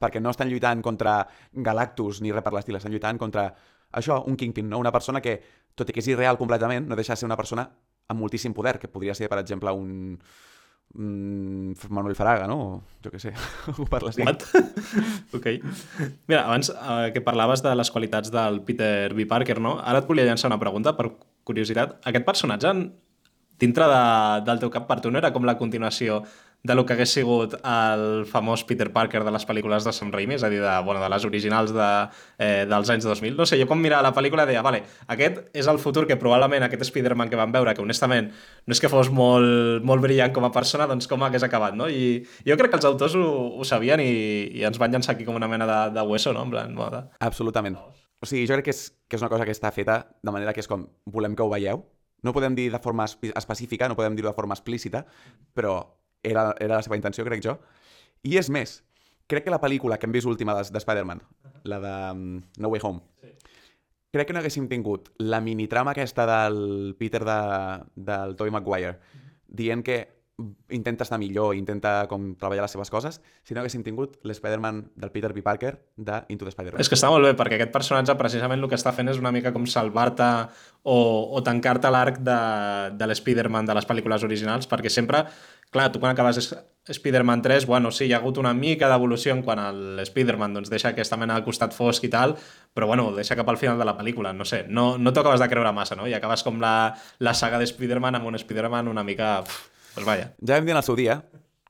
Perquè 0.00 0.22
no 0.22 0.30
estan 0.30 0.52
lluitant 0.52 0.82
contra 0.84 1.18
Galactus 1.66 2.22
ni 2.22 2.32
res 2.32 2.44
per 2.46 2.54
l'estil, 2.54 2.78
estan 2.78 2.94
lluitant 2.94 3.18
contra 3.18 3.48
això, 3.90 4.22
un 4.28 4.36
Kingpin, 4.38 4.70
no? 4.70 4.78
una 4.78 4.92
persona 4.94 5.22
que, 5.24 5.38
tot 5.74 5.90
i 5.90 5.96
que 5.96 6.04
és 6.04 6.14
irreal 6.14 6.38
completament, 6.38 6.86
no 6.86 6.98
deixa 6.98 7.16
de 7.16 7.22
ser 7.22 7.28
una 7.28 7.38
persona 7.38 7.66
amb 8.06 8.22
moltíssim 8.22 8.54
poder, 8.54 8.78
que 8.78 8.92
podria 8.92 9.16
ser, 9.18 9.28
per 9.32 9.40
exemple, 9.42 9.72
un, 9.72 10.20
Manuel 10.94 12.14
Faraga, 12.16 12.46
no? 12.48 12.82
Jo 13.04 13.10
què 13.12 13.20
sé, 13.20 13.32
ho 13.76 13.86
parles 13.90 14.16
What? 14.22 14.46
ok. 15.36 15.48
Mira, 16.30 16.44
abans 16.46 16.70
eh, 16.72 17.10
que 17.12 17.24
parlaves 17.24 17.62
de 17.64 17.74
les 17.76 17.90
qualitats 17.92 18.32
del 18.32 18.62
Peter 18.64 19.12
B. 19.14 19.26
Parker, 19.28 19.58
no? 19.60 19.76
Ara 19.82 20.00
et 20.02 20.08
volia 20.08 20.24
llançar 20.24 20.48
una 20.48 20.60
pregunta, 20.62 20.96
per 20.96 21.10
curiositat. 21.44 21.98
Aquest 22.08 22.24
personatge, 22.24 22.72
dintre 23.60 23.88
de, 23.92 24.02
del 24.48 24.62
teu 24.62 24.72
cap, 24.72 24.88
per 24.88 25.00
tu 25.04 25.12
no 25.12 25.20
era 25.20 25.32
com 25.34 25.44
la 25.44 25.58
continuació 25.60 26.22
de 26.66 26.74
lo 26.74 26.84
que 26.86 26.94
hagués 26.96 27.12
sigut 27.14 27.54
el 27.62 28.24
famós 28.26 28.64
Peter 28.66 28.88
Parker 28.92 29.22
de 29.24 29.32
les 29.34 29.44
pel·lícules 29.46 29.84
de 29.86 29.92
Sam 29.94 30.10
Raimi, 30.14 30.34
és 30.36 30.44
a 30.46 30.50
dir, 30.50 30.58
de, 30.64 30.72
bueno, 30.86 31.00
de 31.02 31.08
les 31.12 31.24
originals 31.28 31.72
de, 31.76 31.88
eh, 32.42 32.64
dels 32.68 32.90
anys 32.90 33.06
2000. 33.06 33.36
No 33.38 33.46
sé, 33.46 33.58
jo 33.60 33.68
quan 33.70 33.80
mirava 33.82 34.02
la 34.08 34.12
pel·lícula 34.16 34.44
deia, 34.48 34.62
vale, 34.66 34.82
aquest 35.12 35.44
és 35.56 35.68
el 35.70 35.78
futur 35.82 36.06
que 36.10 36.16
probablement 36.20 36.66
aquest 36.66 36.82
Spider-Man 36.88 37.30
que 37.30 37.38
vam 37.38 37.52
veure, 37.54 37.74
que 37.76 37.84
honestament 37.84 38.32
no 38.66 38.74
és 38.76 38.80
que 38.82 38.90
fos 38.92 39.10
molt, 39.14 39.84
molt 39.86 40.02
brillant 40.02 40.34
com 40.34 40.44
a 40.48 40.52
persona, 40.52 40.88
doncs 40.90 41.06
com 41.10 41.22
hagués 41.22 41.44
acabat, 41.46 41.76
no? 41.78 41.88
I 41.88 42.24
jo 42.46 42.56
crec 42.58 42.72
que 42.74 42.80
els 42.82 42.88
autors 42.90 43.14
ho, 43.16 43.26
ho 43.60 43.64
sabien 43.68 44.00
i, 44.02 44.10
i 44.58 44.64
ens 44.66 44.78
van 44.82 44.92
llançar 44.92 45.14
aquí 45.14 45.24
com 45.28 45.36
una 45.38 45.48
mena 45.48 45.66
de, 45.70 45.78
de 45.96 46.06
hueso, 46.08 46.32
no? 46.36 46.42
En 46.48 46.50
plan, 46.56 46.74
moda. 46.74 47.04
Absolutament. 47.20 47.76
O 48.20 48.26
sigui, 48.26 48.46
jo 48.48 48.56
crec 48.56 48.70
que 48.70 48.74
és, 48.74 48.86
que 49.06 49.18
és 49.18 49.22
una 49.22 49.28
cosa 49.30 49.44
que 49.44 49.52
està 49.54 49.70
feta 49.76 50.00
de 50.24 50.32
manera 50.32 50.54
que 50.56 50.62
és 50.64 50.68
com, 50.70 50.86
volem 51.04 51.36
que 51.36 51.44
ho 51.44 51.50
veieu. 51.52 51.84
No 52.24 52.32
podem 52.32 52.54
dir 52.56 52.70
de 52.72 52.78
forma 52.82 53.04
espe- 53.04 53.30
específica, 53.36 53.86
no 53.92 53.94
podem 53.94 54.16
dir-ho 54.16 54.30
de 54.30 54.34
forma 54.34 54.56
explícita, 54.56 55.04
però 55.54 55.74
era, 56.26 56.50
era 56.60 56.78
la 56.78 56.84
seva 56.84 56.98
intenció, 56.98 57.24
crec 57.26 57.44
jo. 57.44 57.56
I 58.26 58.36
és 58.40 58.50
més, 58.52 58.80
crec 59.30 59.46
que 59.46 59.54
la 59.54 59.60
pel·lícula 59.62 59.98
que 59.98 60.08
hem 60.08 60.14
vist 60.14 60.28
última 60.28 60.56
de, 60.58 60.66
de 60.72 60.82
Spider-Man, 60.82 61.22
la 61.70 61.80
de 61.82 61.94
um, 62.12 62.26
No 62.62 62.72
Way 62.72 62.84
Home, 62.84 63.32
crec 64.16 64.28
que 64.28 64.36
no 64.36 64.40
haguéssim 64.40 64.68
tingut 64.70 65.10
la 65.20 65.42
minitrama 65.44 65.92
aquesta 65.92 66.26
del 66.30 66.94
Peter 66.98 67.22
de, 67.26 67.40
del 68.08 68.36
Tobey 68.38 68.54
Maguire 68.54 68.96
dient 69.46 69.84
que 69.84 69.98
intenta 70.68 71.04
estar 71.04 71.16
millor, 71.18 71.54
intenta 71.56 72.04
com 72.10 72.34
treballar 72.36 72.66
les 72.66 72.72
seves 72.74 72.90
coses, 72.92 73.22
si 73.42 73.54
no 73.54 73.62
haguéssim 73.62 73.80
tingut 73.86 74.18
l'Spider-Man 74.28 74.82
del 74.94 75.10
Peter 75.14 75.30
B. 75.32 75.40
Parker 75.42 75.78
de 75.96 76.18
Into 76.28 76.44
the 76.44 76.52
Spider-Man. 76.52 76.80
És 76.82 76.90
que 76.92 76.96
està 76.98 77.08
molt 77.08 77.24
bé, 77.24 77.32
perquè 77.38 77.56
aquest 77.56 77.72
personatge 77.72 78.16
precisament 78.20 78.60
el 78.60 78.68
que 78.68 78.76
està 78.76 78.92
fent 78.92 79.08
és 79.08 79.16
una 79.22 79.32
mica 79.32 79.54
com 79.54 79.64
salvar-te 79.64 80.26
o, 80.82 80.96
o 81.32 81.42
tancar-te 81.42 81.88
l'arc 81.90 82.18
de, 82.20 82.36
de 83.00 83.08
l'Spider-Man 83.08 83.64
de 83.70 83.76
les 83.78 83.88
pel·lícules 83.88 84.26
originals, 84.28 84.68
perquè 84.68 84.92
sempre, 84.92 85.22
clar, 85.72 85.88
tu 85.94 86.02
quan 86.02 86.12
acabes 86.12 86.42
es- 86.42 86.52
Spider-Man 86.86 87.40
3, 87.42 87.64
bueno, 87.66 87.90
sí, 87.90 88.04
hi 88.06 88.12
ha 88.12 88.18
hagut 88.20 88.36
una 88.38 88.52
mica 88.54 88.90
d'evolució 88.92 89.32
en 89.32 89.40
quan 89.42 89.58
el 89.58 90.02
Spider-Man 90.04 90.52
doncs, 90.58 90.68
deixa 90.70 90.92
aquesta 90.92 91.16
mena 91.16 91.34
de 91.40 91.46
costat 91.48 91.72
fosc 91.74 92.04
i 92.04 92.10
tal, 92.12 92.36
però 92.76 92.86
bueno, 92.92 93.08
deixa 93.16 93.34
cap 93.40 93.48
al 93.48 93.56
final 93.58 93.80
de 93.80 93.88
la 93.88 93.96
pel·lícula, 93.98 94.34
no 94.36 94.44
sé, 94.44 94.66
no, 94.68 94.98
no 94.98 95.12
t'ho 95.16 95.24
acabes 95.24 95.40
de 95.40 95.48
creure 95.48 95.72
massa, 95.72 95.96
no? 95.96 96.06
I 96.06 96.14
acabes 96.14 96.44
com 96.46 96.60
la, 96.60 96.92
la 97.18 97.34
saga 97.34 97.58
de 97.58 97.64
Spider-Man 97.72 98.20
amb 98.20 98.28
un 98.34 98.36
Spider-Man 98.44 98.92
una 98.92 99.02
mica... 99.02 99.40
Pff, 99.42 99.72
doncs 99.96 100.06
vaja. 100.06 100.30
Ja 100.44 100.60
vam 100.60 100.68
dir 100.68 100.76
en 100.76 100.80
el 100.80 100.86
seu 100.86 100.96
dia 100.98 101.20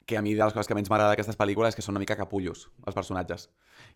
que 0.07 0.17
a 0.17 0.23
mi 0.23 0.35
de 0.35 0.45
les 0.45 0.55
coses 0.55 0.69
que 0.71 0.75
menys 0.79 0.89
m'agrada 0.91 1.11
d'aquestes 1.13 1.39
pel·lícules 1.39 1.75
és 1.75 1.77
que 1.79 1.83
són 1.83 1.97
una 1.97 2.03
mica 2.03 2.15
capullos, 2.19 2.69
els 2.87 2.95
personatges. 2.95 3.49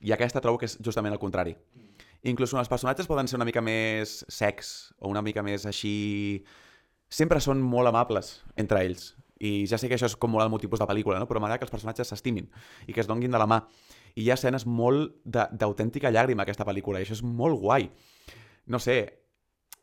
I 0.03 0.11
aquesta 0.13 0.43
trobo 0.43 0.59
que 0.59 0.67
és 0.67 0.75
justament 0.83 1.15
el 1.15 1.23
contrari. 1.23 1.55
Inclús 2.27 2.53
els 2.53 2.69
personatges 2.69 3.09
poden 3.09 3.31
ser 3.31 3.39
una 3.39 3.47
mica 3.49 3.63
més 3.65 4.25
secs 4.29 4.93
o 4.99 5.09
una 5.09 5.23
mica 5.23 5.47
més 5.47 5.65
així... 5.71 6.45
Sempre 7.11 7.41
són 7.43 7.63
molt 7.63 7.91
amables 7.91 8.37
entre 8.61 8.85
ells. 8.87 9.15
I 9.43 9.65
ja 9.67 9.79
sé 9.81 9.89
que 9.89 9.97
això 9.97 10.07
és 10.07 10.15
com 10.21 10.31
molt 10.31 10.45
el 10.45 10.51
meu 10.53 10.61
tipus 10.63 10.79
de 10.79 10.87
pel·lícula, 10.87 11.19
no? 11.19 11.27
però 11.27 11.41
m'agrada 11.41 11.59
que 11.59 11.67
els 11.67 11.73
personatges 11.73 12.13
s'estimin 12.13 12.47
i 12.87 12.93
que 12.93 13.01
es 13.03 13.09
donguin 13.09 13.33
de 13.33 13.41
la 13.41 13.49
mà. 13.51 13.63
I 14.15 14.27
hi 14.27 14.29
ha 14.31 14.37
escenes 14.37 14.67
molt 14.67 15.17
d'autèntica 15.25 16.13
llàgrima, 16.13 16.45
aquesta 16.45 16.67
pel·lícula, 16.69 17.01
i 17.01 17.07
això 17.07 17.17
és 17.17 17.25
molt 17.25 17.59
guai. 17.59 17.89
No 18.71 18.79
sé, 18.79 19.01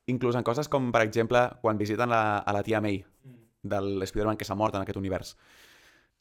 inclús 0.07 0.37
en 0.39 0.45
coses 0.47 0.69
com, 0.71 0.91
per 0.95 1.01
exemple, 1.03 1.41
quan 1.63 1.79
visiten 1.81 2.13
la, 2.13 2.39
a 2.39 2.55
la 2.55 2.63
tia 2.63 2.79
May, 2.83 3.01
de 3.71 3.79
l'Spider-Man 4.01 4.37
que 4.37 4.45
s'ha 4.47 4.55
mort 4.55 4.75
en 4.75 4.83
aquest 4.83 4.99
univers. 4.99 5.35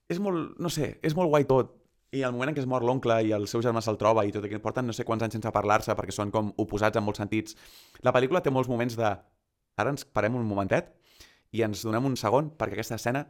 És 0.09 0.21
molt, 0.23 0.55
no 0.63 0.71
sé, 0.71 0.97
és 1.03 1.17
molt 1.19 1.33
guai 1.33 1.47
tot. 1.49 1.75
I 2.15 2.23
el 2.23 2.33
moment 2.33 2.53
en 2.53 2.57
què 2.57 2.63
es 2.63 2.69
mor 2.71 2.85
l'oncle 2.87 3.17
i 3.27 3.33
el 3.35 3.49
seu 3.51 3.63
germà 3.65 3.83
se'l 3.83 3.99
troba 3.99 4.23
i 4.25 4.33
tot, 4.33 4.45
i 4.47 4.53
que 4.53 4.61
porten 4.63 4.87
no 4.87 4.95
sé 4.95 5.05
quants 5.05 5.25
anys 5.27 5.35
sense 5.37 5.51
parlar-se 5.53 5.97
perquè 5.99 6.15
són 6.15 6.31
com 6.35 6.53
oposats 6.63 6.97
en 6.97 7.05
molts 7.05 7.19
sentits. 7.21 7.57
La 8.07 8.15
pel·lícula 8.15 8.43
té 8.45 8.53
molts 8.55 8.71
moments 8.71 8.97
de... 8.99 9.11
Ara 9.77 9.93
ens 9.93 10.07
parem 10.07 10.39
un 10.39 10.47
momentet 10.49 10.95
i 11.53 11.65
ens 11.67 11.83
donem 11.85 12.07
un 12.09 12.15
segon 12.17 12.49
perquè 12.55 12.79
aquesta 12.79 12.97
escena 12.97 13.27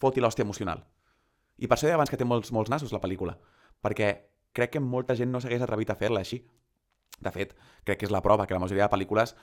foti 0.00 0.20
l'hòstia 0.20 0.44
emocional. 0.44 0.82
I 1.56 1.70
per 1.70 1.78
això 1.78 1.86
deia 1.86 1.96
abans 1.96 2.10
que 2.10 2.18
té 2.20 2.26
molts, 2.26 2.50
molts 2.52 2.72
nassos 2.72 2.92
la 2.92 3.00
pel·lícula. 3.00 3.38
Perquè 3.80 4.10
crec 4.54 4.74
que 4.74 4.82
molta 4.82 5.16
gent 5.18 5.30
no 5.32 5.40
s'hagués 5.40 5.62
atrevit 5.62 5.90
a 5.90 5.98
fer-la 5.98 6.24
així. 6.24 6.42
De 7.22 7.30
fet, 7.30 7.54
crec 7.86 8.00
que 8.00 8.08
és 8.08 8.12
la 8.12 8.22
prova 8.22 8.46
que 8.46 8.56
la 8.56 8.62
majoria 8.62 8.88
de 8.88 8.92
pel·lícules 8.92 9.36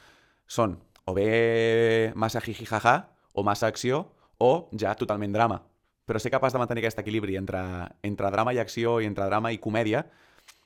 són 0.47 0.75
o 1.07 1.15
bé 1.15 2.11
massa 2.15 2.41
jiji 2.43 2.67
jaja 2.67 2.97
o 3.33 3.43
massa 3.43 3.67
acció 3.67 4.05
o 4.41 4.69
ja 4.77 4.95
totalment 4.97 5.33
drama. 5.33 5.61
Però 6.05 6.19
ser 6.19 6.31
capaç 6.33 6.53
de 6.53 6.59
mantenir 6.59 6.83
aquest 6.83 6.99
equilibri 6.99 7.37
entre, 7.39 7.61
entre 8.03 8.31
drama 8.33 8.53
i 8.53 8.59
acció 8.59 8.99
i 8.99 9.07
entre 9.07 9.27
drama 9.29 9.51
i 9.53 9.59
comèdia 9.61 10.05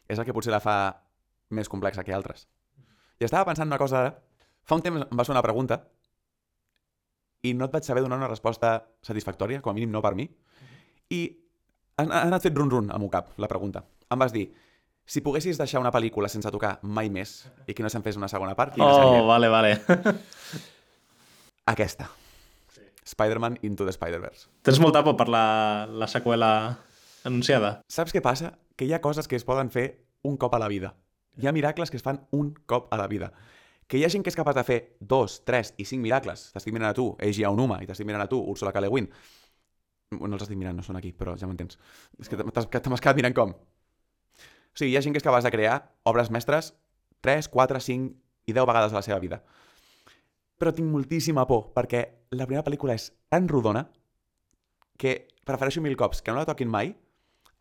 és 0.08 0.20
el 0.20 0.26
que 0.26 0.34
potser 0.34 0.54
la 0.54 0.62
fa 0.64 0.78
més 1.54 1.70
complexa 1.70 2.04
que 2.04 2.16
altres. 2.16 2.48
I 3.20 3.28
estava 3.28 3.46
pensant 3.50 3.70
una 3.70 3.80
cosa 3.82 4.00
ara. 4.02 4.16
Fa 4.66 4.78
un 4.80 4.84
temps 4.86 5.06
em 5.06 5.20
va 5.20 5.26
fer 5.28 5.36
una 5.36 5.44
pregunta 5.46 5.84
i 7.46 7.54
no 7.54 7.68
et 7.68 7.74
vaig 7.74 7.86
saber 7.86 8.02
donar 8.02 8.18
una 8.18 8.30
resposta 8.32 8.80
satisfactòria, 9.06 9.62
com 9.62 9.70
a 9.70 9.78
mínim 9.78 9.92
no 9.94 10.02
per 10.02 10.16
mi. 10.18 10.26
I 11.14 11.22
ha 12.02 12.08
anat 12.24 12.48
fet 12.48 12.58
run-run 12.58 12.90
al 12.92 13.04
meu 13.04 13.12
cap, 13.14 13.36
la 13.38 13.50
pregunta. 13.52 13.84
Em 14.10 14.20
vas 14.20 14.34
dir, 14.34 14.48
si 15.06 15.22
poguessis 15.22 15.60
deixar 15.62 15.84
una 15.84 15.94
pel·lícula 15.94 16.30
sense 16.32 16.50
tocar 16.52 16.80
mai 16.82 17.12
més 17.14 17.44
i 17.70 17.78
que 17.78 17.86
no 17.86 17.92
se'n 17.94 18.04
fes 18.06 18.18
una 18.18 18.32
segona 18.32 18.58
part, 18.58 18.74
quina 18.74 18.90
seria? 18.90 19.22
Oh, 19.22 19.28
vale, 19.30 19.52
vale. 19.54 19.76
Aquesta. 21.76 22.10
Spider-Man 23.06 23.60
Into 23.62 23.86
the 23.86 23.94
Spider-Verse. 23.94 24.50
Tens 24.66 24.82
molta 24.82 25.04
por 25.06 25.16
per 25.18 25.30
la, 25.30 25.46
la 25.88 26.08
seqüela 26.10 26.52
anunciada? 27.26 27.80
Saps 27.88 28.14
què 28.16 28.22
passa? 28.26 28.56
Que 28.76 28.88
hi 28.88 28.94
ha 28.94 29.02
coses 29.02 29.30
que 29.30 29.38
es 29.38 29.46
poden 29.46 29.70
fer 29.72 29.88
un 30.26 30.38
cop 30.42 30.56
a 30.58 30.62
la 30.62 30.70
vida. 30.72 30.96
Hi 31.38 31.48
ha 31.48 31.54
miracles 31.54 31.92
que 31.92 32.00
es 32.00 32.04
fan 32.06 32.24
un 32.32 32.54
cop 32.66 32.92
a 32.94 32.98
la 32.98 33.08
vida. 33.08 33.32
Que 33.88 34.00
hi 34.00 34.06
ha 34.06 34.10
gent 34.10 34.24
que 34.26 34.32
és 34.34 34.38
capaç 34.38 34.58
de 34.58 34.64
fer 34.66 34.80
dos, 35.00 35.42
tres 35.46 35.74
i 35.78 35.86
cinc 35.86 36.02
miracles. 36.02 36.50
T'estic 36.56 36.74
mirant 36.74 36.90
a 36.90 36.98
tu, 36.98 37.12
Eiji 37.22 37.46
Aonuma, 37.46 37.82
i 37.84 37.90
t'estic 37.90 38.08
mirant 38.08 38.26
a 38.26 38.30
tu, 38.32 38.40
Ursula 38.42 38.74
K. 38.74 38.82
Le 38.82 38.90
Guin. 38.90 39.10
No 40.16 40.32
els 40.32 40.46
estic 40.46 40.58
mirant, 40.58 40.78
no 40.78 40.86
són 40.86 40.98
aquí, 40.98 41.12
però 41.14 41.36
ja 41.38 41.50
m'entens. 41.50 41.78
És 42.22 42.32
que 42.32 42.40
t'has 42.40 42.70
que 42.72 42.82
t'has 42.82 43.04
quedat 43.04 43.20
mirant 43.20 43.36
com. 43.38 43.54
O 43.54 44.78
sigui, 44.80 44.94
hi 44.94 44.98
ha 44.98 45.04
gent 45.06 45.14
que 45.14 45.22
és 45.22 45.28
capaç 45.28 45.46
de 45.46 45.54
crear 45.54 45.78
obres 46.10 46.32
mestres 46.34 46.74
3, 47.26 47.48
4, 47.54 47.82
5 47.82 48.50
i 48.50 48.54
10 48.54 48.68
vegades 48.70 48.94
a 48.94 49.00
la 49.00 49.06
seva 49.06 49.20
vida. 49.22 49.42
Però 50.60 50.72
tinc 50.72 50.88
moltíssima 50.88 51.44
por, 51.50 51.72
perquè 51.76 52.06
la 52.32 52.48
primera 52.48 52.64
pel·lícula 52.64 52.96
és 52.96 53.10
tan 53.32 53.50
rodona 53.52 53.86
que 54.98 55.28
prefereixo 55.46 55.84
mil 55.84 55.98
cops 56.00 56.22
que 56.24 56.32
no 56.32 56.40
la 56.40 56.48
toquin 56.48 56.72
mai 56.72 56.94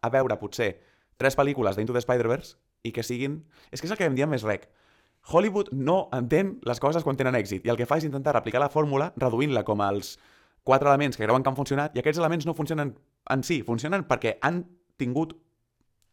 a 0.05 0.11
veure 0.15 0.39
potser 0.39 0.77
tres 1.19 1.37
pel·lícules 1.39 1.77
d'Into 1.77 1.95
the 1.95 2.03
Spider-Verse 2.05 2.57
i 2.85 2.93
que 2.93 3.03
siguin... 3.03 3.41
És 3.73 3.81
que 3.81 3.89
és 3.89 3.95
el 3.95 3.99
que 3.99 4.07
em 4.07 4.17
diem 4.17 4.31
més 4.31 4.45
rec. 4.47 4.69
Hollywood 5.33 5.73
no 5.73 6.09
entén 6.13 6.59
les 6.69 6.81
coses 6.81 7.05
quan 7.05 7.17
tenen 7.17 7.37
èxit 7.39 7.65
i 7.65 7.73
el 7.73 7.81
que 7.81 7.89
fa 7.89 7.97
és 7.99 8.07
intentar 8.07 8.35
replicar 8.37 8.61
la 8.61 8.71
fórmula 8.73 9.11
reduint-la 9.17 9.65
com 9.65 9.81
als 9.81 10.19
quatre 10.65 10.89
elements 10.89 11.17
que 11.17 11.25
creuen 11.25 11.43
que 11.43 11.51
han 11.53 11.57
funcionat 11.57 11.97
i 11.97 12.03
aquests 12.03 12.21
elements 12.21 12.47
no 12.49 12.57
funcionen 12.57 12.93
en 13.33 13.45
si, 13.47 13.63
funcionen 13.65 14.07
perquè 14.09 14.39
han 14.43 14.65
tingut... 15.01 15.35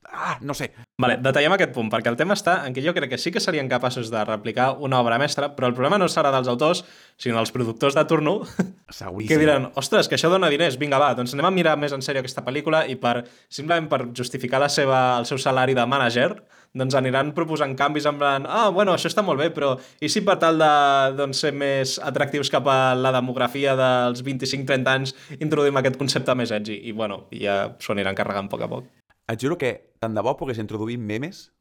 Ah, 0.10 0.38
no 0.42 0.54
sé. 0.54 0.72
Vale, 1.02 1.16
detallem 1.22 1.54
aquest 1.56 1.72
punt, 1.76 1.90
perquè 1.92 2.10
el 2.12 2.18
tema 2.18 2.36
està 2.38 2.62
en 2.68 2.74
què 2.76 2.82
jo 2.84 2.94
crec 2.94 3.14
que 3.14 3.20
sí 3.22 3.32
que 3.32 3.42
serien 3.44 3.70
capaços 3.70 4.10
de 4.12 4.24
replicar 4.28 4.72
una 4.82 5.00
obra 5.00 5.20
mestra, 5.22 5.52
però 5.56 5.70
el 5.70 5.76
problema 5.78 6.00
no 6.02 6.10
serà 6.10 6.32
dels 6.34 6.50
autors, 6.52 6.84
sinó 7.22 7.38
dels 7.38 7.54
productors 7.54 7.96
de 7.98 8.04
turno, 8.10 8.40
Seguríssim. 8.90 9.30
que 9.30 9.40
diran, 9.40 9.70
ostres, 9.80 10.10
que 10.10 10.18
això 10.18 10.30
dona 10.30 10.50
diners, 10.52 10.80
vinga, 10.82 11.00
va, 11.02 11.14
doncs 11.18 11.36
anem 11.38 11.48
a 11.48 11.54
mirar 11.54 11.78
més 11.80 11.94
en 11.96 12.02
sèrio 12.06 12.24
aquesta 12.26 12.44
pel·lícula 12.46 12.84
i 12.90 12.98
per, 13.02 13.22
simplement 13.50 13.90
per 13.92 14.02
justificar 14.18 14.62
la 14.62 14.70
seva, 14.70 15.20
el 15.20 15.30
seu 15.30 15.40
salari 15.42 15.78
de 15.78 15.86
manager, 15.86 16.34
doncs 16.78 16.96
aniran 16.96 17.34
proposant 17.36 17.76
canvis 17.78 18.08
en 18.08 18.18
plan, 18.18 18.48
ah, 18.48 18.70
bueno, 18.72 18.96
això 18.96 19.10
està 19.12 19.24
molt 19.26 19.42
bé, 19.42 19.50
però 19.54 19.74
i 20.02 20.10
si 20.10 20.24
per 20.26 20.38
tal 20.42 20.60
de 20.62 20.72
doncs, 21.18 21.44
ser 21.46 21.54
més 21.56 21.98
atractius 22.00 22.52
cap 22.52 22.68
a 22.72 22.96
la 22.96 23.14
demografia 23.16 23.76
dels 23.80 24.24
25-30 24.26 24.96
anys 24.96 25.16
introduïm 25.40 25.78
aquest 25.78 26.00
concepte 26.00 26.36
més 26.36 26.52
edgy? 26.56 26.80
I, 26.90 26.96
bueno, 26.96 27.26
ja 27.36 27.78
s'ho 27.80 27.96
aniran 27.96 28.18
carregant 28.18 28.48
a 28.48 28.54
poc 28.54 28.66
a 28.66 28.72
poc. 28.72 28.92
Et 29.32 29.40
juro 29.40 29.58
que 29.60 29.91
tant 30.02 30.18
de 30.18 30.24
bo 30.26 30.34
pogués 30.38 30.60
introduir 30.62 30.98
memes 30.98 31.52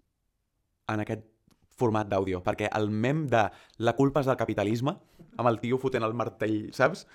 en 0.89 1.03
aquest 1.05 1.27
format 1.81 2.09
d'àudio, 2.09 2.41
perquè 2.45 2.71
el 2.77 2.89
mem 2.91 3.27
de 3.31 3.45
la 3.85 3.95
culpa 3.97 4.23
és 4.23 4.29
del 4.29 4.39
capitalisme, 4.41 4.95
amb 5.37 5.49
el 5.49 5.61
tio 5.63 5.79
fotent 5.81 6.05
el 6.05 6.17
martell, 6.17 6.71
saps? 6.77 7.07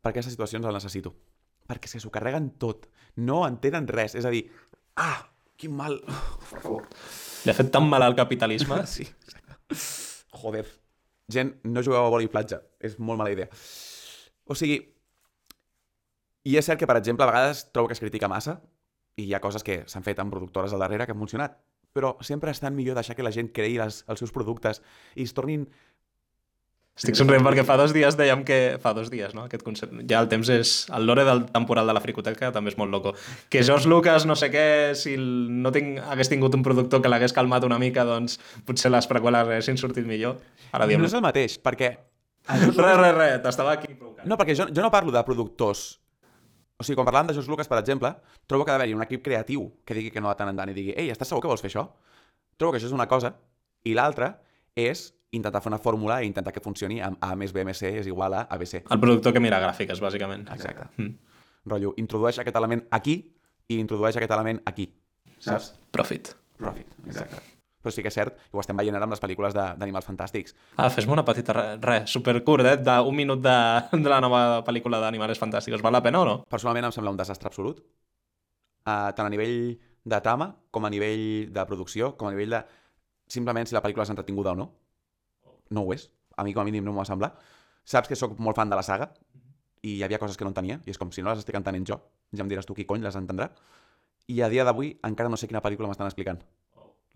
Per 0.00 0.12
aquestes 0.12 0.36
situacions 0.36 0.68
el 0.68 0.76
necessito. 0.76 1.12
Perquè 1.66 1.88
és 1.88 1.96
que 1.96 2.02
s'ho 2.04 2.12
carreguen 2.14 2.52
tot. 2.62 2.86
No 3.18 3.42
entenen 3.48 3.88
res. 3.90 4.14
És 4.14 4.28
a 4.28 4.30
dir, 4.30 4.44
ah, 5.02 5.26
quin 5.58 5.74
mal... 5.76 5.98
Per 6.06 6.60
favor. 6.62 6.84
Li 7.42 7.50
ha 7.50 7.56
fet 7.56 7.72
tan 7.74 7.88
mal 7.90 8.04
al 8.06 8.16
capitalisme. 8.18 8.78
Sí, 8.94 9.08
exacte. 9.26 9.80
Joder. 10.36 10.66
Gent, 11.32 11.56
no 11.66 11.82
jugueu 11.82 12.04
a 12.04 12.12
vòlei 12.12 12.30
platja. 12.30 12.60
És 12.78 13.00
molt 13.00 13.18
mala 13.18 13.32
idea. 13.34 13.50
O 14.46 14.54
sigui, 14.54 14.78
i 16.46 16.54
és 16.54 16.68
cert 16.68 16.78
que, 16.78 16.86
per 16.86 17.00
exemple, 17.00 17.26
a 17.26 17.32
vegades 17.32 17.66
trobo 17.74 17.90
que 17.90 17.96
es 17.98 18.04
critica 18.04 18.30
massa 18.30 18.60
i 19.16 19.30
hi 19.30 19.34
ha 19.34 19.40
coses 19.40 19.64
que 19.64 19.80
s'han 19.88 20.04
fet 20.04 20.18
amb 20.20 20.32
productores 20.32 20.72
al 20.76 20.82
darrere 20.84 21.06
que 21.08 21.14
han 21.14 21.20
funcionat, 21.20 21.56
però 21.96 22.14
sempre 22.20 22.52
és 22.52 22.60
tan 22.60 22.76
millor 22.76 22.98
deixar 22.98 23.16
que 23.16 23.24
la 23.24 23.32
gent 23.32 23.48
creï 23.56 23.78
les, 23.80 24.02
els 24.04 24.20
seus 24.22 24.32
productes 24.32 24.82
i 25.16 25.24
es 25.24 25.32
tornin... 25.36 25.66
Estic 26.96 27.16
somrient 27.18 27.44
perquè 27.44 27.60
fa 27.68 27.74
dos 27.76 27.92
dies 27.92 28.16
dèiem 28.16 28.40
que... 28.48 28.58
Fa 28.80 28.94
dos 28.96 29.10
dies, 29.12 29.34
no? 29.36 29.42
Aquest 29.48 29.64
concepte. 29.64 30.04
Ja 30.08 30.22
el 30.24 30.30
temps 30.32 30.48
és... 30.52 30.70
El 30.96 31.08
lore 31.08 31.26
del 31.28 31.42
temporal 31.52 31.88
de 31.88 31.96
la 31.96 32.00
fricoteca 32.00 32.48
també 32.52 32.72
és 32.72 32.78
molt 32.80 32.92
loco. 32.92 33.12
Que 33.52 33.60
George 33.68 33.88
Lucas, 33.88 34.24
no 34.28 34.36
sé 34.36 34.48
què, 34.52 34.66
si 34.96 35.16
no 35.20 35.72
tinc, 35.76 36.00
hagués 36.00 36.32
tingut 36.32 36.56
un 36.56 36.64
productor 36.64 37.04
que 37.04 37.12
l'hagués 37.12 37.36
calmat 37.36 37.68
una 37.68 37.80
mica, 37.80 38.04
doncs 38.08 38.38
potser 38.68 38.92
les 38.92 39.08
preqüeles 39.12 39.44
haguessin 39.44 39.80
sortit 39.80 40.08
millor. 40.08 40.40
Ara 40.72 40.88
diem... 40.88 41.04
No 41.04 41.08
és 41.08 41.16
el 41.16 41.24
mateix, 41.24 41.58
perquè... 41.60 41.92
Res, 42.46 42.76
res, 42.80 43.14
res, 43.16 43.38
t'estava 43.44 43.76
aquí 43.76 43.92
provocant. 43.92 44.28
No, 44.28 44.40
perquè 44.40 44.56
jo, 44.56 44.68
jo 44.72 44.84
no 44.84 44.92
parlo 44.92 45.12
de 45.12 45.24
productors 45.26 45.88
O 46.76 46.84
sigui, 46.84 46.96
quan 46.98 47.06
parlàvem 47.08 47.30
de 47.30 47.36
George 47.36 47.50
Lucas, 47.50 47.68
per 47.68 47.78
exemple, 47.80 48.10
trobo 48.46 48.64
que 48.64 48.72
ha 48.72 48.76
d'haver-hi 48.76 48.96
un 48.96 49.04
equip 49.04 49.22
creatiu 49.24 49.70
que 49.84 49.96
digui 49.96 50.10
que 50.12 50.20
no 50.20 50.28
de 50.28 50.36
tant 50.36 50.50
en 50.52 50.58
tant 50.58 50.72
i 50.72 50.76
digui 50.76 50.92
ei, 50.92 51.08
estàs 51.12 51.30
segur 51.32 51.40
que 51.44 51.48
vols 51.48 51.64
fer 51.64 51.70
això? 51.72 51.86
Trobo 52.60 52.74
que 52.74 52.80
això 52.80 52.90
és 52.90 52.96
una 52.96 53.08
cosa, 53.08 53.32
i 53.88 53.94
l'altra 53.96 54.34
és 54.76 55.08
intentar 55.36 55.62
fer 55.64 55.72
una 55.72 55.80
fórmula 55.80 56.20
i 56.22 56.28
intentar 56.28 56.52
que 56.52 56.62
funcioni 56.64 57.00
amb 57.02 57.22
A 57.24 57.32
més 57.38 57.52
B 57.56 57.64
més 57.64 57.80
C 57.80 57.94
és 58.02 58.06
igual 58.10 58.36
a 58.36 58.44
ABC. 58.52 58.82
El 58.84 59.00
productor 59.00 59.32
que 59.32 59.42
mira 59.42 59.60
gràfiques, 59.62 60.00
bàsicament. 60.04 60.46
Exacte. 60.52 60.88
Mm. 61.00 61.16
Rotllo, 61.66 61.94
introdueix 62.02 62.38
aquest 62.42 62.60
element 62.60 62.84
aquí 62.94 63.18
i 63.68 63.80
introdueix 63.80 64.20
aquest 64.20 64.36
element 64.36 64.62
aquí. 64.68 64.90
Saps? 65.42 65.72
Profit. 65.92 66.34
Profit, 66.60 66.92
exacte. 67.06 67.55
Però 67.86 67.94
sí 67.94 68.02
que 68.02 68.10
és 68.10 68.16
cert, 68.18 68.40
i 68.50 68.56
ho 68.56 68.58
estem 68.58 68.74
veient 68.74 68.96
ara 68.98 69.06
amb 69.06 69.14
les 69.14 69.20
pel·lícules 69.22 69.54
d'animals 69.54 70.08
fantàstics. 70.08 70.56
Ah, 70.74 70.88
fes-me 70.90 71.14
una 71.14 71.22
petita... 71.22 71.54
Res, 71.54 71.76
re, 71.84 71.98
supercurt, 72.10 72.66
eh? 72.66 72.72
D'un 72.82 73.14
minut 73.14 73.44
de, 73.44 73.52
de 73.92 74.10
la 74.10 74.18
nova 74.24 74.40
pel·lícula 74.66 74.98
d'Animals 75.04 75.38
Fantàsticos. 75.38 75.84
Val 75.86 75.94
la 75.94 76.00
pena 76.02 76.24
o 76.24 76.26
no? 76.26 76.34
Personalment 76.50 76.88
em 76.88 76.94
sembla 76.96 77.12
un 77.14 77.20
desastre 77.20 77.46
absolut, 77.46 77.78
uh, 77.78 79.12
tant 79.14 79.22
a 79.22 79.30
nivell 79.30 79.76
de 80.02 80.20
trama, 80.24 80.50
com 80.74 80.88
a 80.88 80.90
nivell 80.90 81.22
de 81.54 81.66
producció, 81.70 82.10
com 82.18 82.26
a 82.26 82.34
nivell 82.34 82.58
de 82.58 82.64
simplement 83.30 83.70
si 83.70 83.78
la 83.78 83.84
pel·lícula 83.86 84.08
és 84.08 84.12
entretinguda 84.16 84.56
o 84.56 84.58
no. 84.58 84.66
No 85.70 85.86
ho 85.86 85.94
és. 85.94 86.08
A 86.34 86.42
mi 86.42 86.58
com 86.58 86.66
a 86.66 86.66
mínim 86.66 86.82
no 86.82 86.90
m'ho 86.90 87.04
va 87.04 87.06
semblar. 87.06 87.36
Saps 87.86 88.10
que 88.10 88.18
sóc 88.18 88.34
molt 88.42 88.58
fan 88.58 88.74
de 88.74 88.82
la 88.82 88.82
saga 88.86 89.12
i 89.86 89.94
hi 89.94 90.02
havia 90.02 90.18
coses 90.18 90.34
que 90.34 90.46
no 90.46 90.50
entenia 90.50 90.80
i 90.82 90.90
és 90.90 90.98
com 90.98 91.14
si 91.14 91.22
no 91.22 91.30
les 91.30 91.46
estic 91.46 91.54
entenent 91.54 91.86
jo, 91.86 92.02
ja 92.34 92.42
em 92.42 92.50
diràs 92.50 92.66
tu 92.66 92.74
qui 92.74 92.86
cony 92.90 93.06
les 93.06 93.14
entendrà. 93.14 93.52
I 94.26 94.42
a 94.42 94.50
dia 94.50 94.66
d'avui 94.66 94.96
encara 95.06 95.30
no 95.30 95.38
sé 95.38 95.46
quina 95.46 95.62
pel·lícula 95.62 95.86
m'estan 95.86 96.10
explicant. 96.10 96.42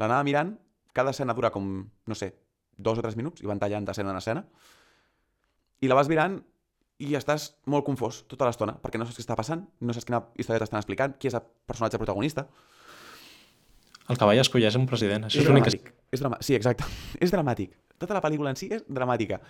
L'anava 0.00 0.24
mirant, 0.26 0.54
cada 0.96 1.12
escena 1.14 1.36
dura 1.36 1.52
com, 1.54 1.66
no 1.84 2.16
sé, 2.18 2.32
dos 2.80 2.98
o 2.98 3.04
tres 3.04 3.16
minuts 3.20 3.44
i 3.44 3.48
van 3.50 3.60
tallant 3.60 3.84
d'escena 3.86 4.14
en 4.14 4.18
escena 4.20 4.44
i 5.80 5.88
la 5.88 5.96
vas 5.98 6.08
mirant 6.08 6.38
i 7.00 7.14
estàs 7.16 7.46
molt 7.72 7.86
confós 7.86 8.22
tota 8.28 8.48
l'estona, 8.48 8.74
perquè 8.80 9.00
no 9.00 9.06
saps 9.08 9.16
què 9.16 9.24
està 9.24 9.36
passant, 9.38 9.62
no 9.80 9.96
saps 9.96 10.08
quina 10.08 10.20
història 10.36 10.60
t'estan 10.60 10.80
explicant, 10.80 11.14
qui 11.16 11.30
és 11.30 11.36
el 11.36 11.44
personatge 11.68 12.00
protagonista. 12.00 12.44
El 14.10 14.18
cavall 14.20 14.40
escolleix 14.42 14.76
un 14.76 14.84
president. 14.90 15.24
Això 15.28 15.40
és 15.40 15.46
és 15.46 15.48
l'únic 15.48 15.64
que... 15.64 15.72
dramàtic. 15.72 15.90
És 16.12 16.20
drama... 16.20 16.40
Sí, 16.44 16.56
exacte. 16.58 16.84
és 17.24 17.32
dramàtic. 17.32 17.78
Tota 18.00 18.16
la 18.16 18.20
pel·lícula 18.24 18.52
en 18.52 18.60
si 18.60 18.68
és 18.74 18.84
dramàtica. 18.88 19.40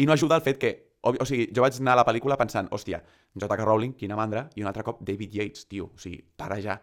I 0.00 0.08
no 0.08 0.16
ajuda 0.16 0.38
el 0.40 0.46
fet 0.46 0.60
que... 0.62 0.72
O, 1.04 1.12
o 1.20 1.28
sigui, 1.28 1.50
jo 1.52 1.60
vaig 1.60 1.76
anar 1.82 1.98
a 1.98 2.00
la 2.00 2.06
pel·lícula 2.08 2.38
pensant, 2.40 2.70
hòstia, 2.72 3.02
J.K. 3.36 3.60
Rowling, 3.60 3.92
quina 4.00 4.16
mandra, 4.16 4.46
i 4.56 4.64
un 4.64 4.70
altre 4.70 4.86
cop 4.86 5.02
David 5.04 5.34
Yates, 5.36 5.66
tio. 5.68 5.90
O 5.92 6.00
sigui, 6.00 6.22
para 6.40 6.56
ja. 6.64 6.78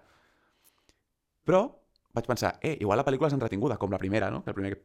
Però 1.47 1.63
vaig 2.15 2.27
pensar, 2.27 2.57
eh, 2.61 2.77
igual 2.79 2.99
la 2.99 3.05
pel·lícula 3.07 3.31
és 3.31 3.37
entretinguda, 3.37 3.77
com 3.81 3.91
la 3.91 3.99
primera, 4.01 4.29
no? 4.31 4.43
El 4.45 4.57
primer 4.57 4.75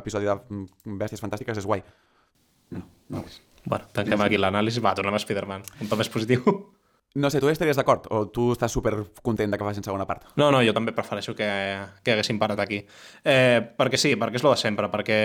episodi 0.00 0.28
de 0.28 0.36
mm, 0.36 0.98
Bèsties 1.00 1.22
Fantàstiques 1.22 1.60
és 1.60 1.66
guai. 1.68 1.84
No, 2.74 2.84
no 3.08 3.24
és. 3.24 3.40
Bueno, 3.64 3.88
tanquem 3.96 4.20
aquí 4.20 4.40
l'anàlisi. 4.40 4.82
Va, 4.84 4.94
tornem 4.96 5.16
a 5.16 5.20
Spider-Man. 5.22 5.64
Un 5.80 5.88
to 5.88 5.96
més 5.96 6.10
positiu. 6.12 6.44
No 7.14 7.30
sé, 7.30 7.38
tu 7.38 7.46
estaries 7.46 7.78
d'acord? 7.78 8.08
O 8.10 8.24
tu 8.34 8.48
estàs 8.50 8.72
super 8.74 8.96
content 9.22 9.52
de 9.52 9.58
que 9.58 9.62
facin 9.62 9.84
segona 9.86 10.02
part? 10.02 10.24
No, 10.34 10.48
no, 10.50 10.58
jo 10.66 10.72
també 10.74 10.90
prefereixo 10.96 11.36
que, 11.38 11.46
que 12.02 12.10
haguessin 12.16 12.40
parat 12.40 12.58
aquí. 12.58 12.80
Eh, 13.22 13.62
perquè 13.78 14.00
sí, 14.02 14.16
perquè 14.18 14.40
és 14.40 14.42
lo 14.42 14.50
de 14.50 14.58
sempre, 14.58 14.88
perquè 14.90 15.20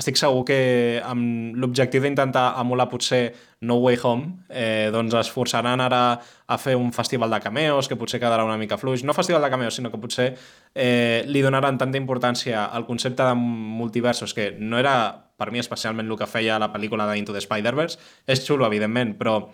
estic 0.00 0.18
segur 0.18 0.42
que 0.48 0.58
amb 1.06 1.54
l'objectiu 1.62 2.02
d'intentar 2.02 2.48
emular 2.58 2.88
potser 2.90 3.28
No 3.62 3.78
Way 3.78 4.02
Home, 4.02 4.26
eh, 4.50 4.90
doncs 4.90 5.14
es 5.22 5.30
forçaran 5.30 5.78
ara 5.86 6.02
a 6.18 6.58
fer 6.58 6.74
un 6.74 6.90
festival 6.90 7.30
de 7.30 7.38
cameos, 7.46 7.86
que 7.86 7.94
potser 7.94 8.18
quedarà 8.18 8.42
una 8.42 8.58
mica 8.58 8.74
fluix. 8.74 9.06
No 9.06 9.14
festival 9.14 9.46
de 9.46 9.54
cameos, 9.54 9.78
sinó 9.78 9.94
que 9.94 10.02
potser 10.02 10.32
eh, 10.74 11.22
li 11.30 11.46
donaran 11.46 11.78
tanta 11.78 12.02
importància 12.02 12.66
al 12.66 12.90
concepte 12.90 13.22
de 13.22 13.38
multiversos, 13.38 14.34
que 14.34 14.56
no 14.58 14.82
era 14.82 15.28
per 15.38 15.52
mi 15.54 15.62
especialment 15.62 16.10
el 16.10 16.18
que 16.18 16.26
feia 16.26 16.58
la 16.58 16.72
pel·lícula 16.74 17.06
de 17.06 17.18
Into 17.18 17.34
the 17.34 17.42
Spider-Verse. 17.42 18.02
És 18.26 18.42
xulo, 18.42 18.66
evidentment, 18.66 19.14
però 19.18 19.44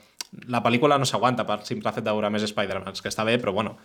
la 0.48 0.62
pel·lícula 0.62 0.98
no 0.98 1.06
s'aguanta 1.08 1.46
per 1.48 1.60
simple 1.66 1.92
fet 1.92 2.04
de 2.04 2.12
veure 2.12 2.30
més 2.30 2.44
Spider-Mans, 2.48 3.02
que 3.02 3.08
està 3.12 3.24
bé, 3.24 3.38
però 3.40 3.52
bueno. 3.56 3.76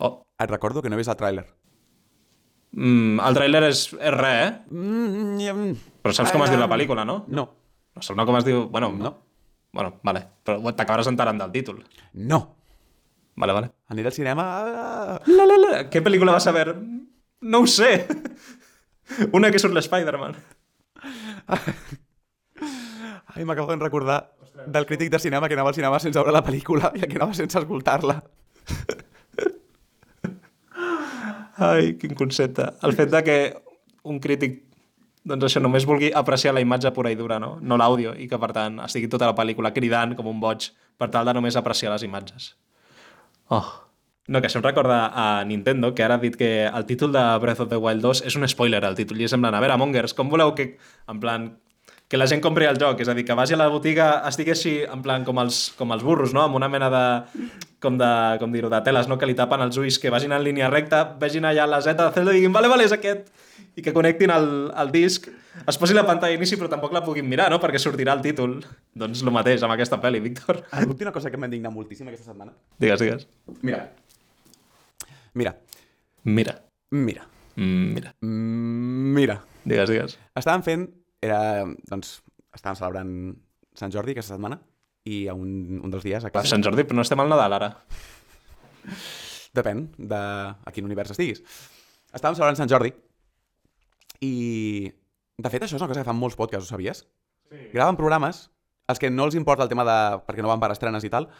Oh, 0.00 0.22
Et 0.38 0.50
recordo 0.50 0.82
que 0.82 0.88
no 0.90 0.96
he 0.96 1.02
vist 1.02 1.10
el 1.12 1.16
tràiler. 1.20 1.44
mm, 2.72 3.20
el 3.20 3.34
tràiler 3.36 3.62
és, 3.68 3.82
és 3.92 4.14
res, 4.14 4.38
eh? 4.48 4.62
Mm, 4.70 5.36
mm, 5.52 5.76
Però 6.02 6.14
saps 6.16 6.32
com 6.32 6.42
es 6.44 6.50
diu 6.50 6.58
la 6.60 6.68
pel·lícula, 6.70 7.04
no? 7.04 7.24
no. 7.28 7.48
No 7.94 8.14
no 8.16 8.24
com 8.26 8.36
es 8.38 8.44
diu... 8.44 8.68
Bueno, 8.70 8.90
No. 8.92 9.18
Bueno, 9.72 10.00
vale. 10.04 10.20
Però 10.44 10.58
t'acabaràs 10.76 11.08
enterant 11.08 11.38
del 11.40 11.52
títol. 11.52 11.78
No. 12.12 12.56
Vale, 13.36 13.52
vale. 13.52 13.70
Aniré 13.88 14.08
al 14.08 14.12
cinema... 14.12 14.44
ah, 14.44 15.20
La, 15.26 15.46
la, 15.48 15.56
la. 15.56 15.70
Què 15.90 16.02
pel·lícula 16.04 16.32
vas 16.32 16.46
a 16.46 16.52
veure? 16.52 16.74
No 17.40 17.60
ho 17.60 17.66
sé. 17.66 18.06
Una 19.32 19.50
que 19.50 19.58
surt 19.58 19.72
l'Spider-Man. 19.74 20.36
Ai, 23.34 23.44
m'acabo 23.44 23.72
de 23.72 23.80
recordar 23.80 24.18
del 24.66 24.86
crític 24.86 25.10
de 25.12 25.18
cinema 25.22 25.48
que 25.48 25.54
anava 25.58 25.72
al 25.72 25.78
cinema 25.78 26.00
sense 26.02 26.18
veure 26.18 26.34
la 26.34 26.44
pel·lícula 26.44 26.92
i 26.96 27.04
el 27.04 27.10
que 27.10 27.18
anava 27.20 27.34
sense 27.36 27.58
escoltar-la. 27.58 28.20
Ai, 31.62 31.94
quin 32.00 32.14
concepte. 32.18 32.66
El 32.82 32.96
fet 32.98 33.10
de 33.12 33.22
que 33.26 33.38
un 34.08 34.18
crític 34.20 34.62
doncs 35.22 35.46
això, 35.46 35.60
només 35.62 35.86
vulgui 35.86 36.10
apreciar 36.18 36.54
la 36.54 36.62
imatge 36.64 36.90
pura 36.94 37.12
i 37.12 37.18
dura, 37.18 37.38
no? 37.38 37.54
No 37.62 37.78
l'àudio, 37.78 38.14
i 38.18 38.26
que, 38.30 38.38
per 38.42 38.50
tant, 38.56 38.80
estigui 38.82 39.10
tota 39.10 39.28
la 39.30 39.36
pel·lícula 39.38 39.70
cridant 39.74 40.16
com 40.18 40.26
un 40.26 40.40
boig 40.42 40.72
per 40.98 41.08
tal 41.14 41.28
de 41.28 41.34
només 41.36 41.58
apreciar 41.58 41.92
les 41.92 42.02
imatges. 42.02 42.52
Oh. 43.54 43.66
No, 44.30 44.40
que 44.40 44.48
això 44.48 44.60
em 44.60 44.66
recorda 44.66 45.10
a 45.18 45.26
Nintendo, 45.46 45.92
que 45.94 46.02
ara 46.04 46.16
ha 46.18 46.22
dit 46.22 46.36
que 46.38 46.50
el 46.66 46.86
títol 46.86 47.14
de 47.14 47.22
Breath 47.42 47.62
of 47.64 47.70
the 47.70 47.78
Wild 47.78 48.02
2 48.02 48.22
és 48.30 48.36
un 48.38 48.46
spoiler, 48.50 48.82
el 48.86 48.98
títol, 48.98 49.20
i 49.20 49.26
és 49.26 49.34
en 49.34 49.42
plan, 49.42 49.54
a 49.54 49.62
veure, 49.62 49.78
Mongers, 49.78 50.14
com 50.18 50.30
voleu 50.30 50.54
que, 50.58 50.72
en 51.10 51.22
plan, 51.22 51.48
que 52.12 52.18
la 52.20 52.26
gent 52.28 52.42
compri 52.44 52.66
el 52.68 52.76
joc, 52.76 52.98
és 53.00 53.08
a 53.08 53.14
dir, 53.16 53.22
que 53.24 53.32
vagi 53.32 53.54
a 53.56 53.56
la 53.56 53.70
botiga, 53.72 54.18
estigui 54.28 54.52
així, 54.52 54.72
en 54.84 55.00
plan, 55.00 55.22
com 55.24 55.38
els, 55.40 55.70
com 55.78 55.94
els 55.94 56.02
burros, 56.04 56.34
no?, 56.36 56.42
amb 56.44 56.58
una 56.58 56.68
mena 56.68 56.90
de, 56.92 57.06
com 57.80 57.96
de, 57.96 58.10
com 58.42 58.52
dir-ho, 58.52 58.68
de 58.68 58.80
teles, 58.84 59.08
no?, 59.08 59.16
que 59.16 59.24
li 59.30 59.36
tapen 59.38 59.64
els 59.64 59.78
ulls, 59.80 59.96
que 59.96 60.12
vagin 60.12 60.36
en 60.36 60.44
línia 60.44 60.68
recta, 60.68 61.06
vegin 61.22 61.48
allà 61.48 61.64
la 61.64 61.80
Z 61.80 61.96
de 61.96 62.10
Zelda 62.12 62.36
i 62.36 62.42
diguin, 62.42 62.52
vale, 62.52 62.68
vale, 62.68 62.84
és 62.84 62.92
aquest, 62.92 63.32
i 63.80 63.86
que 63.86 63.96
connectin 63.96 64.34
el, 64.36 64.50
el 64.84 64.92
disc, 64.92 65.30
es 65.64 65.80
posi 65.80 65.96
la 65.96 66.04
pantalla 66.04 66.36
inici, 66.36 66.60
però 66.60 66.68
tampoc 66.68 66.92
la 66.92 67.00
puguin 67.08 67.32
mirar, 67.32 67.48
no?, 67.48 67.62
perquè 67.64 67.80
sortirà 67.80 68.12
el 68.20 68.20
títol. 68.28 68.58
Doncs 68.92 69.24
el 69.24 69.32
mateix 69.32 69.64
amb 69.64 69.72
aquesta 69.72 69.96
pel·li, 70.04 70.20
Víctor. 70.20 70.66
Et 70.68 70.84
puc 70.84 71.00
dir 71.00 71.08
una 71.08 71.16
cosa 71.16 71.32
que 71.32 71.40
m'ha 71.40 71.48
indignat 71.48 71.72
moltíssim 71.72 72.12
aquesta 72.12 72.34
setmana? 72.34 72.52
Digues, 72.76 73.00
digues. 73.00 73.28
Mira. 73.64 73.86
Mira. 75.32 75.56
Mira. 76.28 76.60
Mira. 76.92 77.30
Mm, 77.56 77.94
Mira. 77.96 78.18
Mm, 78.20 79.14
Mira. 79.16 79.44
Digues, 79.64 79.88
digues. 79.96 80.20
Estàvem 80.36 80.68
fent... 80.68 80.90
Era, 81.22 81.40
doncs, 81.88 82.16
estàvem 82.56 82.78
celebrant 82.78 83.12
Sant 83.78 83.92
Jordi 83.94 84.14
aquesta 84.16 84.34
setmana 84.34 84.58
i 85.08 85.24
a 85.30 85.34
un, 85.34 85.80
un 85.82 85.92
dels 85.92 86.04
dies 86.06 86.24
a 86.24 86.30
classe... 86.30 86.50
Sant 86.52 86.64
Jordi, 86.66 86.84
però 86.86 86.98
no 86.98 87.06
estem 87.06 87.22
al 87.22 87.30
Nadal, 87.30 87.56
ara. 87.58 87.70
Depèn 89.58 89.86
de 89.98 90.18
a 90.18 90.74
quin 90.74 90.86
univers 90.88 91.14
estiguis. 91.14 91.42
Estàvem 92.12 92.36
celebrant 92.38 92.58
Sant 92.60 92.70
Jordi 92.72 92.92
i... 94.22 94.34
De 95.42 95.50
fet, 95.50 95.64
això 95.64 95.78
és 95.78 95.82
una 95.82 95.90
cosa 95.90 96.02
que 96.02 96.08
fan 96.10 96.18
molts 96.18 96.36
podcasts, 96.38 96.68
ho 96.68 96.76
sabies? 96.76 97.04
Sí. 97.50 97.62
Graven 97.72 97.98
programes, 97.98 98.44
els 98.92 99.00
que 99.00 99.10
no 99.10 99.26
els 99.26 99.38
importa 99.38 99.64
el 99.64 99.70
tema 99.72 99.86
de... 99.88 99.98
perquè 100.26 100.44
no 100.44 100.52
van 100.52 100.62
per 100.62 100.70
estrenes 100.74 101.06
i 101.08 101.10
tal, 101.12 101.30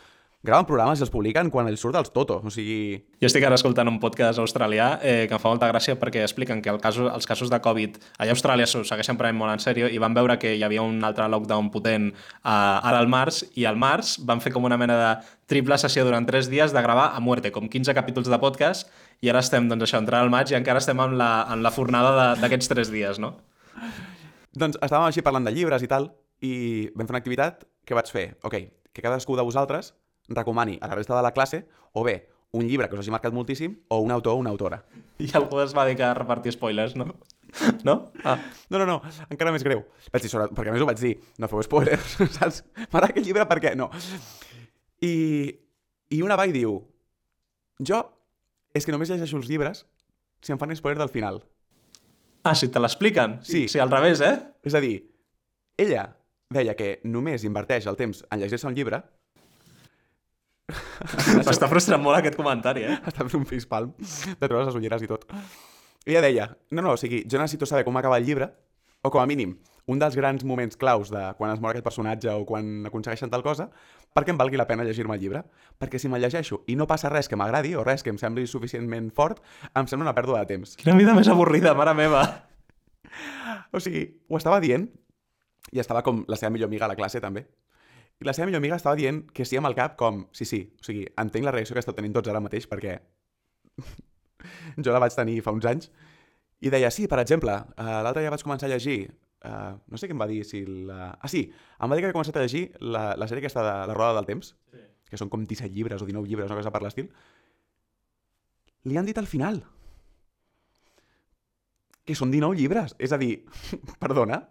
graven 0.42 0.66
programes 0.66 0.98
i 0.98 1.05
els 1.07 1.11
publiquen 1.14 1.50
quan 1.55 1.68
els 1.70 1.81
surt 1.81 1.94
dels 1.94 2.11
Toto. 2.11 2.40
O 2.42 2.50
sigui, 2.50 2.98
Jo 3.22 3.28
estic 3.28 3.44
ara 3.46 3.55
escoltant 3.55 3.87
un 3.87 4.00
podcast 4.02 4.40
australià 4.42 4.88
eh, 4.98 5.28
que 5.31 5.37
em 5.37 5.42
fa 5.42 5.52
molta 5.52 5.68
gràcia 5.70 5.94
perquè 6.00 6.24
expliquen 6.26 6.62
que 6.62 6.72
el 6.72 6.81
caso, 6.83 7.07
els 7.07 7.28
casos 7.31 7.50
de 7.52 7.61
Covid 7.62 8.00
allà 8.18 8.35
a 8.35 8.37
Austràlia 8.37 8.66
s'ho 8.66 8.83
segueixen 8.83 9.18
prenent 9.20 9.38
molt 9.38 9.55
en 9.55 9.62
sèrio 9.62 9.87
i 9.87 10.00
van 10.02 10.16
veure 10.18 10.40
que 10.42 10.57
hi 10.57 10.64
havia 10.66 10.83
un 10.83 10.98
altre 11.07 11.28
lockdown 11.31 11.70
potent 11.70 12.11
eh, 12.11 12.50
ara 12.50 12.98
al 12.98 13.07
març 13.07 13.44
i 13.55 13.68
al 13.70 13.78
març 13.78 14.16
van 14.26 14.42
fer 14.42 14.50
com 14.52 14.66
una 14.66 14.81
mena 14.81 14.98
de 14.98 15.12
triple 15.46 15.78
sessió 15.78 16.05
durant 16.05 16.26
3 16.26 16.50
dies 16.50 16.74
de 16.74 16.83
gravar 16.83 17.12
a 17.14 17.20
muerte, 17.20 17.52
com 17.55 17.70
15 17.70 17.94
capítols 17.94 18.26
de 18.26 18.42
podcast 18.42 18.90
i 19.22 19.31
ara 19.31 19.44
estem, 19.46 19.70
doncs 19.70 19.87
això, 19.87 20.02
entrant 20.02 20.26
al 20.26 20.35
maig 20.35 20.50
i 20.50 20.59
encara 20.59 20.83
estem 20.83 20.98
en 20.98 21.18
la, 21.20 21.46
en 21.55 21.62
la 21.62 21.70
fornada 21.70 22.35
d'aquests 22.42 22.74
3 22.74 22.90
dies, 22.90 23.22
no? 23.22 23.36
doncs 24.59 24.76
estàvem 24.82 25.07
així 25.07 25.22
parlant 25.24 25.47
de 25.47 25.55
llibres 25.55 25.82
i 25.86 25.88
tal, 25.88 26.11
i 26.43 26.90
vam 26.97 27.07
fer 27.07 27.14
una 27.14 27.22
activitat 27.22 27.62
que 27.86 27.95
vaig 27.95 28.11
fer, 28.11 28.32
ok, 28.43 28.57
que 28.93 29.05
cadascú 29.05 29.38
de 29.38 29.45
vosaltres 29.47 29.95
recomani 30.29 30.79
a 30.81 30.89
la 30.89 30.95
resta 30.95 31.16
de 31.16 31.23
la 31.23 31.33
classe 31.33 31.66
o 31.93 32.05
bé 32.05 32.29
un 32.53 32.68
llibre 32.68 32.89
que 32.89 32.95
us 32.95 33.01
hagi 33.01 33.11
marcat 33.11 33.33
moltíssim 33.33 33.79
o 33.89 33.99
un 34.05 34.11
autor 34.12 34.35
o 34.35 34.41
una 34.41 34.51
autora. 34.51 34.83
I 35.18 35.31
algú 35.35 35.61
es 35.62 35.73
va 35.77 35.87
dedicar 35.89 36.11
a 36.11 36.18
repartir 36.18 36.53
spoilers, 36.53 36.97
no? 36.97 37.14
No? 37.85 38.12
Ah. 38.25 38.39
No, 38.70 38.79
no, 38.79 38.87
no, 38.87 39.03
encara 39.29 39.53
més 39.53 39.64
greu. 39.64 39.83
Vaig 40.12 40.25
dir, 40.25 40.31
sobre... 40.33 40.47
perquè 40.57 40.73
a 40.73 40.75
més 40.77 40.85
ho 40.85 40.89
vaig 40.89 41.01
dir, 41.01 41.14
no 41.41 41.49
feu 41.53 41.61
spoilers, 41.64 42.16
saps? 42.39 42.62
M'agrada 42.85 43.11
aquest 43.12 43.27
llibre 43.27 43.45
perquè 43.49 43.75
no. 43.77 43.91
I, 45.05 45.12
I 46.12 46.23
una 46.25 46.37
va 46.41 46.47
i 46.49 46.55
diu, 46.55 46.79
jo 47.81 48.01
és 48.73 48.87
que 48.87 48.93
només 48.95 49.12
llegeixo 49.12 49.37
els 49.37 49.51
llibres 49.51 49.85
si 50.43 50.53
em 50.53 50.61
fan 50.61 50.73
spoiler 50.77 51.01
del 51.01 51.12
final. 51.12 51.43
Ah, 52.43 52.57
si 52.59 52.68
te 52.73 52.81
l'expliquen? 52.81 53.39
Sí. 53.47 53.66
Sí, 53.68 53.79
al 53.79 53.93
revés, 53.93 54.20
eh? 54.25 54.35
És 54.66 54.75
a 54.75 54.81
dir, 54.83 54.97
ella 55.79 56.09
deia 56.53 56.75
que 56.77 56.97
només 57.05 57.45
inverteix 57.49 57.87
el 57.87 57.97
temps 58.01 58.25
en 58.29 58.41
llegir-se 58.43 58.66
un 58.68 58.75
llibre 58.77 59.03
M'està 61.47 61.69
frustrant 61.71 62.03
molt 62.03 62.21
aquest 62.21 62.39
comentari, 62.39 62.87
eh? 62.87 62.99
està 63.03 63.27
fent 63.27 63.43
un 63.43 63.49
facepalm 63.49 63.93
de 63.99 64.47
treure 64.47 64.65
les 64.69 64.79
ulleres 64.79 65.05
i 65.05 65.11
tot. 65.11 65.27
I 66.07 66.15
ella 66.15 66.25
deia, 66.25 66.49
no, 66.71 66.83
no, 66.83 66.95
o 66.95 67.01
sigui, 67.01 67.23
jo 67.31 67.39
necessito 67.41 67.69
saber 67.69 67.85
com 67.87 67.97
acaba 67.99 68.19
el 68.19 68.27
llibre, 68.27 68.51
o 69.03 69.11
com 69.11 69.23
a 69.23 69.27
mínim, 69.27 69.57
un 69.87 69.99
dels 69.99 70.15
grans 70.15 70.45
moments 70.47 70.79
claus 70.79 71.11
de 71.11 71.23
quan 71.39 71.51
es 71.51 71.61
mor 71.61 71.73
aquest 71.73 71.85
personatge 71.85 72.31
o 72.31 72.45
quan 72.47 72.87
aconsegueixen 72.87 73.31
tal 73.33 73.43
cosa, 73.43 73.69
perquè 74.15 74.31
em 74.31 74.39
valgui 74.39 74.61
la 74.61 74.67
pena 74.69 74.87
llegir-me 74.87 75.17
el 75.17 75.23
llibre. 75.23 75.43
Perquè 75.83 75.99
si 75.99 76.11
me'l 76.11 76.23
llegeixo 76.23 76.61
i 76.71 76.77
no 76.79 76.87
passa 76.87 77.11
res 77.11 77.29
que 77.29 77.39
m'agradi 77.39 77.75
o 77.75 77.83
res 77.87 78.07
que 78.07 78.13
em 78.15 78.21
sembli 78.21 78.47
suficientment 78.47 79.11
fort, 79.17 79.43
em 79.75 79.91
sembla 79.91 80.11
una 80.11 80.15
pèrdua 80.15 80.45
de 80.45 80.53
temps. 80.55 80.77
Quina 80.79 80.95
vida 80.99 81.17
més 81.19 81.31
avorrida, 81.33 81.75
mare 81.75 81.97
meva. 81.99 82.23
O 83.75 83.81
sigui, 83.83 84.05
ho 84.31 84.39
estava 84.39 84.61
dient 84.63 84.87
i 85.73 85.83
estava 85.83 86.05
com 86.07 86.23
la 86.29 86.39
seva 86.39 86.53
millor 86.55 86.71
amiga 86.71 86.87
a 86.87 86.93
la 86.93 86.99
classe 86.99 87.21
també. 87.21 87.47
I 88.23 88.27
la 88.29 88.35
seva 88.37 88.47
millor 88.47 88.62
amiga 88.62 88.79
estava 88.79 88.99
dient 88.99 89.25
que 89.35 89.45
sí 89.49 89.59
amb 89.59 89.66
el 89.66 89.75
cap 89.75 89.97
com, 89.99 90.25
sí, 90.37 90.47
sí, 90.47 90.62
o 90.79 90.87
sigui, 90.87 91.05
entenc 91.18 91.47
la 91.47 91.55
reacció 91.55 91.75
que 91.75 91.83
esteu 91.83 91.97
tenint 91.97 92.14
tots 92.14 92.31
ara 92.31 92.43
mateix 92.43 92.68
perquè 92.70 92.97
jo 94.85 94.95
la 94.95 95.03
vaig 95.03 95.16
tenir 95.18 95.41
fa 95.43 95.55
uns 95.55 95.66
anys 95.66 95.91
i 96.62 96.70
deia, 96.70 96.93
sí, 96.95 97.09
per 97.11 97.18
exemple, 97.18 97.57
uh, 97.75 97.99
l'altre 98.07 98.23
dia 98.23 98.31
vaig 98.31 98.45
començar 98.47 98.68
a 98.68 98.70
llegir, 98.70 99.09
uh, 99.43 99.75
no 99.91 99.99
sé 99.99 100.07
què 100.07 100.14
em 100.14 100.23
va 100.23 100.29
dir, 100.31 100.45
si 100.47 100.62
la... 100.62 101.11
Ah, 101.18 101.31
sí, 101.31 101.49
em 101.51 101.91
va 101.91 101.99
dir 101.99 102.05
que 102.05 102.09
havia 102.09 102.14
començat 102.14 102.39
a 102.39 102.45
llegir 102.45 102.68
la, 102.79 103.16
la 103.18 103.27
sèrie 103.27 103.43
aquesta 103.43 103.64
de 103.66 103.73
La 103.91 103.97
Roda 103.99 104.20
del 104.20 104.29
Temps, 104.29 104.53
sí. 104.70 104.83
que 105.11 105.18
són 105.18 105.33
com 105.33 105.43
17 105.43 105.75
llibres 105.75 106.05
o 106.05 106.07
19 106.07 106.31
llibres, 106.31 106.47
una 106.47 106.61
cosa 106.61 106.70
per 106.70 106.85
l'estil. 106.85 107.11
Li 108.87 108.99
han 108.99 109.11
dit 109.11 109.18
al 109.18 109.27
final 109.31 109.59
que 112.07 112.14
són 112.18 112.31
19 112.31 112.59
llibres. 112.59 112.95
És 113.03 113.11
a 113.14 113.18
dir, 113.18 113.33
perdona, 114.05 114.45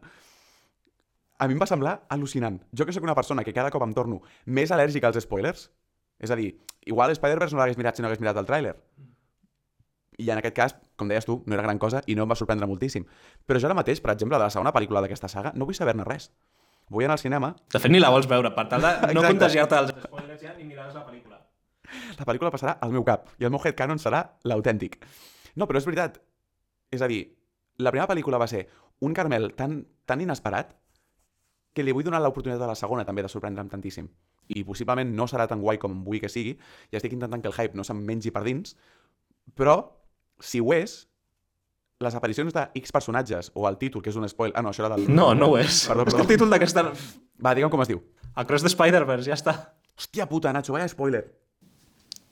a 1.42 1.48
mi 1.50 1.56
em 1.58 1.62
va 1.62 1.66
semblar 1.66 1.96
al·lucinant. 2.14 2.60
Jo 2.78 2.86
que 2.86 2.94
sóc 2.94 3.04
una 3.04 3.16
persona 3.18 3.44
que 3.44 3.54
cada 3.54 3.72
cop 3.74 3.82
em 3.82 3.96
torno 3.98 4.20
més 4.46 4.70
al·lèrgic 4.70 5.08
als 5.08 5.18
spoilers, 5.24 5.72
és 6.22 6.30
a 6.30 6.38
dir, 6.38 6.52
igual 6.86 7.10
Spider-Verse 7.16 7.58
no 7.58 7.64
l'hagués 7.64 7.80
mirat 7.80 7.98
si 7.98 8.04
no 8.06 8.10
hagués 8.10 8.22
mirat 8.22 8.38
el 8.38 8.46
tràiler. 8.46 8.76
I 10.22 10.30
en 10.30 10.38
aquest 10.38 10.54
cas, 10.54 10.76
com 11.02 11.10
deies 11.10 11.26
tu, 11.26 11.40
no 11.48 11.58
era 11.58 11.64
gran 11.66 11.80
cosa 11.82 12.04
i 12.06 12.14
no 12.14 12.28
em 12.28 12.30
va 12.30 12.38
sorprendre 12.38 12.68
moltíssim. 12.70 13.08
Però 13.50 13.58
jo 13.58 13.66
ara 13.72 13.78
mateix, 13.80 14.04
per 14.06 14.14
exemple, 14.14 14.38
de 14.38 14.44
la 14.44 14.52
segona 14.54 14.74
pel·lícula 14.76 15.02
d'aquesta 15.02 15.32
saga, 15.34 15.54
no 15.58 15.66
vull 15.66 15.78
saber-ne 15.78 16.06
res. 16.06 16.30
Vull 16.94 17.08
anar 17.08 17.16
al 17.18 17.24
cinema, 17.24 17.56
De 17.74 17.80
fet, 17.80 17.90
ni 17.90 18.04
la 18.04 18.12
vols 18.14 18.28
veure, 18.30 18.52
per 18.54 18.68
tal 18.70 18.86
de 18.86 19.14
no 19.18 19.24
contagiar-te 19.26 19.80
dels 19.80 20.06
spoilers 20.06 20.44
ja 20.44 20.54
ni 20.60 20.68
miraràs 20.68 20.94
la 20.94 21.06
pel·lícula. 21.08 21.40
la 22.20 22.28
pel·lícula 22.28 22.52
passarà 22.54 22.76
al 22.86 22.94
meu 22.94 23.04
cap 23.08 23.32
i 23.40 23.48
el 23.48 23.52
meu 23.56 23.64
headcanon 23.66 23.98
serà 23.98 24.22
l'autèntic. 24.46 25.00
No, 25.56 25.66
però 25.66 25.82
és 25.82 25.90
veritat. 25.90 26.22
És 26.92 27.02
a 27.02 27.10
dir, 27.10 27.24
la 27.82 27.90
primera 27.90 28.12
pel·lícula 28.14 28.38
va 28.38 28.48
ser 28.52 28.68
un 29.02 29.18
Carmel 29.18 29.56
tan, 29.58 29.80
tan 30.06 30.22
inesperat 30.22 30.76
que 31.74 31.84
li 31.84 31.94
vull 31.96 32.04
donar 32.04 32.20
l'oportunitat 32.22 32.66
a 32.66 32.72
la 32.74 32.76
segona 32.76 33.06
també 33.08 33.24
de 33.24 33.30
sorprendre'm 33.32 33.70
tantíssim. 33.72 34.10
I 34.52 34.64
possiblement 34.68 35.14
no 35.16 35.28
serà 35.32 35.48
tan 35.48 35.62
guai 35.64 35.80
com 35.80 36.02
vull 36.04 36.20
que 36.20 36.30
sigui, 36.30 36.58
i 36.92 37.00
estic 37.00 37.14
intentant 37.16 37.42
que 37.44 37.48
el 37.52 37.56
hype 37.56 37.78
no 37.80 37.86
se'm 37.88 38.02
mengi 38.08 38.32
per 38.36 38.44
dins, 38.44 38.76
però 39.56 39.78
si 40.42 40.60
ho 40.60 40.74
és, 40.76 41.08
les 42.02 42.16
aparicions 42.18 42.52
de 42.54 42.64
X 42.82 42.92
personatges 42.92 43.52
o 43.54 43.68
el 43.70 43.78
títol, 43.78 44.02
que 44.02 44.10
és 44.10 44.18
un 44.18 44.28
spoil... 44.28 44.52
Ah, 44.56 44.64
no, 44.66 44.72
això 44.74 44.84
era 44.84 44.96
del... 44.96 45.06
No, 45.14 45.36
no 45.38 45.52
ho 45.54 45.58
és. 45.62 45.84
Perdó, 45.88 46.08
És 46.08 46.16
perdó. 46.16 46.26
el 46.26 46.32
títol 46.34 46.50
d'aquesta... 46.50 46.84
Va, 47.46 47.54
digue'm 47.54 47.70
com 47.72 47.84
es 47.86 47.92
diu. 47.92 48.02
Across 48.42 48.66
the 48.66 48.72
Spider-Verse, 48.74 49.30
ja 49.30 49.38
està. 49.38 49.54
Hòstia 49.96 50.26
puta, 50.28 50.52
Nacho, 50.56 50.74
vaya 50.74 50.88
spoiler. 50.90 51.24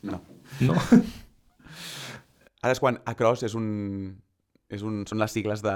No. 0.10 0.20
No. 0.66 0.74
Ara 2.64 2.74
és 2.74 2.82
quan 2.82 2.98
Across 3.08 3.46
és 3.48 3.56
un... 3.56 3.70
És 4.70 4.82
un, 4.86 5.04
són 5.10 5.22
les 5.22 5.32
sigles 5.34 5.62
de... 5.66 5.76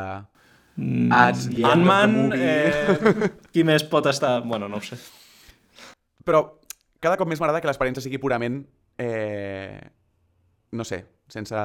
Mm, 0.76 1.12
Ant-Man, 1.14 2.16
eh, 2.34 3.32
qui 3.54 3.66
més 3.68 3.86
pot 3.90 4.08
estar... 4.10 4.40
Bueno, 4.46 4.70
no 4.72 4.80
ho 4.80 4.86
sé. 4.86 4.98
Però 6.26 6.44
cada 7.04 7.18
cop 7.20 7.30
més 7.30 7.42
m'agrada 7.42 7.62
que 7.62 7.70
l'experiència 7.70 8.04
sigui 8.06 8.22
purament... 8.22 8.64
Eh... 8.98 9.82
No 10.74 10.86
sé, 10.88 11.04
sense... 11.30 11.60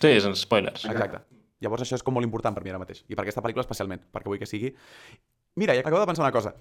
Sí, 0.00 0.14
sense 0.24 0.40
spoilers. 0.42 0.88
Exacte. 0.90 1.20
Llavors 1.62 1.84
això 1.84 1.98
és 1.98 2.02
com 2.02 2.16
molt 2.16 2.26
important 2.26 2.56
per 2.56 2.64
mi 2.64 2.72
ara 2.72 2.80
mateix. 2.82 3.04
I 3.06 3.14
per 3.14 3.22
aquesta 3.22 3.42
pel·lícula 3.44 3.62
especialment, 3.66 4.02
perquè 4.10 4.32
vull 4.32 4.40
que 4.40 4.48
sigui... 4.48 4.72
Mira, 5.60 5.76
i 5.76 5.82
acabo 5.82 6.00
de 6.00 6.08
pensar 6.08 6.24
una 6.24 6.34
cosa. 6.34 6.54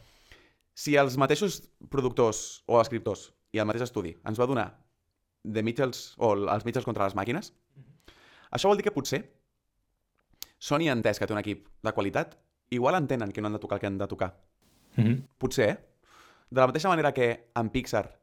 Si 0.77 0.95
els 0.99 1.17
mateixos 1.17 1.61
productors 1.89 2.61
o 2.67 2.77
escriptors 2.81 3.29
i 3.55 3.61
el 3.61 3.67
mateix 3.69 3.87
estudi 3.87 4.13
ens 4.27 4.39
va 4.39 4.47
donar 4.49 4.67
The 5.47 5.63
Mitchells 5.65 6.03
o 6.19 6.33
els 6.35 6.67
Mitchells 6.67 6.85
contra 6.85 7.07
les 7.07 7.15
màquines, 7.17 7.53
això 8.51 8.69
vol 8.69 8.79
dir 8.79 8.85
que 8.85 8.93
potser 8.93 9.23
Sony 10.59 10.89
ha 10.89 10.95
entès 10.95 11.19
que 11.19 11.27
té 11.27 11.33
un 11.33 11.39
equip 11.41 11.67
de 11.83 11.93
qualitat, 11.95 12.35
igual 12.69 12.99
entenen 12.99 13.31
que 13.31 13.41
no 13.41 13.47
han 13.47 13.57
de 13.57 13.63
tocar 13.63 13.79
el 13.79 13.81
que 13.81 13.87
han 13.87 13.97
de 13.97 14.07
tocar. 14.07 14.35
Mm 14.95 15.03
-hmm. 15.03 15.27
Potser, 15.37 15.69
eh? 15.69 15.77
De 16.49 16.61
la 16.61 16.67
mateixa 16.67 16.89
manera 16.89 17.13
que 17.13 17.49
en 17.55 17.69
Pixar, 17.69 18.19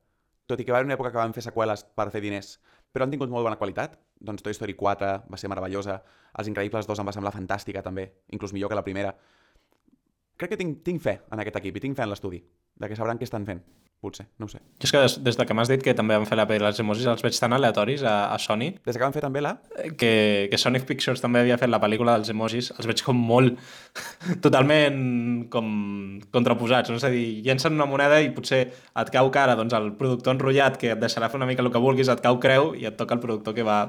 tot 0.47 0.61
i 0.61 0.65
que 0.65 0.73
va 0.73 0.79
haver 0.79 0.87
una 0.87 0.97
època 0.97 1.11
que 1.11 1.19
van 1.19 1.35
fer 1.35 1.43
seqüeles 1.43 1.85
per 1.85 2.11
fer 2.11 2.21
diners, 2.21 2.61
però 2.93 3.05
han 3.05 3.11
tingut 3.11 3.31
molt 3.31 3.45
bona 3.45 3.57
qualitat, 3.57 3.99
doncs 4.21 4.43
Toy 4.43 4.53
Story 4.53 4.75
4 4.75 5.25
va 5.31 5.37
ser 5.37 5.49
meravellosa, 5.49 6.03
Els 6.39 6.49
Increïbles 6.49 6.87
2 6.87 6.99
em 6.99 7.07
va 7.07 7.13
semblar 7.13 7.33
fantàstica 7.33 7.83
també, 7.83 8.13
inclús 8.29 8.53
millor 8.53 8.69
que 8.69 8.75
la 8.75 8.85
primera. 8.85 9.17
Crec 10.37 10.53
que 10.53 10.61
tinc, 10.61 10.83
tinc 10.85 11.03
fe 11.03 11.19
en 11.33 11.41
aquest 11.43 11.59
equip 11.63 11.79
i 11.79 11.83
tinc 11.89 11.97
fe 11.97 12.05
en 12.05 12.13
l'estudi, 12.13 12.43
de 12.77 12.89
que 12.89 12.97
sabran 12.99 13.19
què 13.21 13.29
estan 13.29 13.47
fent. 13.49 13.65
Potser, 13.97 14.27
no 14.37 14.45
ho 14.45 14.51
sé. 14.53 14.59
Jo 14.77 14.85
és 14.85 14.93
que 14.93 15.01
des, 15.01 15.15
des 15.25 15.39
de 15.39 15.45
que 15.49 15.55
m'has 15.57 15.71
dit 15.71 15.81
que 15.83 15.95
també 15.97 16.19
van 16.19 16.27
fer 16.29 16.37
la 16.37 16.45
pel·li 16.47 16.61
dels 16.61 16.79
emojis 16.83 17.07
els 17.09 17.23
veig 17.25 17.39
tan 17.41 17.55
aleatoris 17.57 18.03
a, 18.05 18.29
a 18.29 18.37
Sony 18.39 18.75
Des 18.85 18.93
que 18.99 19.03
van 19.03 19.15
fer 19.15 19.23
també 19.25 19.41
la... 19.41 19.55
que, 19.97 20.11
que 20.53 20.59
Sonic 20.61 20.85
Pictures 20.87 21.23
també 21.25 21.41
havia 21.41 21.57
fet 21.57 21.73
la 21.73 21.81
pel·lícula 21.81 22.19
dels 22.19 22.29
emojis, 22.35 22.69
els 22.77 22.91
veig 22.91 23.01
com 23.07 23.17
molt 23.17 23.57
totalment 24.45 25.01
com 25.53 25.71
contraposats, 26.37 26.93
no? 26.93 27.01
és 27.01 27.09
a 27.09 27.13
dir, 27.15 27.25
llencen 27.47 27.79
una 27.79 27.89
moneda 27.89 28.21
i 28.21 28.29
potser 28.37 28.61
et 28.69 29.13
cau 29.15 29.33
cara 29.33 29.57
doncs, 29.57 29.75
el 29.81 29.95
productor 29.97 30.37
enrotllat 30.37 30.77
que 30.83 30.93
et 30.93 31.01
deixarà 31.01 31.33
fer 31.33 31.41
una 31.41 31.49
mica 31.49 31.65
el 31.65 31.73
que 31.73 31.83
vulguis, 31.83 32.13
et 32.13 32.23
cau 32.23 32.37
creu 32.43 32.75
i 32.77 32.85
et 32.91 33.01
toca 33.01 33.17
el 33.17 33.25
productor 33.25 33.57
que 33.57 33.65
va 33.65 33.81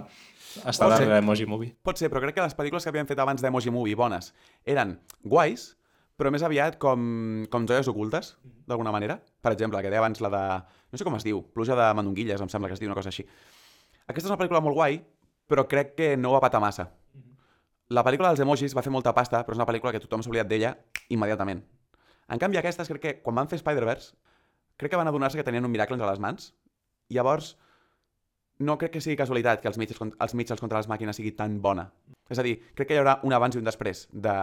estar 0.64 0.88
Pot 0.88 0.96
darrere 0.96 1.20
Emoji 1.20 1.46
Movie. 1.46 1.76
Pot 1.84 2.00
ser, 2.00 2.08
però 2.10 2.24
crec 2.24 2.40
que 2.40 2.48
les 2.48 2.56
pel·lícules 2.58 2.88
que 2.88 2.96
havien 2.96 3.12
fet 3.12 3.20
abans 3.20 3.44
d'Emoji 3.44 3.76
Movie 3.76 4.00
bones 4.00 4.32
eren 4.66 4.98
guais, 5.22 5.74
però 6.18 6.32
més 6.34 6.44
aviat 6.44 6.80
com, 6.82 7.46
com 7.54 7.68
joies 7.70 7.88
ocultes, 7.92 8.34
d'alguna 8.68 8.92
manera. 8.92 9.20
Per 9.42 9.52
exemple, 9.54 9.82
que 9.86 9.92
deia 9.94 10.02
abans, 10.02 10.22
la 10.26 10.32
de... 10.34 10.44
No 10.92 10.98
sé 10.98 11.06
com 11.06 11.16
es 11.18 11.26
diu, 11.28 11.44
Pluja 11.54 11.76
de 11.78 11.88
Mandonguilles, 11.94 12.42
em 12.42 12.50
sembla 12.50 12.70
que 12.72 12.78
es 12.78 12.82
diu 12.82 12.90
una 12.90 12.98
cosa 12.98 13.12
així. 13.14 13.26
Aquesta 14.08 14.26
és 14.28 14.32
una 14.32 14.40
pel·lícula 14.40 14.62
molt 14.64 14.76
guai, 14.78 14.98
però 15.48 15.68
crec 15.70 15.94
que 16.00 16.14
no 16.18 16.32
va 16.34 16.42
patar 16.44 16.62
massa. 16.64 16.88
La 17.94 18.04
pel·lícula 18.04 18.32
dels 18.34 18.42
emojis 18.44 18.74
va 18.76 18.84
fer 18.84 18.92
molta 18.92 19.14
pasta, 19.16 19.44
però 19.46 19.56
és 19.56 19.62
una 19.62 19.68
pel·lícula 19.70 19.94
que 19.96 20.02
tothom 20.04 20.24
s'ha 20.24 20.32
oblidat 20.32 20.50
d'ella 20.50 20.74
immediatament. 21.14 21.62
En 22.28 22.42
canvi, 22.42 22.58
aquestes, 22.60 22.90
crec 22.92 23.02
que 23.04 23.14
quan 23.24 23.38
van 23.38 23.48
fer 23.48 23.60
Spider-Verse, 23.62 24.16
crec 24.76 24.92
que 24.92 25.00
van 25.00 25.08
adonar-se 25.08 25.38
que 25.40 25.46
tenien 25.48 25.64
un 25.64 25.72
miracle 25.72 25.96
entre 25.96 26.10
les 26.10 26.20
mans. 26.20 26.50
I 27.08 27.16
llavors, 27.16 27.54
no 28.60 28.76
crec 28.82 28.98
que 28.98 29.02
sigui 29.06 29.16
casualitat 29.16 29.62
que 29.62 29.70
els 29.72 29.78
cont- 29.96 30.16
els 30.20 30.34
Mitchells 30.36 30.60
contra 30.60 30.80
les 30.82 30.90
màquines 30.92 31.16
sigui 31.16 31.32
tan 31.32 31.62
bona. 31.62 31.92
És 32.28 32.40
a 32.40 32.44
dir, 32.44 32.58
crec 32.76 32.90
que 32.90 32.98
hi 32.98 33.00
haurà 33.00 33.20
un 33.24 33.32
abans 33.38 33.56
i 33.56 33.62
un 33.62 33.64
després 33.70 34.08
de 34.12 34.34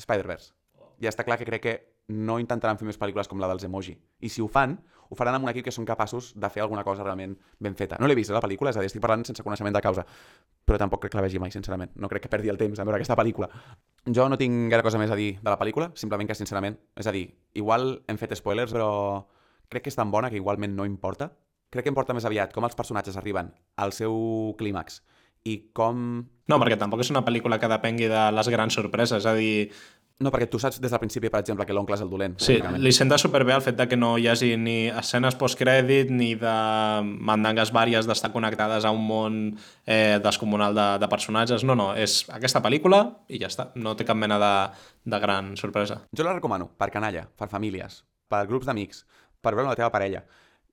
Spider-Verse. 0.00 0.54
I 1.00 1.08
està 1.08 1.24
clar 1.24 1.38
que 1.40 1.48
crec 1.48 1.62
que 1.64 1.74
no 2.10 2.38
intentaran 2.42 2.78
fer 2.78 2.86
més 2.88 2.98
pel·lícules 3.00 3.28
com 3.30 3.40
la 3.40 3.48
dels 3.48 3.64
emoji. 3.64 3.94
I 4.20 4.28
si 4.28 4.42
ho 4.42 4.48
fan, 4.50 4.74
ho 5.10 5.16
faran 5.18 5.38
amb 5.38 5.46
un 5.46 5.50
equip 5.50 5.66
que 5.66 5.74
són 5.74 5.86
capaços 5.88 6.32
de 6.38 6.50
fer 6.52 6.62
alguna 6.62 6.84
cosa 6.86 7.04
realment 7.06 7.36
ben 7.58 7.74
feta. 7.78 7.96
No 8.00 8.06
l'he 8.10 8.16
vist, 8.18 8.30
eh, 8.30 8.36
la 8.36 8.42
pel·lícula, 8.44 8.70
és 8.70 8.78
a 8.78 8.84
dir, 8.84 8.90
estic 8.90 9.02
parlant 9.02 9.24
sense 9.26 9.42
coneixement 9.46 9.74
de 9.74 9.82
causa. 9.82 10.04
Però 10.66 10.78
tampoc 10.78 11.02
crec 11.02 11.14
que 11.14 11.18
la 11.18 11.24
vegi 11.26 11.40
mai, 11.42 11.50
sincerament. 11.54 11.94
No 11.96 12.08
crec 12.08 12.26
que 12.26 12.32
perdi 12.32 12.52
el 12.52 12.58
temps 12.60 12.78
en 12.78 12.86
veure 12.86 13.00
aquesta 13.00 13.16
pel·lícula. 13.18 13.48
Jo 14.06 14.28
no 14.28 14.38
tinc 14.38 14.70
gaire 14.70 14.86
cosa 14.86 14.98
més 14.98 15.10
a 15.10 15.18
dir 15.18 15.32
de 15.40 15.50
la 15.50 15.58
pel·lícula, 15.58 15.90
simplement 15.94 16.28
que, 16.28 16.36
sincerament, 16.38 16.78
és 16.96 17.06
a 17.06 17.14
dir, 17.16 17.26
igual 17.54 18.02
hem 18.06 18.18
fet 18.18 18.36
spoilers, 18.36 18.74
però 18.76 18.90
crec 19.70 19.86
que 19.86 19.90
és 19.90 19.96
tan 19.96 20.10
bona 20.10 20.30
que 20.30 20.36
igualment 20.36 20.76
no 20.76 20.84
importa. 20.84 21.32
Crec 21.70 21.86
que 21.86 21.94
importa 21.94 22.14
més 22.14 22.26
aviat 22.26 22.52
com 22.52 22.66
els 22.66 22.74
personatges 22.74 23.16
arriben 23.16 23.54
al 23.76 23.94
seu 23.94 24.54
clímax 24.58 25.00
i 25.44 25.56
com... 25.72 26.24
No, 26.50 26.58
perquè 26.58 26.76
tampoc 26.76 27.00
és 27.04 27.10
una 27.12 27.22
pel·lícula 27.24 27.58
que 27.62 27.70
depengui 27.70 28.08
de 28.10 28.24
les 28.34 28.50
grans 28.52 28.74
sorpreses, 28.76 29.22
és 29.22 29.28
a 29.28 29.34
dir, 29.36 29.70
No, 30.20 30.28
perquè 30.28 30.50
tu 30.52 30.58
saps 30.60 30.76
des 30.84 30.92
del 30.92 31.00
principi, 31.00 31.30
per 31.32 31.40
exemple, 31.40 31.64
que 31.64 31.72
l'oncle 31.72 31.96
és 31.96 32.02
el 32.04 32.10
dolent. 32.12 32.34
Sí, 32.44 32.58
li 32.60 32.90
senta 32.92 33.16
superbé 33.18 33.54
el 33.54 33.62
fet 33.64 33.78
de 33.78 33.86
que 33.88 33.96
no 33.96 34.10
hi 34.20 34.26
hagi 34.28 34.50
ni 34.60 34.74
escenes 34.92 35.38
postcrèdit 35.40 36.10
ni 36.12 36.34
de 36.36 36.56
mandangues 37.30 37.72
vàries 37.72 38.08
d'estar 38.08 38.28
connectades 38.34 38.84
a 38.84 38.92
un 38.92 39.00
món 39.06 39.38
eh, 39.86 40.18
descomunal 40.20 40.76
de, 40.76 40.86
de 41.00 41.08
personatges. 41.08 41.64
No, 41.64 41.76
no, 41.78 41.94
és 41.96 42.18
aquesta 42.36 42.60
pel·lícula 42.60 43.00
i 43.32 43.40
ja 43.40 43.48
està. 43.48 43.70
No 43.80 43.96
té 43.96 44.04
cap 44.04 44.20
mena 44.20 44.36
de, 44.42 44.52
de 45.08 45.22
gran 45.24 45.54
sorpresa. 45.56 46.02
Jo 46.12 46.28
la 46.28 46.36
recomano 46.36 46.68
per 46.76 46.90
canalla, 46.92 47.24
per 47.24 47.48
famílies, 47.48 48.02
per 48.28 48.44
grups 48.50 48.68
d'amics, 48.68 49.06
per 49.40 49.54
veure 49.56 49.70
la 49.72 49.78
teva 49.78 49.88
parella. 49.94 50.26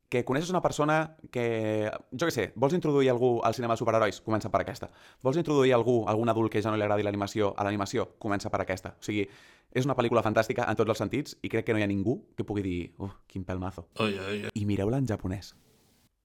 Que 0.08 0.24
coneixes 0.24 0.54
una 0.54 0.62
persona 0.64 1.18
que, 1.36 1.92
jo 2.16 2.28
què 2.30 2.32
sé, 2.32 2.46
vols 2.56 2.76
introduir 2.78 3.10
algú 3.12 3.42
al 3.44 3.56
cinema 3.58 3.76
de 3.76 3.82
superherois? 3.82 4.22
Comença 4.24 4.48
per 4.54 4.62
aquesta. 4.62 4.88
Vols 5.24 5.40
introduir 5.42 5.74
algú, 5.76 5.98
algun 6.08 6.32
adult 6.32 6.54
que 6.54 6.62
ja 6.64 6.72
no 6.72 6.80
li 6.80 6.86
agradi 6.86 7.04
l'animació 7.04 7.52
a 7.58 7.66
l'animació? 7.68 8.08
Comença 8.24 8.52
per 8.54 8.62
aquesta. 8.64 8.94
O 8.96 9.04
sigui, 9.04 9.28
és 9.76 9.86
una 9.86 9.98
pel·lícula 10.00 10.24
fantàstica 10.24 10.64
en 10.64 10.80
tots 10.80 10.94
els 10.94 11.02
sentits 11.04 11.36
i 11.44 11.52
crec 11.52 11.68
que 11.68 11.76
no 11.76 11.82
hi 11.82 11.84
ha 11.84 11.92
ningú 11.92 12.22
que 12.38 12.46
pugui 12.48 12.64
dir 12.64 12.78
uh, 13.04 13.12
quin 13.28 13.44
pelmazo. 13.44 13.90
Oi, 14.00 14.16
oi, 14.16 14.38
oi. 14.48 14.52
I 14.56 14.64
mireu-la 14.70 15.02
en 15.04 15.10
japonès, 15.12 15.52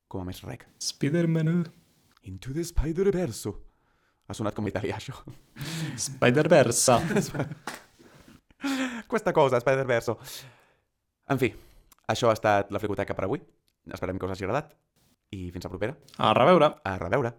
com 0.07 0.23
a 0.23 0.29
més 0.29 0.45
rec. 0.47 0.69
Spider-Man, 0.79 1.65
Into 2.31 2.55
the 2.55 2.63
Spider-Verse. 2.63 3.51
Ha 4.31 4.37
sonat 4.39 4.55
com 4.55 4.69
italià, 4.71 5.01
això. 5.01 5.17
Spider-Verse. 5.99 7.01
Questa 9.11 9.33
cosa, 9.35 9.59
Spider-Verse. 9.59 10.15
En 11.35 11.43
fi, 11.43 11.51
això 12.15 12.31
ha 12.31 12.37
estat 12.39 12.71
la 12.71 12.79
fricoteca 12.79 13.17
per 13.19 13.27
avui. 13.27 13.43
Esperem 13.91 14.19
que 14.19 14.27
us 14.27 14.35
hagi 14.35 14.47
agradat. 14.47 14.77
I 15.33 15.51
fins 15.51 15.67
a 15.67 15.73
propera. 15.73 15.97
A 16.19 16.35
reveure. 16.37 16.75
A 16.85 16.99
reveure. 17.01 17.33